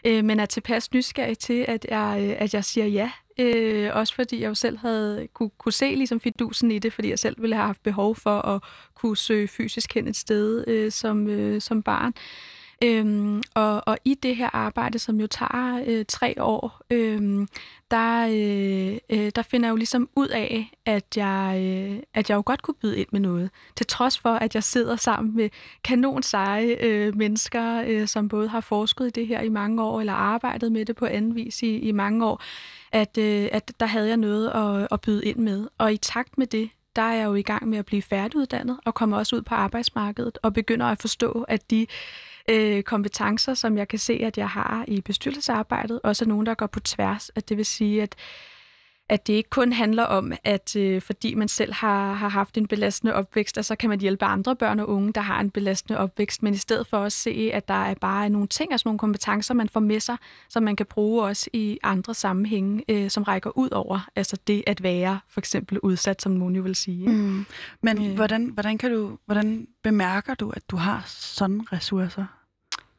Øh, 0.05 0.25
men 0.25 0.41
er 0.41 0.47
tilpas 0.47 0.93
nysgerrig 0.93 1.39
til, 1.39 1.65
at 1.69 1.87
jeg, 1.89 2.19
øh, 2.21 2.37
at 2.39 2.55
jeg 2.55 2.65
siger 2.65 2.87
ja. 2.87 3.11
Øh, 3.39 3.91
også 3.97 4.15
fordi 4.15 4.41
jeg 4.41 4.49
jo 4.49 4.55
selv 4.55 4.79
havde 4.79 5.29
kunne, 5.35 5.51
kunne 5.59 5.73
se 5.73 5.95
ligesom 5.95 6.21
fidusen 6.21 6.71
i 6.71 6.79
det, 6.79 6.93
fordi 6.93 7.11
jeg 7.11 7.19
selv 7.19 7.37
ville 7.43 7.57
have 7.57 7.67
haft 7.67 7.83
behov 7.83 8.17
for 8.17 8.41
at 8.41 8.63
kunne 8.95 9.17
søge 9.17 9.49
fysisk 9.49 9.95
hen 9.95 10.09
et 10.09 10.17
sted 10.17 10.65
øh, 10.69 10.93
som, 10.93 11.27
øh, 11.29 11.61
som 11.61 11.83
barn. 11.83 12.15
Øhm, 12.83 13.43
og, 13.55 13.83
og 13.87 13.99
i 14.05 14.15
det 14.15 14.37
her 14.37 14.51
arbejde, 14.53 14.99
som 14.99 15.21
jo 15.21 15.27
tager 15.27 15.85
øh, 15.87 16.05
tre 16.09 16.35
år, 16.43 16.81
øhm, 16.91 17.49
der, 17.91 18.27
øh, 18.27 18.99
øh, 19.11 19.33
der 19.35 19.43
finder 19.43 19.69
jeg 19.69 19.71
jo 19.71 19.77
ligesom 19.77 20.09
ud 20.17 20.29
af, 20.29 20.71
at 20.87 21.17
jeg, 21.17 21.61
øh, 21.65 22.03
at 22.15 22.31
jeg 22.31 22.37
jo 22.37 22.43
godt 22.47 22.63
kunne 22.63 22.75
byde 22.75 22.99
ind 22.99 23.09
med 23.13 23.21
noget. 23.21 23.51
Til 23.77 23.87
trods 23.87 24.19
for, 24.19 24.31
at 24.31 24.55
jeg 24.55 24.65
sidder 24.65 24.97
sammen 24.97 25.37
med 25.37 25.51
kanon 25.85 26.23
seje 26.23 26.77
øh, 26.81 27.17
mennesker, 27.17 27.85
øh, 27.87 28.09
som 28.09 28.29
både 28.29 28.49
har 28.49 28.61
forsket 28.61 29.07
i 29.07 29.11
det 29.11 29.27
her 29.27 29.41
i 29.41 29.49
mange 29.49 29.83
år, 29.83 30.01
eller 30.01 30.13
arbejdet 30.13 30.73
med 30.73 30.85
det 30.85 30.97
på 30.97 31.07
anden 31.07 31.35
vis 31.35 31.63
i, 31.63 31.79
i 31.79 31.93
mange 31.93 32.27
år, 32.27 32.43
at, 32.93 33.19
øh, 33.19 33.49
at 33.53 33.73
der 33.81 33.87
havde 33.87 34.09
jeg 34.09 34.17
noget 34.17 34.49
at, 34.49 34.89
at 34.93 35.01
byde 35.01 35.25
ind 35.25 35.39
med. 35.39 35.69
Og 35.79 35.93
i 35.93 35.97
takt 35.97 36.39
med 36.39 36.47
det, 36.47 36.71
der 36.97 37.03
er 37.03 37.15
jeg 37.15 37.25
jo 37.25 37.35
i 37.35 37.43
gang 37.43 37.69
med 37.69 37.79
at 37.79 37.87
blive 37.87 38.03
færdiguddannet, 38.03 38.79
og 38.85 38.95
kommer 38.95 39.17
også 39.17 39.37
ud 39.37 39.43
på 39.43 39.55
arbejdsmarkedet, 39.55 40.39
og 40.43 40.55
begynder 40.55 40.87
at 40.87 41.01
forstå, 41.01 41.45
at 41.49 41.71
de 41.71 41.87
øh, 42.51 42.83
kompetencer, 42.83 43.55
som 43.55 43.79
jeg 43.79 43.89
kan 43.89 43.99
se, 43.99 44.13
at 44.13 44.39
jeg 44.39 44.49
har 44.49 44.85
i 44.89 45.01
bestyrelsesarbejdet, 45.01 46.01
også 46.05 46.25
er 46.25 46.29
nogen, 46.29 46.47
der 46.47 46.55
går 46.55 46.67
på 46.67 46.81
tværs. 46.81 47.31
At 47.35 47.49
det 47.49 47.57
vil 47.57 47.67
sige, 47.67 48.03
at 48.03 48.17
at 49.11 49.27
det 49.27 49.33
ikke 49.33 49.51
kun 49.51 49.73
handler 49.73 50.03
om, 50.03 50.33
at 50.45 50.77
øh, 50.77 51.03
fordi 51.03 51.35
man 51.35 51.49
selv 51.49 51.73
har, 51.73 52.13
har 52.13 52.29
haft 52.29 52.59
en 52.59 52.67
belastende 52.67 53.15
opvækst, 53.15 53.65
så 53.65 53.77
kan 53.77 53.89
man 53.91 54.01
hjælpe 54.01 54.25
andre 54.25 54.57
børn 54.57 54.81
og 54.81 54.89
unge, 54.89 55.13
der 55.13 55.21
har 55.21 55.41
en 55.41 55.51
belastende 55.51 55.99
opvækst, 55.99 56.43
men 56.43 56.55
i 56.55 56.57
stedet 56.57 56.87
for 56.87 56.97
at 56.97 57.13
se, 57.13 57.51
at 57.55 57.69
der 57.69 57.75
er 57.75 57.95
bare 57.95 58.31
nogle 58.31 58.49
ting, 58.49 58.73
altså 58.73 58.89
nogle 58.89 58.99
kompetencer, 58.99 59.55
man 59.55 59.69
får 59.69 59.81
med 59.81 60.01
sig, 60.01 60.17
som 60.49 60.63
man 60.63 60.77
kan 60.77 60.87
bruge 60.87 61.23
også 61.23 61.51
i 61.53 61.79
andre 61.83 62.15
sammenhænge, 62.15 62.85
øh, 62.89 63.11
som 63.11 63.23
rækker 63.23 63.59
ud 63.59 63.71
over 63.71 64.09
altså 64.17 64.37
det 64.47 64.65
at 64.67 64.83
være 64.83 65.21
for 65.29 65.41
eksempel 65.41 65.81
udsat, 65.81 66.23
som 66.23 66.33
nogen 66.33 66.57
jo 66.57 66.63
vil 66.63 66.75
sige. 66.75 67.09
Mm. 67.09 67.47
Men 67.83 68.07
øh. 68.07 68.15
hvordan, 68.15 68.47
hvordan, 68.47 68.79
kan 68.79 68.91
du, 68.91 69.19
hvordan 69.27 69.67
bemærker 69.83 70.35
du, 70.35 70.51
at 70.51 70.71
du 70.71 70.77
har 70.77 71.03
sådan 71.07 71.73
ressourcer? 71.73 72.25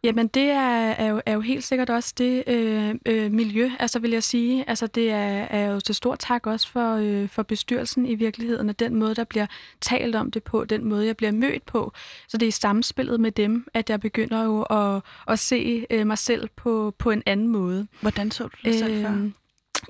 Jamen 0.03 0.27
det 0.27 0.49
er, 0.49 0.91
er, 0.91 1.07
jo, 1.07 1.21
er 1.25 1.33
jo 1.33 1.41
helt 1.41 1.63
sikkert 1.63 1.89
også 1.89 2.13
det 2.17 2.43
øh, 2.47 2.95
øh, 3.05 3.31
miljø, 3.31 3.71
altså 3.79 3.99
vil 3.99 4.11
jeg 4.11 4.23
sige. 4.23 4.69
Altså 4.69 4.87
det 4.87 5.11
er, 5.11 5.47
er 5.49 5.71
jo 5.71 5.79
til 5.79 5.95
stor 5.95 6.15
tak 6.15 6.47
også 6.47 6.67
for, 6.67 6.95
øh, 6.95 7.29
for 7.29 7.43
bestyrelsen 7.43 8.05
i 8.05 8.15
virkeligheden, 8.15 8.69
og 8.69 8.79
den 8.79 8.95
måde, 8.95 9.15
der 9.15 9.23
bliver 9.23 9.45
talt 9.81 10.15
om 10.15 10.31
det 10.31 10.43
på, 10.43 10.65
den 10.65 10.85
måde, 10.85 11.05
jeg 11.05 11.17
bliver 11.17 11.31
mødt 11.31 11.65
på. 11.65 11.93
Så 12.27 12.37
det 12.37 12.45
er 12.45 12.47
i 12.47 12.51
samspillet 12.51 13.19
med 13.19 13.31
dem, 13.31 13.67
at 13.73 13.89
jeg 13.89 13.99
begynder 13.99 14.43
jo 14.43 14.61
at, 14.61 15.01
at 15.27 15.39
se 15.39 15.85
øh, 15.89 16.07
mig 16.07 16.17
selv 16.17 16.49
på, 16.55 16.93
på 16.97 17.11
en 17.11 17.23
anden 17.25 17.47
måde. 17.47 17.87
Hvordan 18.01 18.31
så 18.31 18.43
du 18.43 18.57
dig 18.65 18.79
selv 18.79 18.93
øh, 18.93 19.01
før? 19.01 19.29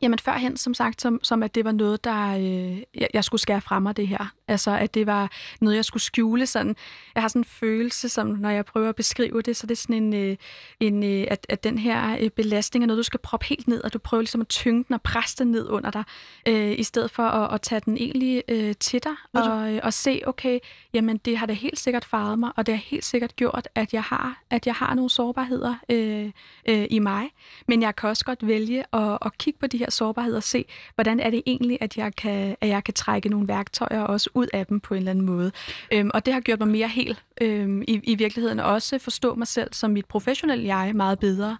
Jamen 0.01 0.19
førhen, 0.19 0.57
som 0.57 0.73
sagt, 0.73 1.01
som, 1.01 1.19
som 1.23 1.43
at 1.43 1.55
det 1.55 1.65
var 1.65 1.71
noget, 1.71 2.03
der 2.03 2.37
øh, 2.37 2.81
jeg, 2.95 3.07
jeg 3.13 3.23
skulle 3.23 3.41
skære 3.41 3.61
fra 3.61 3.79
mig 3.79 3.97
det 3.97 4.07
her. 4.07 4.33
Altså 4.51 4.71
at 4.71 4.93
det 4.93 5.07
var 5.07 5.31
noget, 5.61 5.75
jeg 5.75 5.85
skulle 5.85 6.03
skjule. 6.03 6.45
Sådan. 6.45 6.75
Jeg 7.15 7.23
har 7.23 7.27
sådan 7.27 7.39
en 7.39 7.45
følelse, 7.45 8.09
som 8.09 8.27
når 8.27 8.49
jeg 8.49 8.65
prøver 8.65 8.89
at 8.89 8.95
beskrive 8.95 9.41
det, 9.41 9.57
så 9.57 9.67
det 9.67 9.71
er 9.71 9.81
sådan 9.81 10.03
en, 10.03 10.13
øh, 10.13 10.37
en 10.79 11.03
øh, 11.03 11.27
at, 11.31 11.45
at 11.49 11.63
den 11.63 11.77
her 11.77 12.17
øh, 12.19 12.29
belastning 12.29 12.83
er 12.83 12.87
noget, 12.87 12.97
du 12.97 13.03
skal 13.03 13.19
proppe 13.19 13.45
helt 13.45 13.67
ned, 13.67 13.83
og 13.83 13.93
du 13.93 13.99
prøver 13.99 14.21
ligesom 14.21 14.41
at 14.41 14.47
tynge 14.47 14.83
den 14.87 14.93
og 14.93 15.01
presse 15.01 15.37
den 15.37 15.51
ned 15.51 15.69
under 15.69 15.91
dig, 15.91 16.03
øh, 16.47 16.79
i 16.79 16.83
stedet 16.83 17.11
for 17.11 17.23
at, 17.23 17.53
at 17.53 17.61
tage 17.61 17.81
den 17.85 17.97
egentlig 17.97 18.43
øh, 18.49 18.75
til 18.79 19.03
dig 19.03 19.15
og, 19.33 19.79
og 19.83 19.93
se, 19.93 20.21
okay, 20.25 20.59
jamen 20.93 21.17
det 21.17 21.37
har 21.37 21.45
da 21.45 21.53
helt 21.53 21.79
sikkert 21.79 22.05
faret 22.05 22.39
mig, 22.39 22.51
og 22.55 22.65
det 22.65 22.75
har 22.75 22.81
helt 22.81 23.05
sikkert 23.05 23.35
gjort, 23.35 23.67
at 23.75 23.93
jeg 23.93 24.03
har, 24.03 24.41
at 24.49 24.67
jeg 24.67 24.75
har 24.75 24.93
nogle 24.95 25.09
sårbarheder 25.09 25.75
øh, 25.89 26.31
øh, 26.69 26.87
i 26.89 26.99
mig. 26.99 27.29
Men 27.67 27.81
jeg 27.81 27.95
kan 27.95 28.09
også 28.09 28.25
godt 28.25 28.47
vælge 28.47 28.83
at, 28.93 29.17
at 29.25 29.37
kigge 29.37 29.59
på 29.59 29.67
de 29.67 29.77
her 29.77 29.91
sårbarheder 29.91 30.37
og 30.37 30.43
se, 30.43 30.65
hvordan 30.95 31.19
er 31.19 31.29
det 31.29 31.43
egentlig, 31.45 31.77
at 31.81 31.97
jeg 31.97 32.15
kan, 32.15 32.55
at 32.61 32.69
jeg 32.69 32.83
kan 32.83 32.93
trække 32.93 33.29
nogle 33.29 33.47
værktøjer 33.47 34.01
også 34.01 34.29
ud 34.33 34.40
af 34.53 34.65
dem 34.67 34.79
på 34.79 34.93
en 34.93 34.97
eller 34.97 35.11
anden 35.11 35.25
måde. 35.25 35.51
Øhm, 35.93 36.11
og 36.13 36.25
det 36.25 36.33
har 36.33 36.41
gjort 36.41 36.59
mig 36.59 36.67
mere 36.67 36.87
helt 36.87 37.23
øhm, 37.41 37.81
i, 37.81 37.99
i 38.03 38.15
virkeligheden, 38.15 38.59
og 38.59 38.71
også 38.71 38.99
forstå 38.99 39.35
mig 39.35 39.47
selv 39.47 39.73
som 39.73 39.91
mit 39.91 40.05
professionelle 40.05 40.75
jeg 40.75 40.95
meget 40.95 41.19
bedre. 41.19 41.57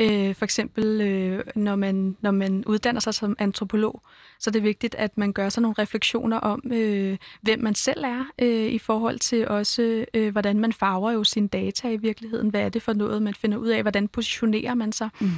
Øh, 0.00 0.34
for 0.34 0.44
eksempel, 0.44 1.00
øh, 1.00 1.44
når, 1.56 1.76
man, 1.76 2.16
når 2.20 2.30
man 2.30 2.64
uddanner 2.64 3.00
sig 3.00 3.14
som 3.14 3.36
antropolog, 3.38 4.02
så 4.38 4.50
er 4.50 4.52
det 4.52 4.62
vigtigt, 4.62 4.94
at 4.94 5.18
man 5.18 5.32
gør 5.32 5.48
sig 5.48 5.62
nogle 5.62 5.74
refleksioner 5.78 6.36
om, 6.36 6.62
øh, 6.72 7.16
hvem 7.42 7.60
man 7.60 7.74
selv 7.74 8.04
er, 8.04 8.24
øh, 8.38 8.66
i 8.72 8.78
forhold 8.78 9.18
til 9.18 9.48
også, 9.48 10.04
øh, 10.14 10.32
hvordan 10.32 10.58
man 10.58 10.72
farver 10.72 11.10
jo 11.10 11.24
sine 11.24 11.48
data 11.48 11.88
i 11.88 11.96
virkeligheden. 11.96 12.48
Hvad 12.48 12.60
er 12.60 12.68
det 12.68 12.82
for 12.82 12.92
noget, 12.92 13.22
man 13.22 13.34
finder 13.34 13.58
ud 13.58 13.68
af? 13.68 13.82
Hvordan 13.82 14.08
positionerer 14.08 14.74
man 14.74 14.92
sig? 14.92 15.08
Mm. 15.20 15.30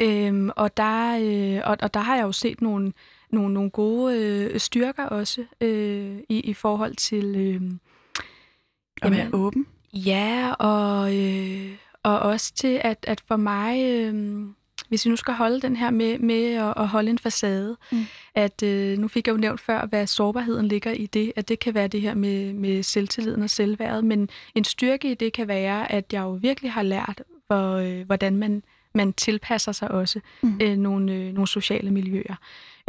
Øhm, 0.00 0.50
og, 0.56 0.76
der, 0.76 1.18
øh, 1.20 1.70
og, 1.70 1.76
og 1.82 1.94
der 1.94 2.00
har 2.00 2.16
jeg 2.16 2.24
jo 2.24 2.32
set 2.32 2.60
nogle, 2.60 2.92
nogle, 3.30 3.54
nogle 3.54 3.70
gode 3.70 4.18
øh, 4.18 4.60
styrker 4.60 5.04
også 5.04 5.44
øh, 5.60 6.18
i, 6.28 6.40
i 6.40 6.54
forhold 6.54 6.94
til... 6.94 7.36
Øh, 7.36 7.70
at 9.02 9.12
være 9.12 9.30
åben? 9.32 9.66
Ja, 9.92 10.52
og, 10.52 11.16
øh, 11.16 11.76
og 12.02 12.18
også 12.18 12.54
til, 12.54 12.80
at, 12.84 13.04
at 13.08 13.22
for 13.28 13.36
mig... 13.36 13.82
Øh, 13.84 14.44
hvis 14.88 15.04
vi 15.04 15.10
nu 15.10 15.16
skal 15.16 15.34
holde 15.34 15.60
den 15.60 15.76
her 15.76 15.90
med, 15.90 16.18
med 16.18 16.54
at, 16.54 16.74
at 16.76 16.88
holde 16.88 17.10
en 17.10 17.18
facade, 17.18 17.76
mm. 17.92 18.06
at 18.34 18.62
øh, 18.62 18.98
nu 18.98 19.08
fik 19.08 19.26
jeg 19.26 19.32
jo 19.32 19.38
nævnt 19.38 19.60
før, 19.60 19.86
hvad 19.86 20.06
sårbarheden 20.06 20.68
ligger 20.68 20.90
i 20.90 21.06
det, 21.06 21.32
at 21.36 21.48
det 21.48 21.58
kan 21.58 21.74
være 21.74 21.88
det 21.88 22.00
her 22.00 22.14
med, 22.14 22.52
med 22.52 22.82
selvtilliden 22.82 23.42
og 23.42 23.50
selvværdet, 23.50 24.04
men 24.04 24.28
en 24.54 24.64
styrke 24.64 25.10
i 25.10 25.14
det 25.14 25.32
kan 25.32 25.48
være, 25.48 25.92
at 25.92 26.12
jeg 26.12 26.22
jo 26.22 26.30
virkelig 26.30 26.72
har 26.72 26.82
lært, 26.82 27.22
hvor, 27.46 27.74
øh, 27.74 28.06
hvordan 28.06 28.36
man, 28.36 28.62
man 28.96 29.12
tilpasser 29.12 29.72
sig 29.72 29.90
også 29.90 30.20
mm. 30.42 30.58
øh, 30.62 30.76
nogle, 30.76 31.12
øh, 31.12 31.32
nogle 31.32 31.48
sociale 31.48 31.90
miljøer. 31.90 32.36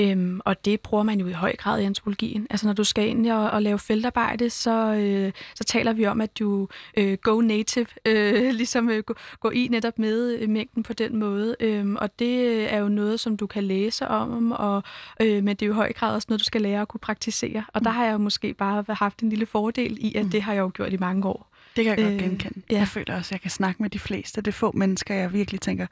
Øhm, 0.02 0.42
og 0.46 0.66
det 0.66 0.82
bruger 0.82 1.04
man 1.04 1.20
jo 1.20 1.28
i 1.28 1.32
høj 1.32 1.56
grad 1.56 1.82
i 1.82 1.84
antropologien. 1.84 2.48
Altså 2.50 2.66
når 2.66 2.74
du 2.74 2.84
skal 2.84 3.08
ind 3.08 3.28
og, 3.32 3.52
og 3.52 3.62
lave 3.62 3.80
feltarbejde, 3.80 4.50
så, 4.50 4.94
øh, 4.94 5.32
så 5.56 5.64
taler 5.64 5.94
vi 5.94 6.06
om, 6.06 6.22
at 6.22 6.40
du 6.40 6.68
øh, 6.98 7.18
go 7.22 7.42
native, 7.42 7.86
øh, 8.06 8.54
ligesom 8.62 8.90
øh, 8.90 9.04
går 9.40 9.52
i 9.52 9.68
netop 9.68 10.00
med 10.00 10.40
øh, 10.40 10.50
mængden 10.50 10.84
på 10.84 10.94
den 10.94 11.18
måde. 11.18 11.56
Øhm, 11.60 11.96
og 11.96 12.20
det 12.20 12.74
er 12.74 12.78
jo 12.78 12.88
noget, 12.90 13.20
som 13.20 13.38
du 13.38 13.48
kan 13.48 13.64
læse 13.64 14.08
om, 14.08 14.52
og, 14.52 14.84
øh, 15.22 15.44
men 15.44 15.48
det 15.48 15.62
er 15.62 15.68
jo 15.68 15.74
i 15.74 15.76
høj 15.76 15.94
grad 15.94 16.16
også 16.16 16.26
noget, 16.30 16.40
du 16.40 16.46
skal 16.46 16.62
lære 16.62 16.82
at 16.82 16.88
kunne 16.88 17.00
praktisere. 17.00 17.64
Og 17.74 17.84
der 17.84 17.90
mm. 17.90 17.96
har 17.96 18.06
jeg 18.06 18.14
jo 18.14 18.18
måske 18.18 18.54
bare 18.54 18.84
haft 18.90 19.20
en 19.20 19.30
lille 19.30 19.46
fordel 19.46 19.98
i, 20.00 20.16
at 20.16 20.26
mm. 20.26 20.32
det 20.32 20.42
har 20.42 20.54
jeg 20.54 20.62
jo 20.62 20.72
gjort 20.74 20.94
i 20.94 20.98
mange 20.98 21.28
år. 21.28 21.57
Det 21.78 21.86
kan 21.86 21.98
jeg 21.98 22.06
godt 22.06 22.14
øh, 22.14 22.30
genkende. 22.30 22.62
Ja. 22.70 22.78
Jeg 22.78 22.88
føler 22.88 23.16
også, 23.16 23.28
at 23.28 23.32
jeg 23.32 23.42
kan 23.42 23.52
snakke 23.52 23.84
med 23.84 23.90
de 23.90 24.00
fleste. 24.00 24.42
Det 24.42 24.48
er 24.48 24.52
få 24.56 24.72
mennesker, 24.76 25.16
jeg 25.16 25.34
virkelig 25.34 25.62
tænker, 25.62 25.88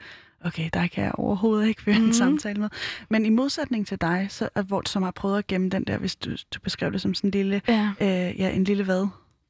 okay, 0.46 0.70
der 0.74 0.88
kan 0.88 1.04
jeg 1.04 1.12
overhovedet 1.16 1.68
ikke 1.68 1.82
føre 1.82 1.96
mm. 1.96 2.02
en 2.02 2.06
mhm. 2.06 2.14
samtale 2.14 2.62
med. 2.62 2.70
Men 3.10 3.26
i 3.26 3.30
modsætning 3.30 3.88
til 3.88 4.02
dig, 4.02 4.28
så, 4.30 4.50
hvor, 4.68 4.82
som 4.86 5.04
har 5.04 5.12
prøvet 5.12 5.38
at 5.38 5.48
gemme 5.48 5.70
den 5.70 5.84
der, 5.84 5.98
hvis 5.98 6.16
du, 6.16 6.32
du 6.32 6.60
beskrev 6.64 6.92
det 6.92 7.02
som 7.02 7.14
sådan 7.14 7.28
en 7.28 7.32
lille, 7.32 7.62
ja. 7.68 7.92
Øh, 8.02 8.40
ja, 8.40 8.50
en 8.50 8.64
lille 8.64 8.84
hvad? 8.84 9.08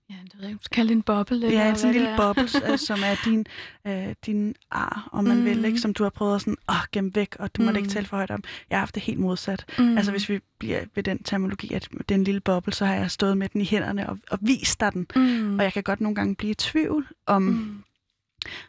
Ja, 0.09 0.15
det 0.23 0.33
ved 0.33 0.41
jeg 0.41 0.49
ikke, 0.49 0.63
kalde 0.71 0.93
en 0.93 1.01
boble. 1.01 1.35
Eller 1.35 1.49
ja, 1.49 1.69
en 1.69 1.91
lille 1.93 2.13
boble, 2.17 2.43
øh, 2.71 2.77
som 2.87 2.99
er 3.03 3.15
din, 3.25 3.45
øh, 3.87 4.15
din 4.25 4.55
ar, 4.71 5.09
om 5.11 5.23
man 5.23 5.37
mm. 5.37 5.45
vil, 5.45 5.65
ikke? 5.65 5.79
som 5.79 5.93
du 5.93 6.03
har 6.03 6.09
prøvet 6.09 6.35
at 6.35 6.41
sådan, 6.41 6.57
åh, 6.69 6.75
gemme 6.91 7.15
væk, 7.15 7.35
og 7.39 7.55
du 7.55 7.61
mm. 7.61 7.65
må 7.65 7.77
ikke 7.77 7.89
tale 7.89 8.05
for 8.05 8.17
højt 8.17 8.31
om. 8.31 8.43
Jeg 8.69 8.77
har 8.77 8.79
haft 8.79 8.95
det 8.95 9.03
helt 9.03 9.19
modsat. 9.19 9.65
Mm. 9.79 9.97
Altså 9.97 10.11
hvis 10.11 10.29
vi 10.29 10.39
bliver 10.59 10.81
ved 10.95 11.03
den 11.03 11.23
terminologi, 11.23 11.73
at 11.73 11.89
det 11.91 12.11
er 12.11 12.15
en 12.15 12.23
lille 12.23 12.41
boble, 12.41 12.73
så 12.73 12.85
har 12.85 12.95
jeg 12.95 13.11
stået 13.11 13.37
med 13.37 13.49
den 13.49 13.61
i 13.61 13.65
hænderne 13.65 14.09
og, 14.09 14.17
og 14.31 14.39
vist 14.41 14.79
dig 14.79 14.93
den. 14.93 15.07
Mm. 15.15 15.57
Og 15.59 15.63
jeg 15.63 15.73
kan 15.73 15.83
godt 15.83 16.01
nogle 16.01 16.15
gange 16.15 16.35
blive 16.35 16.51
i 16.51 16.55
tvivl 16.55 17.07
om, 17.25 17.41
mm 17.41 17.83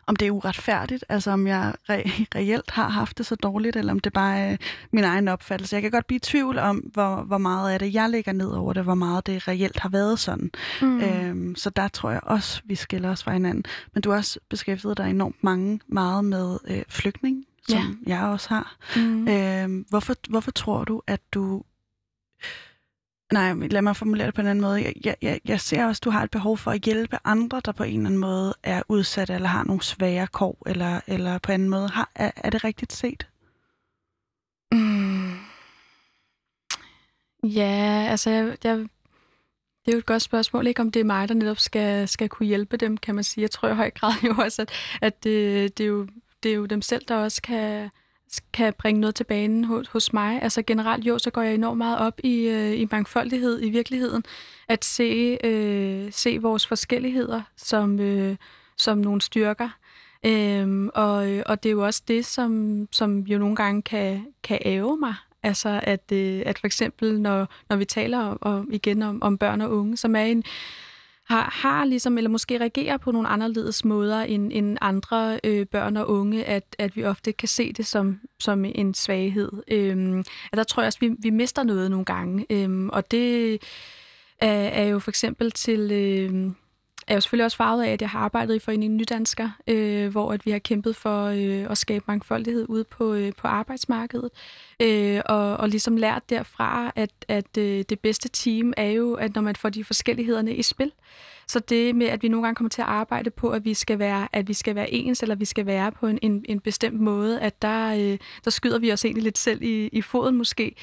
om 0.07 0.17
det 0.17 0.27
er 0.27 0.31
uretfærdigt, 0.31 1.05
altså 1.09 1.31
om 1.31 1.47
jeg 1.47 1.75
re- 1.91 2.25
reelt 2.37 2.71
har 2.71 2.89
haft 2.89 3.19
det 3.19 3.27
så 3.27 3.35
dårligt, 3.35 3.77
eller 3.77 3.93
om 3.93 4.01
det 4.01 4.13
bare 4.13 4.39
er 4.39 4.57
min 4.93 5.05
egen 5.05 5.29
opfattelse. 5.29 5.77
Jeg 5.77 5.83
kan 5.83 5.91
godt 5.91 6.07
blive 6.07 6.17
i 6.17 6.21
tvivl 6.21 6.59
om, 6.59 6.77
hvor, 6.77 7.23
hvor 7.23 7.39
meget 7.39 7.73
af 7.73 7.79
det, 7.79 7.95
jeg 7.95 8.11
lægger 8.11 8.33
ned 8.33 8.49
over 8.51 8.73
det, 8.73 8.85
hvor 8.85 8.95
meget 8.95 9.27
det 9.27 9.49
reelt 9.49 9.79
har 9.79 9.89
været 9.89 10.19
sådan. 10.19 10.51
Mm. 10.83 11.01
Øhm, 11.01 11.57
så 11.57 11.71
der 11.71 11.89
tror 11.89 12.11
jeg 12.11 12.21
også, 12.23 12.61
vi 12.65 12.75
skiller 12.75 13.11
os 13.11 13.25
fra 13.25 13.33
hinanden. 13.33 13.65
Men 13.95 14.03
du 14.03 14.11
har 14.11 14.17
også 14.17 14.41
beskæftiget 14.49 14.97
dig 14.97 15.11
enormt 15.11 15.45
mange, 15.45 15.81
meget 15.87 16.25
med 16.25 16.59
øh, 16.69 16.83
flygtning, 16.89 17.45
som 17.69 18.03
ja. 18.07 18.17
jeg 18.17 18.27
også 18.27 18.49
har. 18.49 18.77
Mm. 18.97 19.29
Øhm, 19.29 19.87
hvorfor, 19.89 20.15
hvorfor 20.29 20.51
tror 20.51 20.85
du, 20.85 21.03
at 21.07 21.21
du 21.35 21.63
Nej, 23.33 23.53
lad 23.55 23.83
mig 23.83 23.97
formulere 23.97 24.27
det 24.27 24.35
på 24.35 24.41
en 24.41 24.47
anden 24.47 24.63
måde. 24.63 24.93
Jeg, 25.05 25.17
jeg, 25.23 25.41
jeg 25.45 25.61
ser 25.61 25.87
også, 25.87 25.99
at 26.01 26.05
du 26.05 26.11
har 26.11 26.23
et 26.23 26.31
behov 26.31 26.59
for 26.59 26.71
at 26.71 26.83
hjælpe 26.83 27.19
andre, 27.25 27.61
der 27.65 27.73
på 27.73 27.83
en 27.83 27.97
eller 27.97 28.07
anden 28.07 28.21
måde 28.21 28.55
er 28.63 28.83
udsat 28.89 29.31
eller 29.31 29.49
har 29.49 29.65
nogle 29.65 29.83
svære 29.83 30.27
kår, 30.27 30.63
eller, 30.67 31.01
eller 31.07 31.39
på 31.39 31.53
en 31.53 31.55
anden 31.55 31.69
måde. 31.69 31.89
Har, 31.89 32.11
er, 32.15 32.31
er 32.37 32.51
det 32.51 32.65
rigtigt 32.65 32.93
set? 32.93 33.27
Mm. 34.73 35.37
Ja, 37.43 38.07
altså, 38.11 38.31
jeg, 38.31 38.57
jeg, 38.65 38.79
det 38.79 39.93
er 39.93 39.93
jo 39.93 39.99
et 39.99 40.07
godt 40.07 40.23
spørgsmål, 40.23 40.67
ikke 40.67 40.83
om 40.83 40.91
det 40.91 41.01
er 41.01 41.05
mig, 41.05 41.29
der 41.29 41.35
netop 41.35 41.59
skal, 41.59 42.09
skal 42.09 42.29
kunne 42.29 42.47
hjælpe 42.47 42.77
dem, 42.77 42.97
kan 42.97 43.15
man 43.15 43.25
sige. 43.25 43.43
Jeg 43.43 43.51
tror 43.51 43.69
i 43.69 43.75
høj 43.75 43.91
grad 43.91 44.13
jo 44.25 44.35
også, 44.39 44.63
at, 44.63 44.71
at 45.01 45.25
det, 45.25 45.79
det, 45.79 45.85
er 45.85 45.89
jo, 45.89 46.07
det 46.43 46.51
er 46.51 46.55
jo 46.55 46.67
dem 46.67 46.83
selv, 46.83 47.05
der 47.09 47.17
også 47.17 47.43
kan, 47.43 47.91
kan 48.53 48.75
bringe 48.79 49.01
noget 49.01 49.15
til 49.15 49.25
banen 49.25 49.65
hos, 49.65 49.89
hos 49.89 50.13
mig. 50.13 50.43
Altså 50.43 50.63
generelt 50.63 51.05
jo, 51.05 51.19
så 51.19 51.31
går 51.31 51.43
jeg 51.43 51.55
enormt 51.55 51.79
meget 51.79 51.99
op 51.99 52.21
i, 52.25 52.49
øh, 52.49 52.81
i 52.81 52.89
mangfoldighed 52.91 53.63
i 53.63 53.71
virkeligheden. 53.71 54.25
At 54.69 54.85
se, 54.85 55.39
øh, 55.45 56.13
se 56.13 56.39
vores 56.39 56.67
forskelligheder 56.67 57.43
som, 57.57 58.01
øh, 58.01 58.37
som 58.77 58.99
nogle 58.99 59.21
styrker. 59.21 59.69
Øhm, 60.27 60.91
og, 60.95 61.31
øh, 61.31 61.43
og 61.47 61.63
det 61.63 61.69
er 61.69 61.73
jo 61.73 61.85
også 61.85 62.03
det, 62.09 62.27
som, 62.27 62.83
som 62.93 63.19
jo 63.19 63.39
nogle 63.39 63.57
gange 63.57 63.83
kan, 63.83 64.27
kan 64.43 64.59
æve 64.65 64.97
mig. 64.97 65.15
Altså 65.43 65.81
at, 65.83 66.13
øh, 66.13 66.43
at 66.47 66.59
for 66.59 66.67
eksempel, 66.67 67.21
når, 67.21 67.49
når 67.69 67.77
vi 67.77 67.85
taler 67.85 68.19
om, 68.19 68.39
om, 68.41 68.69
igen 68.73 69.03
om, 69.03 69.23
om 69.23 69.39
børn 69.39 69.61
og 69.61 69.71
unge, 69.71 69.97
som 69.97 70.17
er 70.17 70.23
en 70.23 70.45
har, 71.29 71.51
har 71.53 71.85
ligesom, 71.85 72.19
eller 72.19 72.31
måske 72.31 72.61
reagerer 72.61 72.97
på 72.97 73.11
nogle 73.11 73.29
anderledes 73.29 73.85
måder 73.85 74.21
end, 74.21 74.53
end 74.55 74.79
andre 74.81 75.41
øh, 75.45 75.67
børn 75.67 75.97
og 75.97 76.09
unge, 76.09 76.45
at, 76.45 76.77
at 76.79 76.97
vi 76.97 77.05
ofte 77.05 77.33
kan 77.33 77.49
se 77.49 77.73
det 77.73 77.87
som, 77.87 78.21
som 78.41 78.65
en 78.65 78.95
svaghed. 78.95 79.53
Øhm, 79.69 80.19
at 80.19 80.57
der 80.57 80.65
tror 80.65 80.83
jeg 80.83 80.87
også, 80.87 80.99
vi, 81.01 81.11
vi 81.19 81.31
mister 81.31 81.63
noget 81.63 81.91
nogle 81.91 82.05
gange. 82.05 82.47
Øhm, 82.51 82.89
og 82.89 83.11
det 83.11 83.53
er, 84.41 84.49
er 84.49 84.85
jo 84.85 84.99
for 84.99 85.11
eksempel 85.11 85.51
til... 85.51 85.91
Øh, 85.93 86.51
er 87.09 87.15
jo 87.15 87.21
selvfølgelig 87.21 87.45
også 87.45 87.57
farvet 87.57 87.85
af, 87.85 87.91
at 87.93 88.01
jeg 88.01 88.11
har 88.11 88.19
arbejdet 88.19 88.55
i 88.55 88.59
Foreningen 88.59 88.97
Nydansker, 88.97 89.51
øh, 89.67 90.09
hvor 90.09 90.33
at 90.33 90.47
vi 90.47 90.51
har 90.51 90.59
kæmpet 90.59 90.97
for 90.97 91.25
øh, 91.25 91.71
at 91.71 91.79
skabe 91.79 92.05
mangfoldighed 92.09 92.67
ude 92.69 92.85
på, 92.85 93.15
øh, 93.15 93.33
på 93.33 93.49
arbejdsmarkedet. 93.49 94.31
Øh, 94.83 95.21
og, 95.25 95.57
og 95.57 95.69
ligesom 95.69 95.97
lært 95.97 96.31
derfra, 96.31 96.93
at, 96.97 97.11
at 97.29 97.59
øh, 97.59 97.85
det 97.89 98.01
bedste 98.01 98.29
team 98.29 98.73
er 98.77 98.91
jo, 98.91 99.15
at 99.15 99.35
når 99.35 99.43
man 99.43 99.57
får 99.57 99.69
de 99.69 99.85
forskellighederne 99.85 100.55
i 100.55 100.63
spil, 100.63 100.93
så 101.49 101.61
det 101.61 101.95
med, 101.95 102.07
at 102.07 102.23
vi 102.23 102.29
nogle 102.29 102.47
gange 102.47 102.57
kommer 102.57 102.71
til 102.71 102.83
at 102.83 102.89
arbejde 102.89 103.31
på, 103.31 103.51
at 103.51 103.65
vi 103.65 103.75
skal 103.75 103.99
være, 103.99 104.29
at 104.33 104.49
vi 104.49 104.55
skal 104.55 104.75
være 104.75 104.93
ens, 104.93 105.23
eller 105.23 105.35
vi 105.35 105.45
skal 105.45 105.67
være 105.67 105.93
på 105.93 106.07
en, 106.07 106.19
en, 106.23 106.45
en 106.49 106.61
bestemt 106.61 107.01
måde, 107.01 107.41
at 107.41 107.63
der, 107.63 107.95
øh, 107.95 108.19
der 108.45 108.51
skyder 108.51 108.79
vi 108.79 108.93
os 108.93 109.05
egentlig 109.05 109.25
lidt 109.25 109.39
selv 109.39 109.63
i, 109.63 109.89
i 109.93 110.03
foden 110.03 110.37
måske. 110.37 110.75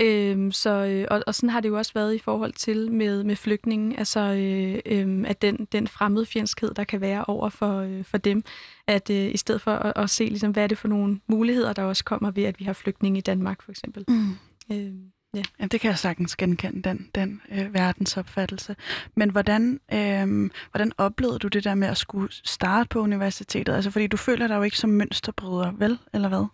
Øh, 0.00 0.52
så, 0.52 0.70
øh, 0.70 1.06
og, 1.10 1.22
og 1.26 1.34
sådan 1.34 1.50
har 1.50 1.60
det 1.60 1.68
jo 1.68 1.76
også 1.78 1.92
været 1.94 2.14
i 2.14 2.18
forhold 2.18 2.52
til 2.52 2.92
med, 2.92 3.24
med 3.24 3.36
flygtningen, 3.36 3.98
altså 3.98 4.20
øh, 4.20 4.78
øh, 4.86 5.24
at 5.26 5.42
den, 5.42 5.68
den 5.72 5.88
fremmede 5.88 6.26
fjendskhed, 6.26 6.74
der 6.74 6.84
kan 6.84 7.00
være 7.00 7.24
over 7.24 7.48
for, 7.48 7.78
øh, 7.78 8.04
for 8.04 8.18
dem, 8.18 8.42
at 8.86 9.10
øh, 9.10 9.34
i 9.34 9.36
stedet 9.36 9.60
for 9.60 9.70
at, 9.70 9.92
at 9.96 10.10
se, 10.10 10.24
ligesom, 10.24 10.50
hvad 10.50 10.62
er 10.62 10.66
det 10.66 10.78
for 10.78 10.88
nogle 10.88 11.20
muligheder, 11.26 11.72
der 11.72 11.82
også 11.82 12.04
kommer 12.04 12.30
ved, 12.30 12.44
at 12.44 12.60
vi 12.60 12.64
har 12.64 12.72
flygtninge 12.72 13.18
i 13.18 13.22
Danmark 13.22 13.62
for 13.62 13.70
eksempel. 13.70 14.04
Mm. 14.08 14.30
Øh, 14.72 14.92
Ja. 15.34 15.42
ja, 15.60 15.66
det 15.66 15.80
kan 15.80 15.90
jeg 15.90 15.98
sagtens 15.98 16.36
genkende, 16.36 16.82
den, 16.88 17.10
den 17.14 17.40
øh, 17.52 17.74
verdensopfattelse. 17.74 18.76
Men 19.14 19.30
hvordan, 19.30 19.80
øh, 19.92 20.50
hvordan 20.70 20.92
oplevede 20.98 21.38
du 21.38 21.48
det 21.48 21.64
der 21.64 21.74
med 21.74 21.88
at 21.88 21.96
skulle 21.96 22.28
starte 22.32 22.88
på 22.88 23.00
universitetet? 23.00 23.74
Altså, 23.74 23.90
fordi 23.90 24.06
du 24.06 24.16
føler 24.16 24.46
dig 24.46 24.56
jo 24.56 24.62
ikke 24.62 24.78
som 24.78 24.90
mønsterbryder, 24.90 25.72
vel? 25.72 25.98
Eller 26.12 26.28
hvad? 26.28 26.44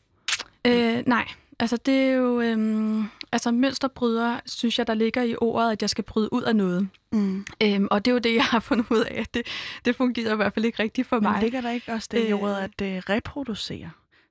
Øh, 0.67 1.03
nej, 1.07 1.29
altså 1.61 1.77
det 1.77 1.95
er 1.95 2.12
jo... 2.12 2.41
Øh, 2.41 3.05
altså 3.33 3.51
mønsterbryder, 3.51 4.41
synes 4.47 4.79
jeg, 4.79 4.87
der 4.87 4.95
ligger 4.95 5.23
i 5.23 5.37
ordet, 5.41 5.73
at 5.73 5.83
jeg 5.83 5.91
skal 5.91 6.05
bryde 6.05 6.33
ud 6.33 6.43
af 6.43 6.57
noget. 6.57 6.89
Mm. 7.12 7.47
Øhm, 7.62 7.89
og 7.91 8.05
det 8.05 8.11
er 8.11 8.12
jo 8.12 8.19
det, 8.19 8.35
jeg 8.35 8.45
har 8.45 8.61
fundet 8.61 8.87
ud 8.91 9.01
af, 9.01 9.21
at 9.21 9.35
det, 9.35 9.47
det 9.85 9.97
fungerer 9.97 10.33
i 10.33 10.37
hvert 10.37 10.55
fald 10.55 10.65
ikke 10.65 10.83
rigtigt 10.83 11.09
for 11.09 11.21
mig. 11.21 11.33
Men 11.33 11.41
ligger 11.41 11.61
der 11.61 11.71
ikke 11.71 11.93
også 11.93 12.09
det 12.11 12.19
i 12.19 12.31
øh. 12.31 12.43
ordet, 12.43 12.57
at 12.57 12.71
det 12.79 13.11
reproducerer 13.11 13.89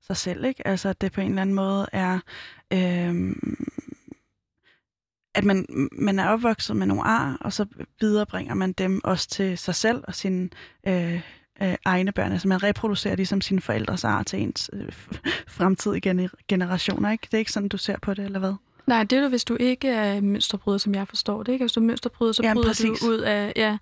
sig 0.07 0.17
selv, 0.17 0.45
ikke? 0.45 0.67
Altså, 0.67 0.89
at 0.89 1.01
det 1.01 1.11
på 1.11 1.21
en 1.21 1.29
eller 1.29 1.41
anden 1.41 1.55
måde 1.55 1.87
er... 1.91 2.19
Øh, 2.73 3.35
at 5.35 5.43
man, 5.43 5.89
man 5.91 6.19
er 6.19 6.27
opvokset 6.27 6.75
med 6.75 6.87
nogle 6.87 7.03
ar, 7.03 7.37
og 7.41 7.53
så 7.53 7.65
viderebringer 7.99 8.53
man 8.53 8.71
dem 8.71 9.01
også 9.03 9.27
til 9.29 9.57
sig 9.57 9.75
selv 9.75 10.03
og 10.07 10.15
sine 10.15 10.49
øh, 10.87 11.21
øh, 11.61 11.75
egne 11.85 12.11
børn. 12.11 12.31
Altså 12.31 12.47
man 12.47 12.63
reproducerer 12.63 13.15
ligesom 13.15 13.41
sine 13.41 13.61
forældres 13.61 14.03
ar 14.03 14.23
til 14.23 14.41
ens 14.41 14.69
øh, 14.73 14.91
fremtidige 15.47 16.29
generationer. 16.47 17.11
Ikke? 17.11 17.21
Det 17.25 17.33
er 17.33 17.37
ikke 17.39 17.51
sådan, 17.51 17.69
du 17.69 17.77
ser 17.77 17.95
på 18.01 18.13
det, 18.13 18.25
eller 18.25 18.39
hvad? 18.39 18.53
Nej, 18.87 19.03
det 19.03 19.17
er 19.17 19.21
jo, 19.21 19.29
hvis 19.29 19.43
du 19.43 19.57
ikke 19.59 19.89
er 19.89 20.21
mønsterbryder, 20.21 20.77
som 20.77 20.95
jeg 20.95 21.07
forstår 21.07 21.43
det. 21.43 21.51
Ikke? 21.51 21.63
Hvis 21.63 21.71
du 21.71 21.79
er 21.79 21.85
mønsterbryder, 21.85 22.33
så 22.33 22.43
ja, 22.43 22.53
bryder 22.53 22.67
præcis. 22.67 22.99
du 22.99 23.07
ud 23.07 23.17
af... 23.17 23.53
Ja, 23.55 23.77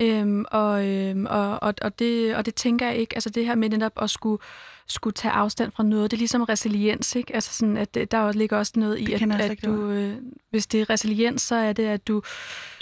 øhm, 0.00 0.44
og, 0.50 0.86
øhm, 0.86 1.26
og, 1.30 1.62
og, 1.62 1.74
og, 1.82 1.98
det, 1.98 2.36
og 2.36 2.46
det 2.46 2.54
tænker 2.54 2.86
jeg 2.86 2.96
ikke. 2.96 3.14
Altså 3.14 3.30
det 3.30 3.46
her 3.46 3.54
med 3.54 3.68
netop 3.68 3.92
at 3.96 4.10
skulle 4.10 4.42
skulle 4.88 5.14
tage 5.14 5.32
afstand 5.32 5.72
fra 5.72 5.82
noget. 5.82 6.10
Det 6.10 6.16
er 6.16 6.18
ligesom 6.18 6.42
resiliens, 6.42 7.16
ikke? 7.16 7.34
Altså 7.34 7.54
sådan, 7.54 7.76
at 7.76 7.94
der 8.10 8.32
ligger 8.32 8.56
også 8.56 8.72
noget 8.76 8.98
i, 8.98 9.12
at, 9.12 9.22
at 9.22 9.64
du, 9.64 9.90
øh, 9.90 10.16
hvis 10.50 10.66
det 10.66 10.80
er 10.80 10.90
resiliens, 10.90 11.42
så 11.42 11.54
er 11.54 11.72
det, 11.72 11.86
at 11.86 12.08
du, 12.08 12.22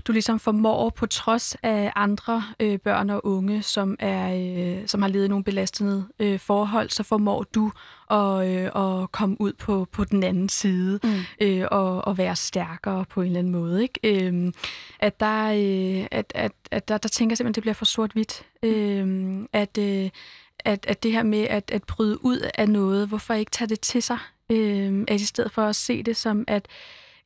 du 0.05 0.13
ligesom 0.13 0.39
formår 0.39 0.91
på 0.91 1.07
trods 1.07 1.57
af 1.63 1.93
andre 1.97 2.45
øh, 2.61 2.79
børn 2.79 3.11
og 3.11 3.27
unge, 3.27 3.63
som, 3.63 3.97
er, 3.99 4.35
øh, 4.79 4.89
som 4.89 5.03
har 5.03 5.09
levet 5.09 5.31
nogle 5.31 5.45
belastende 5.45 6.07
øh, 6.19 6.39
forhold, 6.39 6.91
så 6.91 7.03
formår 7.03 7.43
du 7.43 7.73
at, 8.11 8.49
øh, 8.49 8.65
at 8.65 9.13
komme 9.13 9.41
ud 9.41 9.53
på, 9.53 9.87
på 9.93 10.05
den 10.05 10.23
anden 10.23 10.49
side 10.49 11.01
mm. 11.05 11.11
øh, 11.41 11.67
og, 11.71 12.07
og 12.07 12.19
være 12.19 12.37
stærkere 12.37 13.05
på 13.05 13.21
en 13.21 13.27
eller 13.27 13.39
anden 13.39 13.53
måde. 13.53 13.83
Ikke? 13.83 14.27
Øh, 14.29 14.53
at 15.01 15.21
der, 15.21 15.45
øh, 15.47 16.07
at, 16.11 16.33
at, 16.35 16.53
at 16.71 16.89
der, 16.89 16.99
der 16.99 17.09
tænker 17.09 17.33
jeg 17.33 17.37
simpelthen, 17.37 17.51
at 17.51 17.55
det 17.55 17.63
bliver 17.63 17.75
for 17.75 17.85
sort-hvidt. 17.85 18.43
Øh, 18.63 19.39
at, 19.53 19.79
øh, 19.79 20.11
at, 20.59 20.87
at 20.89 21.03
det 21.03 21.13
her 21.13 21.23
med 21.23 21.43
at, 21.43 21.71
at 21.71 21.85
bryde 21.85 22.25
ud 22.25 22.51
af 22.55 22.69
noget, 22.69 23.09
hvorfor 23.09 23.35
ikke 23.35 23.51
tage 23.51 23.69
det 23.69 23.81
til 23.81 24.03
sig? 24.03 24.19
Øh, 24.51 25.05
at 25.09 25.21
i 25.21 25.27
stedet 25.27 25.53
for 25.53 25.63
at 25.63 25.77
se 25.77 26.03
det 26.03 26.17
som, 26.17 26.45
at 26.49 26.69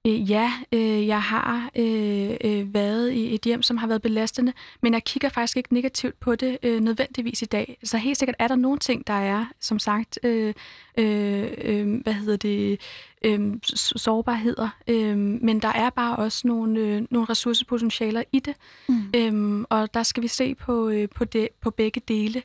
øh, 0.06 0.30
ja, 0.30 0.52
øh, 0.72 1.06
jeg 1.06 1.22
har 1.22 1.70
øh, 1.76 2.36
øh, 2.44 2.74
været 2.74 3.12
i 3.12 3.34
et 3.34 3.42
hjem, 3.42 3.62
som 3.62 3.76
har 3.76 3.86
været 3.86 4.02
belastende, 4.02 4.52
men 4.82 4.92
jeg 4.92 5.04
kigger 5.04 5.28
faktisk 5.28 5.56
ikke 5.56 5.74
negativt 5.74 6.20
på 6.20 6.34
det 6.34 6.58
øh, 6.62 6.80
nødvendigvis 6.80 7.42
i 7.42 7.44
dag. 7.44 7.78
Så 7.84 7.98
helt 7.98 8.18
sikkert 8.18 8.36
er 8.38 8.48
der 8.48 8.56
nogle 8.56 8.78
ting, 8.78 9.06
der 9.06 9.12
er, 9.12 9.46
som 9.60 9.78
sagt, 9.78 10.18
øh, 10.22 10.54
øh, 10.98 11.50
øh, 11.58 12.02
hvad 12.02 12.12
hedder 12.12 12.36
det, 12.36 12.80
øh, 13.24 13.56
sårbarheder, 13.62 14.68
øh, 14.88 15.18
men 15.18 15.62
der 15.62 15.72
er 15.72 15.90
bare 15.90 16.16
også 16.16 16.48
nogle, 16.48 16.80
øh, 16.80 17.02
nogle 17.10 17.26
ressourcepotentialer 17.30 18.22
i 18.32 18.38
det, 18.38 18.54
mm. 18.88 19.10
øh, 19.16 19.64
og 19.70 19.94
der 19.94 20.02
skal 20.02 20.22
vi 20.22 20.28
se 20.28 20.54
på, 20.54 20.88
øh, 20.88 21.08
på, 21.14 21.24
det, 21.24 21.48
på 21.60 21.70
begge 21.70 22.00
dele. 22.08 22.42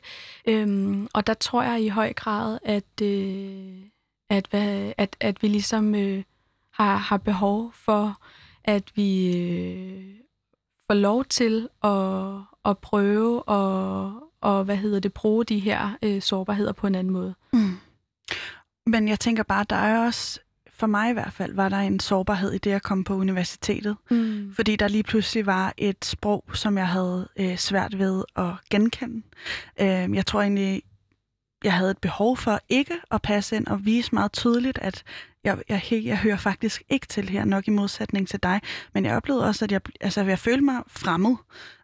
Øh, 0.48 0.96
og 1.14 1.26
der 1.26 1.34
tror 1.34 1.62
jeg 1.62 1.82
i 1.82 1.88
høj 1.88 2.12
grad, 2.12 2.58
at, 2.64 3.02
øh, 3.02 3.74
at, 4.30 4.46
hvad, 4.50 4.92
at, 4.98 5.16
at 5.20 5.42
vi 5.42 5.48
ligesom... 5.48 5.94
Øh, 5.94 6.22
har, 6.76 6.96
har 6.96 7.16
behov 7.16 7.72
for, 7.74 8.16
at 8.64 8.92
vi 8.94 9.38
øh, 9.38 10.14
får 10.86 10.94
lov 10.94 11.24
til 11.24 11.68
at, 11.84 12.70
at 12.70 12.78
prøve 12.78 13.42
og, 13.42 14.12
og 14.40 14.64
hvad 14.64 14.76
hedder 14.76 15.00
det, 15.00 15.12
bruge 15.12 15.44
de 15.44 15.58
her 15.58 15.96
øh, 16.02 16.22
sårbarheder 16.22 16.72
på 16.72 16.86
en 16.86 16.94
anden 16.94 17.12
måde. 17.12 17.34
Mm. 17.52 17.76
Men 18.86 19.08
jeg 19.08 19.20
tænker 19.20 19.42
bare, 19.42 19.64
der 19.70 19.76
er 19.76 20.06
også, 20.06 20.40
for 20.70 20.86
mig 20.86 21.10
i 21.10 21.12
hvert 21.12 21.32
fald, 21.32 21.54
var 21.54 21.68
der 21.68 21.76
en 21.76 22.00
sårbarhed 22.00 22.52
i 22.52 22.58
det 22.58 22.70
at 22.70 22.82
komme 22.82 23.04
på 23.04 23.14
universitetet. 23.14 23.96
Mm. 24.10 24.52
Fordi 24.54 24.76
der 24.76 24.88
lige 24.88 25.02
pludselig 25.02 25.46
var 25.46 25.74
et 25.76 26.04
sprog, 26.04 26.44
som 26.54 26.78
jeg 26.78 26.88
havde 26.88 27.28
øh, 27.36 27.56
svært 27.56 27.98
ved 27.98 28.24
at 28.36 28.52
genkende. 28.70 29.22
Øh, 29.80 30.14
jeg 30.14 30.26
tror 30.26 30.40
egentlig, 30.40 30.82
jeg 31.64 31.72
havde 31.72 31.90
et 31.90 31.98
behov 31.98 32.36
for 32.36 32.60
ikke 32.68 32.94
at 33.10 33.22
passe 33.22 33.56
ind 33.56 33.66
og 33.66 33.84
vise 33.84 34.14
meget 34.14 34.32
tydeligt, 34.32 34.78
at 34.78 35.02
jeg, 35.46 35.58
jeg, 35.68 36.04
jeg 36.04 36.18
hører 36.18 36.36
faktisk 36.36 36.82
ikke 36.88 37.06
til 37.06 37.28
her, 37.28 37.44
nok 37.44 37.68
i 37.68 37.70
modsætning 37.70 38.28
til 38.28 38.42
dig. 38.42 38.60
Men 38.94 39.04
jeg 39.04 39.16
oplevede 39.16 39.44
også, 39.44 39.64
at 39.64 39.72
jeg, 39.72 39.80
altså, 40.00 40.24
jeg 40.24 40.38
følte 40.38 40.64
mig 40.64 40.82
fremmed. 40.88 41.36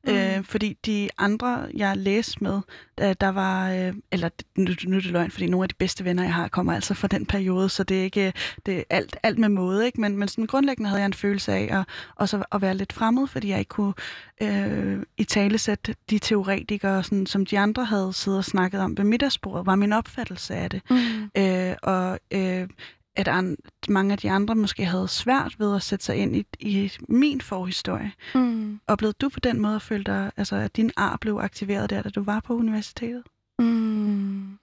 Mm. 0.07 0.13
Øh, 0.13 0.45
fordi 0.45 0.77
de 0.87 1.09
andre, 1.19 1.67
jeg 1.75 1.97
læste 1.97 2.45
med, 2.45 2.61
der, 2.99 3.15
der 3.15 3.29
var, 3.29 3.71
øh, 3.71 3.95
eller 4.13 4.29
nu, 4.57 4.71
nu 4.85 4.97
er 4.97 5.01
det 5.01 5.11
løgn, 5.11 5.31
fordi 5.31 5.47
nogle 5.47 5.65
af 5.65 5.69
de 5.69 5.75
bedste 5.75 6.05
venner, 6.05 6.23
jeg 6.23 6.35
har, 6.35 6.49
kommer 6.49 6.75
altså 6.75 6.95
fra 6.95 7.09
den 7.09 7.27
periode, 7.27 7.69
så 7.69 7.85
det 7.85 8.01
er 8.01 8.05
ikke 8.05 8.33
det 8.67 8.79
er 8.79 8.83
alt, 8.91 9.17
alt 9.23 9.39
med 9.39 9.49
måde, 9.49 9.87
ikke? 9.87 10.01
Men, 10.01 10.17
men 10.17 10.29
sådan 10.29 10.47
grundlæggende 10.47 10.89
havde 10.89 11.01
jeg 11.01 11.07
en 11.07 11.13
følelse 11.13 11.53
af 11.53 11.79
at, 11.79 11.89
også 12.17 12.45
at 12.53 12.63
være 12.63 12.75
lidt 12.75 12.93
fremmed, 12.93 13.27
fordi 13.27 13.49
jeg 13.49 13.59
ikke 13.59 13.69
kunne 13.69 13.95
øh, 14.43 15.03
i 15.17 15.25
talesætte 15.25 15.95
de 16.11 16.19
teoretikere, 16.19 17.03
sådan, 17.03 17.27
som 17.27 17.47
de 17.47 17.59
andre 17.59 17.85
havde 17.85 18.13
siddet 18.13 18.39
og 18.39 18.45
snakket 18.45 18.81
om 18.81 18.97
ved 18.97 19.05
middagsbordet, 19.05 19.67
var 19.67 19.75
min 19.75 19.93
opfattelse 19.93 20.55
af 20.55 20.71
det. 20.71 20.83
Mm. 20.91 21.31
Øh, 21.37 21.75
og 21.83 22.19
øh, 22.31 22.69
at 23.17 23.29
an, 23.29 23.57
mange 23.89 24.13
af 24.13 24.19
de 24.19 24.31
andre 24.31 24.55
måske 24.55 24.85
havde 24.85 25.09
svært 25.09 25.55
ved 25.59 25.77
at 25.77 25.83
sætte 25.83 26.05
sig 26.05 26.17
ind 26.17 26.37
i, 26.37 26.47
i 26.61 26.93
min 27.09 27.41
forhistorie. 27.41 28.13
Mm. 28.35 28.81
Oplevede 28.87 29.17
du 29.21 29.29
på 29.29 29.41
den 29.41 29.61
måde 29.61 29.77
at 29.77 29.83
føle 29.83 30.05
dig, 30.05 30.31
altså, 30.37 30.57
at 30.57 30.77
din 30.77 30.91
ar 30.97 31.17
blev 31.17 31.37
aktiveret 31.37 31.91
der, 31.91 32.03
da 32.03 32.09
du 32.09 32.23
var 32.23 32.41
på 32.41 32.55
universitetet? 32.55 33.23
Mm. 33.59 34.59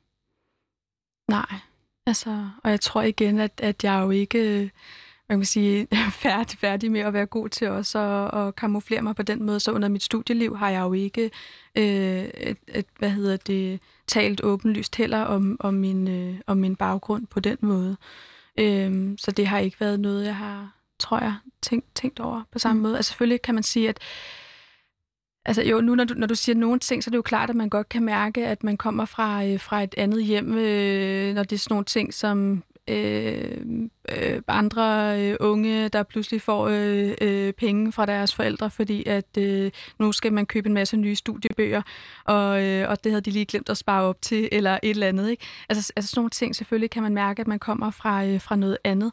Nej. 1.27 1.55
Altså, 2.05 2.49
og 2.63 2.71
jeg 2.71 2.81
tror 2.81 3.01
igen, 3.01 3.39
at, 3.39 3.51
at 3.63 3.83
jeg 3.83 4.01
jo 4.01 4.09
ikke 4.09 4.71
man 5.29 5.39
kan 5.39 5.45
sige, 5.45 5.87
færdig, 6.23 6.59
færdig 6.59 6.91
med 6.91 7.01
at 7.01 7.13
være 7.13 7.25
god 7.25 7.49
til 7.49 7.69
også 7.69 7.99
at, 7.99 8.47
at 8.47 8.55
kamuflere 8.55 9.01
mig 9.01 9.15
på 9.15 9.23
den 9.23 9.43
måde. 9.43 9.59
Så 9.59 9.71
under 9.71 9.87
mit 9.87 10.03
studieliv 10.03 10.57
har 10.57 10.69
jeg 10.69 10.81
jo 10.81 10.93
ikke, 10.93 11.31
øh, 11.75 12.23
et, 12.23 12.57
et, 12.67 12.85
hvad 12.99 13.09
hedder 13.09 13.37
det, 13.37 13.79
talt 14.07 14.43
åbenlyst 14.43 14.95
heller 14.95 15.21
om, 15.21 15.57
om, 15.59 15.73
min, 15.73 16.07
øh, 16.07 16.35
om 16.47 16.57
min 16.57 16.75
baggrund 16.75 17.27
på 17.27 17.39
den 17.39 17.57
måde. 17.61 17.97
Øh, 18.59 19.17
så 19.17 19.31
det 19.31 19.47
har 19.47 19.59
ikke 19.59 19.79
været 19.79 19.99
noget, 19.99 20.25
jeg 20.25 20.35
har, 20.35 20.75
tror 20.99 21.19
jeg, 21.19 21.35
tænkt, 21.61 21.95
tænkt 21.95 22.19
over 22.19 22.43
på 22.51 22.59
samme 22.59 22.79
mm. 22.79 22.83
måde. 22.83 22.95
Altså 22.95 23.09
selvfølgelig 23.09 23.41
kan 23.41 23.55
man 23.55 23.63
sige, 23.63 23.89
at 23.89 23.99
Altså 25.45 25.63
jo, 25.63 25.81
nu 25.81 25.95
når 25.95 26.03
du, 26.03 26.13
når 26.13 26.27
du 26.27 26.35
siger 26.35 26.55
nogle 26.55 26.79
ting, 26.79 27.03
så 27.03 27.07
er 27.07 27.11
det 27.11 27.17
jo 27.17 27.21
klart, 27.21 27.49
at 27.49 27.55
man 27.55 27.69
godt 27.69 27.89
kan 27.89 28.03
mærke, 28.03 28.47
at 28.47 28.63
man 28.63 28.77
kommer 28.77 29.05
fra, 29.05 29.45
øh, 29.45 29.59
fra 29.59 29.83
et 29.83 29.95
andet 29.97 30.23
hjem, 30.23 30.57
øh, 30.57 31.35
når 31.35 31.43
det 31.43 31.55
er 31.55 31.59
sådan 31.59 31.73
nogle 31.73 31.85
ting 31.85 32.13
som 32.13 32.63
øh, 32.89 33.57
øh, 34.09 34.41
andre 34.47 35.15
øh, 35.21 35.35
unge, 35.39 35.89
der 35.89 36.03
pludselig 36.03 36.41
får 36.41 36.67
øh, 36.67 37.13
øh, 37.21 37.53
penge 37.53 37.91
fra 37.91 38.05
deres 38.05 38.35
forældre, 38.35 38.69
fordi 38.69 39.03
at 39.05 39.37
øh, 39.37 39.71
nu 39.99 40.11
skal 40.11 40.33
man 40.33 40.45
købe 40.45 40.67
en 40.67 40.73
masse 40.73 40.97
nye 40.97 41.15
studiebøger, 41.15 41.81
og, 42.25 42.63
øh, 42.63 42.89
og 42.89 43.03
det 43.03 43.11
havde 43.11 43.21
de 43.21 43.31
lige 43.31 43.45
glemt 43.45 43.69
at 43.69 43.77
spare 43.77 44.03
op 44.03 44.21
til, 44.21 44.49
eller 44.51 44.79
et 44.83 44.89
eller 44.89 45.07
andet. 45.07 45.29
Ikke? 45.29 45.43
Altså, 45.69 45.93
altså 45.95 46.09
sådan 46.09 46.19
nogle 46.19 46.29
ting, 46.29 46.55
selvfølgelig 46.55 46.89
kan 46.89 47.03
man 47.03 47.13
mærke, 47.13 47.39
at 47.39 47.47
man 47.47 47.59
kommer 47.59 47.91
fra, 47.91 48.25
øh, 48.25 48.41
fra 48.41 48.55
noget 48.55 48.77
andet. 48.83 49.11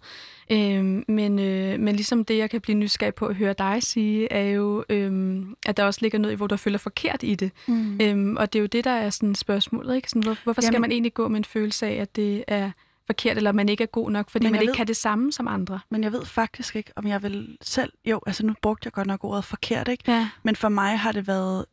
Øh, 0.51 1.03
men, 1.09 1.39
øh, 1.39 1.81
men 1.81 1.97
ligesom 1.97 2.25
det, 2.25 2.39
jeg 2.39 2.51
kan 2.51 2.61
blive 2.61 2.79
nysgerrig 2.79 3.15
på 3.15 3.27
at 3.27 3.37
høre 3.37 3.55
dig 3.59 3.83
sige, 3.83 4.33
er 4.33 4.51
jo, 4.51 4.85
øh, 4.89 5.37
at 5.67 5.77
der 5.77 5.85
også 5.85 5.99
ligger 6.03 6.19
noget 6.19 6.33
i, 6.33 6.37
hvor 6.37 6.47
du 6.47 6.57
føler 6.57 6.79
forkert 6.79 7.23
i 7.23 7.35
det. 7.35 7.51
Mm. 7.67 8.01
Øh, 8.01 8.35
og 8.37 8.53
det 8.53 8.59
er 8.59 8.61
jo 8.61 8.67
det, 8.67 8.85
der 8.85 8.91
er 8.91 9.11
sådan 9.11 9.35
spørgsmålet. 9.35 9.97
Ikke? 9.97 10.09
Sådan, 10.09 10.23
hvor, 10.23 10.37
hvorfor 10.45 10.61
skal 10.61 10.73
Jamen, 10.73 10.81
man 10.81 10.93
egentlig 10.93 11.15
gå 11.15 11.29
med 11.29 11.37
en 11.37 11.45
følelse 11.45 11.87
af, 11.87 11.95
at 11.95 12.17
det 12.17 12.45
er 12.49 12.71
forkert, 13.07 13.37
eller 13.37 13.53
man 13.53 13.69
ikke 13.69 13.83
er 13.83 13.89
god 13.89 14.11
nok, 14.11 14.31
fordi 14.31 14.51
man 14.51 14.61
ikke 14.61 14.71
ved, 14.71 14.77
kan 14.77 14.87
det 14.87 14.97
samme 14.97 15.33
som 15.33 15.49
andre. 15.49 15.81
Men 15.91 16.05
jeg 16.05 16.13
ved 16.13 16.25
faktisk 16.25 16.77
ikke, 16.77 16.93
om 16.97 17.07
jeg 17.07 17.23
vil 17.23 17.59
selv... 17.63 17.93
Jo, 18.05 18.21
altså 18.27 18.47
nu 18.47 18.55
brugte 18.63 18.87
jeg 18.87 18.93
godt 18.93 19.07
nok 19.07 19.25
ordet 19.25 19.45
forkert, 19.45 19.89
ikke? 19.89 20.13
Ja. 20.13 20.29
Men 20.43 20.57
for 20.57 20.69
mig 20.69 20.99
har 20.99 21.13
det 21.13 21.27
været 21.27 21.65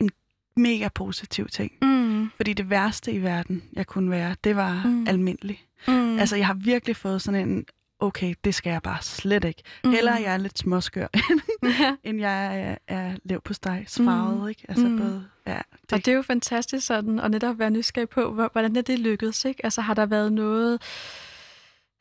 en 0.00 0.10
mega 0.56 0.88
positiv 0.88 1.48
ting. 1.48 1.72
Mm. 1.82 2.30
Fordi 2.36 2.52
det 2.52 2.70
værste 2.70 3.12
i 3.12 3.22
verden, 3.22 3.62
jeg 3.72 3.86
kunne 3.86 4.10
være, 4.10 4.36
det 4.44 4.56
var 4.56 4.82
mm. 4.84 5.06
almindelig. 5.08 5.64
Mm. 5.88 6.18
Altså, 6.18 6.36
jeg 6.36 6.46
har 6.46 6.54
virkelig 6.54 6.96
fået 6.96 7.22
sådan 7.22 7.48
en 7.48 7.64
okay, 8.00 8.34
det 8.44 8.54
skal 8.54 8.70
jeg 8.70 8.82
bare 8.82 9.02
slet 9.02 9.44
ikke. 9.44 9.62
Mm. 9.84 9.90
Heller 9.90 10.18
jeg 10.18 10.32
er 10.32 10.36
lidt 10.36 10.58
småskør, 10.58 11.06
ja. 11.80 11.96
end 12.04 12.20
jeg 12.20 12.60
er, 12.60 12.76
er 12.88 13.16
lev 13.24 13.40
på 13.40 13.54
steg, 13.54 13.84
farvet, 13.88 14.40
mm. 14.40 14.48
ikke? 14.48 14.64
Altså 14.68 14.88
mm. 14.88 14.98
både, 14.98 15.24
ja. 15.46 15.58
Det. 15.82 15.92
Og 15.92 15.98
det 15.98 16.08
er 16.08 16.16
jo 16.16 16.22
fantastisk 16.22 16.86
sådan, 16.86 17.20
at 17.20 17.30
netop 17.30 17.58
være 17.58 17.70
nysgerrig 17.70 18.08
på, 18.08 18.48
hvordan 18.52 18.76
er 18.76 18.82
det 18.82 18.98
lykkedes, 18.98 19.44
ikke? 19.44 19.64
Altså 19.64 19.80
har 19.80 19.94
der 19.94 20.06
været 20.06 20.32
noget 20.32 20.82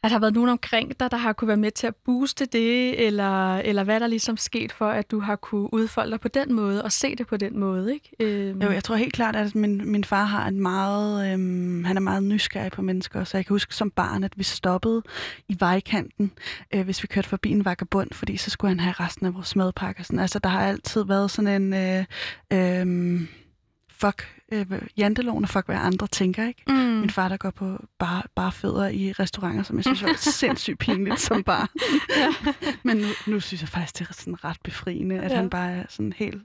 at 0.03 0.09
der 0.09 0.15
har 0.15 0.19
været 0.19 0.33
nogen 0.33 0.49
omkring 0.49 0.99
dig, 0.99 1.11
der 1.11 1.17
har 1.17 1.33
kunne 1.33 1.47
være 1.47 1.57
med 1.57 1.71
til 1.71 1.87
at 1.87 1.95
booste 1.95 2.45
det, 2.45 3.05
eller, 3.07 3.57
eller 3.57 3.83
hvad 3.83 3.99
der 3.99 4.07
ligesom 4.07 4.37
sket 4.37 4.71
for, 4.71 4.89
at 4.89 5.11
du 5.11 5.19
har 5.19 5.35
kunne 5.35 5.73
udfolde 5.73 6.11
dig 6.11 6.19
på 6.19 6.27
den 6.27 6.53
måde, 6.53 6.83
og 6.83 6.91
se 6.91 7.15
det 7.15 7.27
på 7.27 7.37
den 7.37 7.59
måde, 7.59 7.93
ikke? 7.93 8.11
Øhm. 8.19 8.61
Jo, 8.61 8.71
jeg 8.71 8.83
tror 8.83 8.95
helt 8.95 9.13
klart, 9.13 9.35
at 9.35 9.55
min, 9.55 9.91
min 9.91 10.03
far 10.03 10.23
har 10.23 10.47
en 10.47 10.61
meget, 10.61 11.33
øhm, 11.33 11.83
han 11.83 11.97
er 11.97 12.01
meget 12.01 12.23
nysgerrig 12.23 12.71
på 12.71 12.81
mennesker, 12.81 13.23
så 13.23 13.37
jeg 13.37 13.45
kan 13.45 13.53
huske 13.53 13.75
som 13.75 13.91
barn, 13.91 14.23
at 14.23 14.37
vi 14.37 14.43
stoppede 14.43 15.03
i 15.47 15.55
vejkanten, 15.59 16.31
øh, 16.73 16.85
hvis 16.85 17.03
vi 17.03 17.07
kørte 17.07 17.29
forbi 17.29 17.49
en 17.49 17.65
vagabund, 17.65 18.11
fordi 18.13 18.37
så 18.37 18.49
skulle 18.49 18.69
han 18.69 18.79
have 18.79 18.93
resten 18.99 19.25
af 19.25 19.33
vores 19.33 19.55
madpakker. 19.55 20.03
Sådan. 20.03 20.19
Altså, 20.19 20.39
der 20.39 20.49
har 20.49 20.61
altid 20.67 21.03
været 21.05 21.31
sådan 21.31 21.61
en... 21.61 21.73
Øh, 21.73 22.05
øh, 22.53 23.21
fuck 23.91 24.36
øh, 24.51 24.65
janteloven 24.97 25.43
og 25.43 25.49
fuck, 25.49 25.65
hvad 25.65 25.75
andre 25.75 26.07
tænker, 26.07 26.47
ikke? 26.47 26.63
Mm. 26.67 26.73
Min 26.73 27.09
far, 27.09 27.29
der 27.29 27.37
går 27.37 27.49
på 27.49 27.77
bare, 27.99 28.23
bare 28.35 28.51
fødder 28.51 28.87
i 28.87 29.11
restauranter, 29.11 29.63
som 29.63 29.75
jeg 29.75 29.83
synes 29.83 30.03
var 30.03 30.13
sindssygt 30.41 30.79
pinligt 30.79 31.19
som 31.19 31.43
barn. 31.43 31.67
ja. 32.17 32.53
Men 32.83 32.97
nu, 32.97 33.07
nu 33.27 33.39
synes 33.39 33.61
jeg 33.61 33.69
faktisk, 33.69 33.99
det 33.99 34.09
er 34.09 34.13
sådan 34.13 34.43
ret 34.43 34.57
befriende, 34.63 35.19
at 35.19 35.31
ja. 35.31 35.35
han 35.35 35.49
bare 35.49 35.71
er 35.71 35.85
sådan 35.89 36.13
helt... 36.13 36.43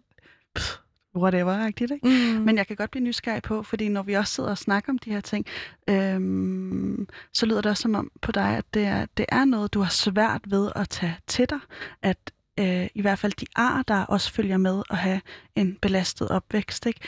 Pff, 0.55 0.76
whatever, 1.16 1.66
ikke? 1.66 1.98
Mm. 2.03 2.11
Men 2.44 2.57
jeg 2.57 2.66
kan 2.66 2.76
godt 2.76 2.90
blive 2.90 3.05
nysgerrig 3.05 3.42
på, 3.42 3.62
fordi 3.62 3.88
når 3.88 4.03
vi 4.03 4.14
også 4.14 4.34
sidder 4.34 4.50
og 4.50 4.59
snakker 4.59 4.92
om 4.92 4.98
de 4.98 5.11
her 5.11 5.20
ting, 5.20 5.46
øhm, 5.90 7.09
så 7.32 7.46
lyder 7.46 7.61
det 7.61 7.70
også 7.70 7.82
som 7.82 7.94
om 7.94 8.11
på 8.22 8.32
dig, 8.32 8.57
at 8.57 8.64
det 8.74 8.84
er, 8.84 9.07
det 9.16 9.26
er 9.28 9.44
noget, 9.44 9.74
du 9.74 9.80
har 9.80 9.90
svært 9.90 10.40
ved 10.46 10.70
at 10.76 10.88
tage 10.88 11.16
til 11.26 11.50
dig, 11.50 11.59
at 12.03 12.32
øh, 12.61 12.86
i 12.94 13.00
hvert 13.00 13.18
fald 13.18 13.32
de 13.32 13.46
ar, 13.57 13.82
der 13.88 14.05
også 14.05 14.32
følger 14.32 14.57
med 14.57 14.82
at 14.90 14.96
have 14.96 15.20
en 15.57 15.78
belastet 15.82 16.28
opvækst, 16.28 16.86
ikke? 16.86 17.00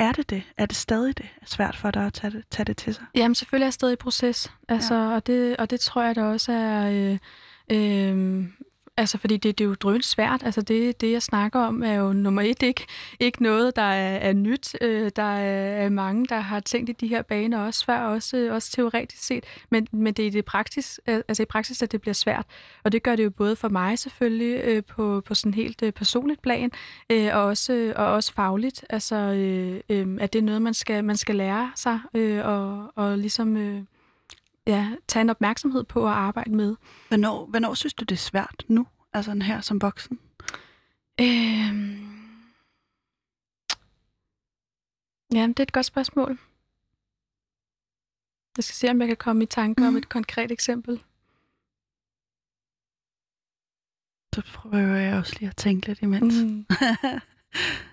Er 0.00 0.12
det 0.12 0.30
det? 0.30 0.42
Er 0.58 0.66
det 0.66 0.76
stadig 0.76 1.18
det 1.18 1.26
svært 1.44 1.76
for 1.76 1.90
dig 1.90 2.06
at 2.06 2.12
tage 2.12 2.30
det, 2.30 2.44
tage 2.50 2.64
det 2.64 2.76
til 2.76 2.94
sig? 2.94 3.04
Jamen 3.14 3.34
selvfølgelig 3.34 3.64
er 3.64 3.66
jeg 3.66 3.72
stadig 3.72 3.92
i 3.92 3.96
proces, 3.96 4.52
altså, 4.68 4.94
ja. 4.94 5.14
og, 5.14 5.26
det, 5.26 5.56
og 5.56 5.70
det 5.70 5.80
tror 5.80 6.02
jeg 6.02 6.16
da 6.16 6.22
også 6.22 6.52
er... 6.52 6.90
Øh, 6.90 7.18
øh, 7.72 8.44
Altså, 9.00 9.18
fordi 9.18 9.36
det, 9.36 9.58
det 9.58 9.64
er 9.64 9.68
jo 9.68 9.74
drønt 9.74 10.04
svært. 10.04 10.42
Altså, 10.44 10.62
det, 10.62 11.00
det, 11.00 11.12
jeg 11.12 11.22
snakker 11.22 11.60
om, 11.60 11.82
er 11.82 11.94
jo 11.94 12.12
nummer 12.12 12.42
et 12.42 12.62
ikke, 12.62 12.86
ikke 13.20 13.42
noget, 13.42 13.76
der 13.76 13.82
er, 13.82 14.16
er 14.16 14.32
nyt. 14.32 14.76
Øh, 14.80 15.10
der 15.16 15.22
er 15.22 15.88
mange, 15.88 16.26
der 16.26 16.40
har 16.40 16.60
tænkt 16.60 16.88
i 16.88 16.92
de 16.92 17.08
her 17.08 17.22
baner 17.22 17.58
også 17.58 17.84
før, 17.84 17.98
også, 17.98 18.36
øh, 18.36 18.54
også 18.54 18.72
teoretisk 18.72 19.24
set. 19.24 19.44
Men, 19.70 19.86
men 19.92 20.14
det 20.14 20.26
er 20.26 20.30
det 20.30 20.44
praksis, 20.44 21.00
altså 21.06 21.42
i 21.42 21.46
praksis, 21.46 21.82
at 21.82 21.92
det 21.92 22.00
bliver 22.00 22.14
svært. 22.14 22.46
Og 22.84 22.92
det 22.92 23.02
gør 23.02 23.16
det 23.16 23.24
jo 23.24 23.30
både 23.30 23.56
for 23.56 23.68
mig 23.68 23.98
selvfølgelig 23.98 24.60
øh, 24.64 24.82
på, 24.84 25.22
på 25.26 25.34
sådan 25.34 25.54
helt 25.54 25.82
øh, 25.82 25.92
personligt 25.92 26.42
plan, 26.42 26.70
øh, 27.10 27.28
og, 27.32 27.42
også, 27.42 27.72
øh, 27.72 27.92
og 27.96 28.06
også 28.06 28.32
fagligt. 28.32 28.84
Altså, 28.90 29.16
øh, 29.16 29.80
øh, 29.88 30.18
at 30.20 30.32
det 30.32 30.38
er 30.38 30.42
noget, 30.42 30.62
man 30.62 30.74
skal, 30.74 31.04
man 31.04 31.16
skal 31.16 31.36
lære 31.36 31.72
sig, 31.76 32.00
øh, 32.14 32.46
og, 32.46 32.92
og 32.94 33.18
ligesom... 33.18 33.56
Øh, 33.56 33.82
ja, 34.66 34.96
tage 35.08 35.20
en 35.20 35.30
opmærksomhed 35.30 35.84
på 35.84 36.06
at 36.06 36.12
arbejde 36.12 36.50
med. 36.50 36.76
Hvornår, 37.08 37.46
hvornår 37.46 37.74
synes 37.74 37.94
du, 37.94 38.04
det 38.04 38.14
er 38.14 38.18
svært 38.18 38.64
nu, 38.68 38.86
altså 39.12 39.34
her 39.42 39.60
som 39.60 39.82
voksen? 39.82 40.18
Øhm... 41.20 42.10
Ja, 45.32 45.46
det 45.46 45.58
er 45.58 45.62
et 45.62 45.72
godt 45.72 45.86
spørgsmål. 45.86 46.38
Jeg 48.56 48.64
skal 48.64 48.74
se, 48.74 48.90
om 48.90 49.00
jeg 49.00 49.08
kan 49.08 49.16
komme 49.16 49.42
i 49.42 49.46
tanke 49.46 49.80
mm. 49.80 49.88
om 49.88 49.96
et 49.96 50.08
konkret 50.08 50.50
eksempel. 50.50 51.04
Så 54.34 54.42
prøver 54.54 54.96
jeg 54.96 55.18
også 55.18 55.36
lige 55.38 55.48
at 55.48 55.56
tænke 55.56 55.86
lidt 55.86 56.02
imens. 56.02 56.34
Mm. 56.34 56.66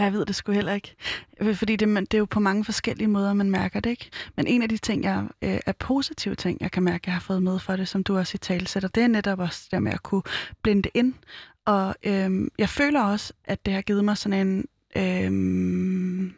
Jeg 0.00 0.12
ved 0.12 0.26
det 0.26 0.34
sgu 0.34 0.52
heller 0.52 0.72
ikke. 0.72 0.94
Øh, 1.40 1.56
fordi 1.56 1.76
det, 1.76 1.88
det 1.88 2.14
er 2.14 2.18
jo 2.18 2.24
på 2.24 2.40
mange 2.40 2.64
forskellige 2.64 3.08
måder, 3.08 3.32
man 3.32 3.50
mærker 3.50 3.80
det, 3.80 3.90
ikke? 3.90 4.10
Men 4.36 4.46
en 4.46 4.62
af 4.62 4.68
de 4.68 4.76
ting, 4.76 5.04
jeg 5.04 5.26
øh, 5.42 5.60
er 5.66 5.72
positive 5.72 6.34
ting, 6.34 6.58
jeg 6.60 6.70
kan 6.70 6.82
mærke, 6.82 7.02
jeg 7.06 7.14
har 7.14 7.20
fået 7.20 7.42
med 7.42 7.58
for 7.58 7.76
det, 7.76 7.88
som 7.88 8.04
du 8.04 8.18
også 8.18 8.34
i 8.34 8.38
tale 8.38 8.66
sætter, 8.66 8.88
det 8.88 9.02
er 9.02 9.08
netop 9.08 9.38
også 9.38 9.68
det 9.70 9.82
med 9.82 9.92
at 9.92 10.02
kunne 10.02 10.22
blinde 10.62 10.90
ind. 10.94 11.14
Og 11.64 11.94
øh, 12.02 12.48
jeg 12.58 12.68
føler 12.68 13.02
også, 13.02 13.32
at 13.44 13.66
det 13.66 13.74
har 13.74 13.82
givet 13.82 14.04
mig 14.04 14.16
sådan 14.16 14.46
en... 14.46 14.66
Øh, 14.96 16.32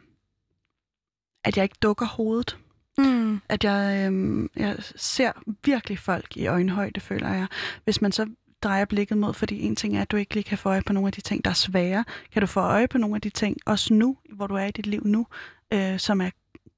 at 1.43 1.57
jeg 1.57 1.63
ikke 1.63 1.77
dukker 1.81 2.05
hovedet. 2.05 2.57
Mm. 2.97 3.41
At 3.49 3.63
jeg, 3.63 4.11
øh, 4.11 4.49
jeg 4.55 4.75
ser 4.95 5.31
virkelig 5.65 5.99
folk 5.99 6.37
i 6.37 6.47
øjenhøjde, 6.47 6.99
føler 6.99 7.29
jeg. 7.29 7.47
Hvis 7.83 8.01
man 8.01 8.11
så 8.11 8.27
drejer 8.63 8.85
blikket 8.85 9.17
mod, 9.17 9.33
fordi 9.33 9.61
en 9.61 9.75
ting 9.75 9.97
er, 9.97 10.01
at 10.01 10.11
du 10.11 10.17
ikke 10.17 10.33
lige 10.33 10.43
kan 10.43 10.57
få 10.57 10.69
øje 10.69 10.81
på 10.81 10.93
nogle 10.93 11.07
af 11.07 11.13
de 11.13 11.21
ting, 11.21 11.45
der 11.45 11.49
er 11.49 11.55
svære. 11.55 12.05
Kan 12.31 12.41
du 12.41 12.47
få 12.47 12.59
øje 12.59 12.87
på 12.87 12.97
nogle 12.97 13.15
af 13.15 13.21
de 13.21 13.29
ting, 13.29 13.57
også 13.65 13.93
nu, 13.93 14.17
hvor 14.33 14.47
du 14.47 14.55
er 14.55 14.65
i 14.65 14.71
dit 14.71 14.87
liv 14.87 15.01
nu, 15.05 15.27
øh, 15.73 15.99
som 15.99 16.21
er 16.21 16.29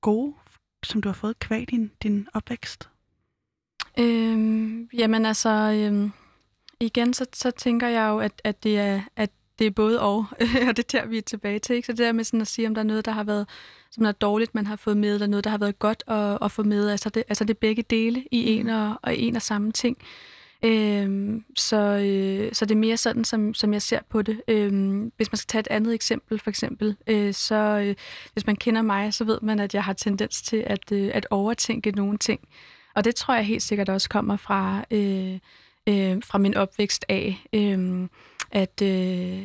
gode, 0.02 0.34
som 0.84 1.02
du 1.02 1.10
har 1.10 1.14
fået 1.14 1.40
kvæg 1.40 1.70
din, 1.70 1.92
din 2.04 2.28
opvækst? 2.34 2.90
Øhm, 4.00 4.90
jamen 4.94 5.26
altså, 5.26 5.50
øhm, 5.50 6.12
igen 6.80 7.14
så, 7.14 7.26
så 7.34 7.52
tænker 7.52 7.88
jeg 7.88 8.10
jo, 8.10 8.20
at, 8.20 8.42
at, 8.44 8.64
det 8.64 8.80
er, 8.80 9.02
at 9.16 9.30
det 9.60 9.68
er 9.68 9.72
både 9.72 10.02
og, 10.02 10.18
og 10.70 10.78
det 10.78 10.92
der, 10.92 11.06
vi 11.06 11.18
er 11.18 11.22
tilbage 11.22 11.60
til. 11.60 11.76
Ikke? 11.76 11.86
Så 11.86 11.92
det 11.92 12.00
der 12.00 12.12
med 12.12 12.24
sådan 12.24 12.42
at 12.42 12.48
sige, 12.48 12.68
om 12.68 12.76
der 12.76 12.82
er 12.82 12.86
noget, 12.86 13.06
der 13.06 13.12
har 13.12 13.24
været 13.24 13.48
som 13.96 14.06
er 14.06 14.12
dårligt, 14.12 14.56
man 14.56 14.68
har 14.68 14.76
fået 14.76 14.98
med, 14.98 15.14
eller 15.14 15.28
noget, 15.28 15.44
der 15.44 15.50
har 15.50 15.58
været 15.58 15.80
godt 15.80 16.04
at, 16.08 16.38
at 16.42 16.52
få 16.52 16.64
med. 16.64 16.90
Altså 16.90 17.10
det, 17.10 17.24
altså 17.28 17.44
det 17.44 17.54
er 17.54 17.60
begge 17.62 17.84
dele 17.84 18.24
i 18.32 18.54
en 18.54 18.70
og, 18.70 19.00
og 19.02 19.18
en 19.18 19.36
og 19.36 19.42
samme 19.42 19.72
ting. 19.72 19.98
Øhm, 20.66 21.44
så, 21.56 21.78
øh, 21.78 22.54
så 22.54 22.66
det 22.66 22.76
er 22.76 22.80
mere 22.80 22.98
sådan, 22.98 23.24
som, 23.24 23.54
som 23.54 23.74
jeg 23.74 23.82
ser 23.82 24.00
på 24.10 24.22
det. 24.22 24.42
Øhm, 24.48 25.12
hvis 25.18 25.32
man 25.32 25.38
skal 25.38 25.48
tage 25.48 25.60
et 25.60 25.68
andet 25.68 25.94
eksempel, 25.94 26.40
for 26.40 26.50
eksempel, 26.50 26.96
øh, 27.08 27.34
så 27.34 27.56
øh, 27.56 27.96
hvis 28.34 28.46
man 28.46 28.56
kender 28.56 28.82
mig, 28.82 29.14
så 29.14 29.24
ved 29.24 29.40
man, 29.42 29.60
at 29.60 29.74
jeg 29.74 29.84
har 29.84 29.94
tendens 29.94 30.42
til 30.42 30.64
at, 30.68 30.92
øh, 30.92 31.12
at 31.14 31.28
overtænke 31.30 31.92
nogle 31.92 32.18
ting. 32.18 32.40
Og 32.96 33.04
det 33.04 33.16
tror 33.16 33.36
jeg 33.36 33.46
helt 33.46 33.64
sikkert 33.64 33.90
også 33.90 34.10
kommer 34.10 34.38
fra, 34.38 34.86
øh, 34.92 35.40
øh, 35.88 36.22
fra 36.24 36.38
min 36.38 36.56
opvækst 36.56 37.06
af. 37.10 37.46
Øh, 37.54 38.08
at, 38.52 38.82
øh, 38.82 39.40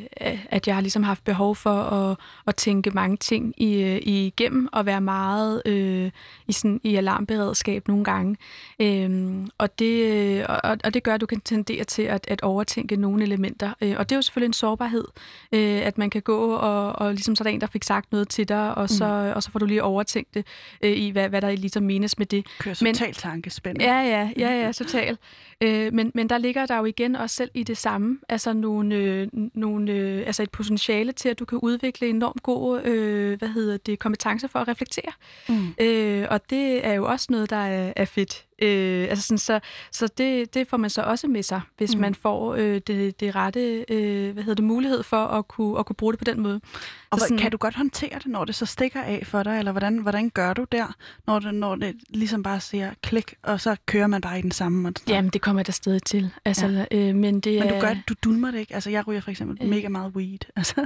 at 0.49 0.67
jeg 0.67 0.75
har 0.75 0.81
ligesom 0.81 1.03
haft 1.03 1.23
behov 1.23 1.55
for 1.55 1.79
at, 1.79 2.17
at 2.47 2.55
tænke 2.55 2.91
mange 2.91 3.17
ting 3.17 3.53
i, 3.57 3.81
øh, 3.81 3.99
igennem 4.01 4.69
og 4.71 4.85
være 4.85 5.01
meget 5.01 5.61
øh, 5.65 6.11
i, 6.47 6.51
sådan, 6.51 6.81
i 6.83 6.95
alarmberedskab 6.95 7.87
nogle 7.87 8.03
gange. 8.03 8.37
Øhm, 8.79 9.49
og, 9.57 9.79
det, 9.79 10.47
og, 10.47 10.77
og 10.83 10.93
det 10.93 11.03
gør, 11.03 11.13
at 11.13 11.21
du 11.21 11.25
kan 11.25 11.41
tendere 11.41 11.83
til 11.83 12.01
at, 12.01 12.25
at 12.27 12.41
overtænke 12.41 12.95
nogle 12.95 13.23
elementer. 13.23 13.73
Øh, 13.81 13.95
og 13.97 14.09
det 14.09 14.15
er 14.15 14.17
jo 14.17 14.21
selvfølgelig 14.21 14.47
en 14.47 14.53
sårbarhed, 14.53 15.05
øh, 15.51 15.81
at 15.85 15.97
man 15.97 16.09
kan 16.09 16.21
gå 16.21 16.55
og, 16.55 16.93
og 16.93 17.13
ligesom 17.13 17.35
så 17.35 17.41
er 17.41 17.43
der 17.43 17.51
en, 17.51 17.61
der 17.61 17.67
fik 17.67 17.83
sagt 17.83 18.11
noget 18.11 18.29
til 18.29 18.49
dig, 18.49 18.75
og 18.77 18.89
så, 18.89 19.05
mm. 19.05 19.35
og 19.35 19.43
så 19.43 19.51
får 19.51 19.59
du 19.59 19.65
lige 19.65 19.83
overtænkt 19.83 20.33
det 20.33 20.45
øh, 20.81 20.91
i, 20.91 21.09
hvad, 21.09 21.29
hvad 21.29 21.41
der 21.41 21.51
ligesom 21.51 21.83
menes 21.83 22.17
med 22.17 22.25
det. 22.25 22.45
Kører 22.59 22.75
totalt 22.75 23.17
tankespænd. 23.17 23.81
Ja, 23.81 24.01
ja, 24.01 24.29
ja, 24.37 24.65
ja, 24.65 24.71
totalt. 24.71 25.19
Øh, 25.61 25.93
men, 25.93 26.11
men 26.13 26.29
der 26.29 26.37
ligger 26.37 26.65
der 26.65 26.77
jo 26.77 26.85
igen 26.85 27.15
også 27.15 27.35
selv 27.35 27.51
i 27.53 27.63
det 27.63 27.77
samme, 27.77 28.17
altså 28.29 28.53
nogle, 28.53 28.95
øh, 29.01 29.27
nogle 29.53 29.91
øh, 29.91 30.23
altså 30.27 30.43
et 30.43 30.51
potentiale 30.51 31.11
til, 31.11 31.29
at 31.29 31.39
du 31.39 31.45
kan 31.45 31.59
udvikle 31.61 32.07
enormt 32.07 32.43
gode, 32.43 32.81
øh, 32.85 33.37
hvad 33.37 33.49
hedder 33.49 33.77
det, 33.77 33.99
kompetencer 33.99 34.47
for 34.47 34.59
at 34.59 34.67
reflektere. 34.67 35.11
Mm. 35.49 35.73
Øh, 35.81 36.27
og 36.29 36.49
det 36.49 36.85
er 36.85 36.93
jo 36.93 37.05
også 37.05 37.27
noget, 37.29 37.49
der 37.49 37.55
er, 37.55 37.93
er 37.95 38.05
fedt. 38.05 38.45
Øh, 38.61 39.07
altså 39.09 39.27
sådan, 39.27 39.37
så 39.37 39.59
så 39.91 40.07
det, 40.17 40.53
det 40.53 40.67
får 40.67 40.77
man 40.77 40.89
så 40.89 41.01
også 41.01 41.27
med 41.27 41.43
sig, 41.43 41.61
hvis 41.77 41.95
mm. 41.95 42.01
man 42.01 42.15
får 42.15 42.55
øh, 42.55 42.81
det, 42.87 43.19
det 43.19 43.35
rette 43.35 43.85
øh, 43.89 44.33
hvad 44.33 44.43
hedder 44.43 44.55
det, 44.55 44.63
mulighed 44.63 45.03
for 45.03 45.25
at 45.25 45.47
kunne, 45.47 45.79
at 45.79 45.85
kunne 45.85 45.95
bruge 45.95 46.13
det 46.13 46.19
på 46.19 46.25
den 46.25 46.41
måde. 46.41 46.61
Og 47.09 47.19
så 47.19 47.25
sådan, 47.25 47.37
kan 47.37 47.51
du 47.51 47.57
godt 47.57 47.75
håndtere 47.75 48.19
det, 48.19 48.25
når 48.25 48.45
det 48.45 48.55
så 48.55 48.65
stikker 48.65 49.01
af 49.01 49.23
for 49.25 49.43
dig, 49.43 49.59
eller 49.59 49.71
hvordan, 49.71 49.97
hvordan 49.97 50.29
gør 50.29 50.53
du 50.53 50.65
der, 50.71 50.95
når 51.27 51.39
det, 51.39 51.53
når 51.53 51.75
det 51.75 51.95
ligesom 52.09 52.43
bare 52.43 52.59
siger 52.59 52.93
klik, 53.03 53.33
og 53.43 53.61
så 53.61 53.75
kører 53.85 54.07
man 54.07 54.21
bare 54.21 54.39
i 54.39 54.41
den 54.41 54.51
samme 54.51 54.81
måde? 54.81 54.93
Jamen, 55.07 55.31
det 55.31 55.41
kommer 55.41 55.63
der 55.63 55.71
stadig 55.71 56.03
til. 56.03 56.31
Altså, 56.45 56.67
ja. 56.67 56.85
øh, 56.91 57.15
men, 57.15 57.39
det 57.39 57.59
men 57.59 57.73
du 57.73 57.79
gør 57.79 57.95
du 58.09 58.13
dulmer 58.23 58.51
det 58.51 58.59
ikke? 58.59 58.73
Altså, 58.73 58.89
jeg 58.89 59.07
ryger 59.07 59.21
for 59.21 59.31
eksempel 59.31 59.57
øh. 59.61 59.69
mega 59.69 59.89
meget 59.89 60.15
weed. 60.15 60.39
Altså. 60.61 60.75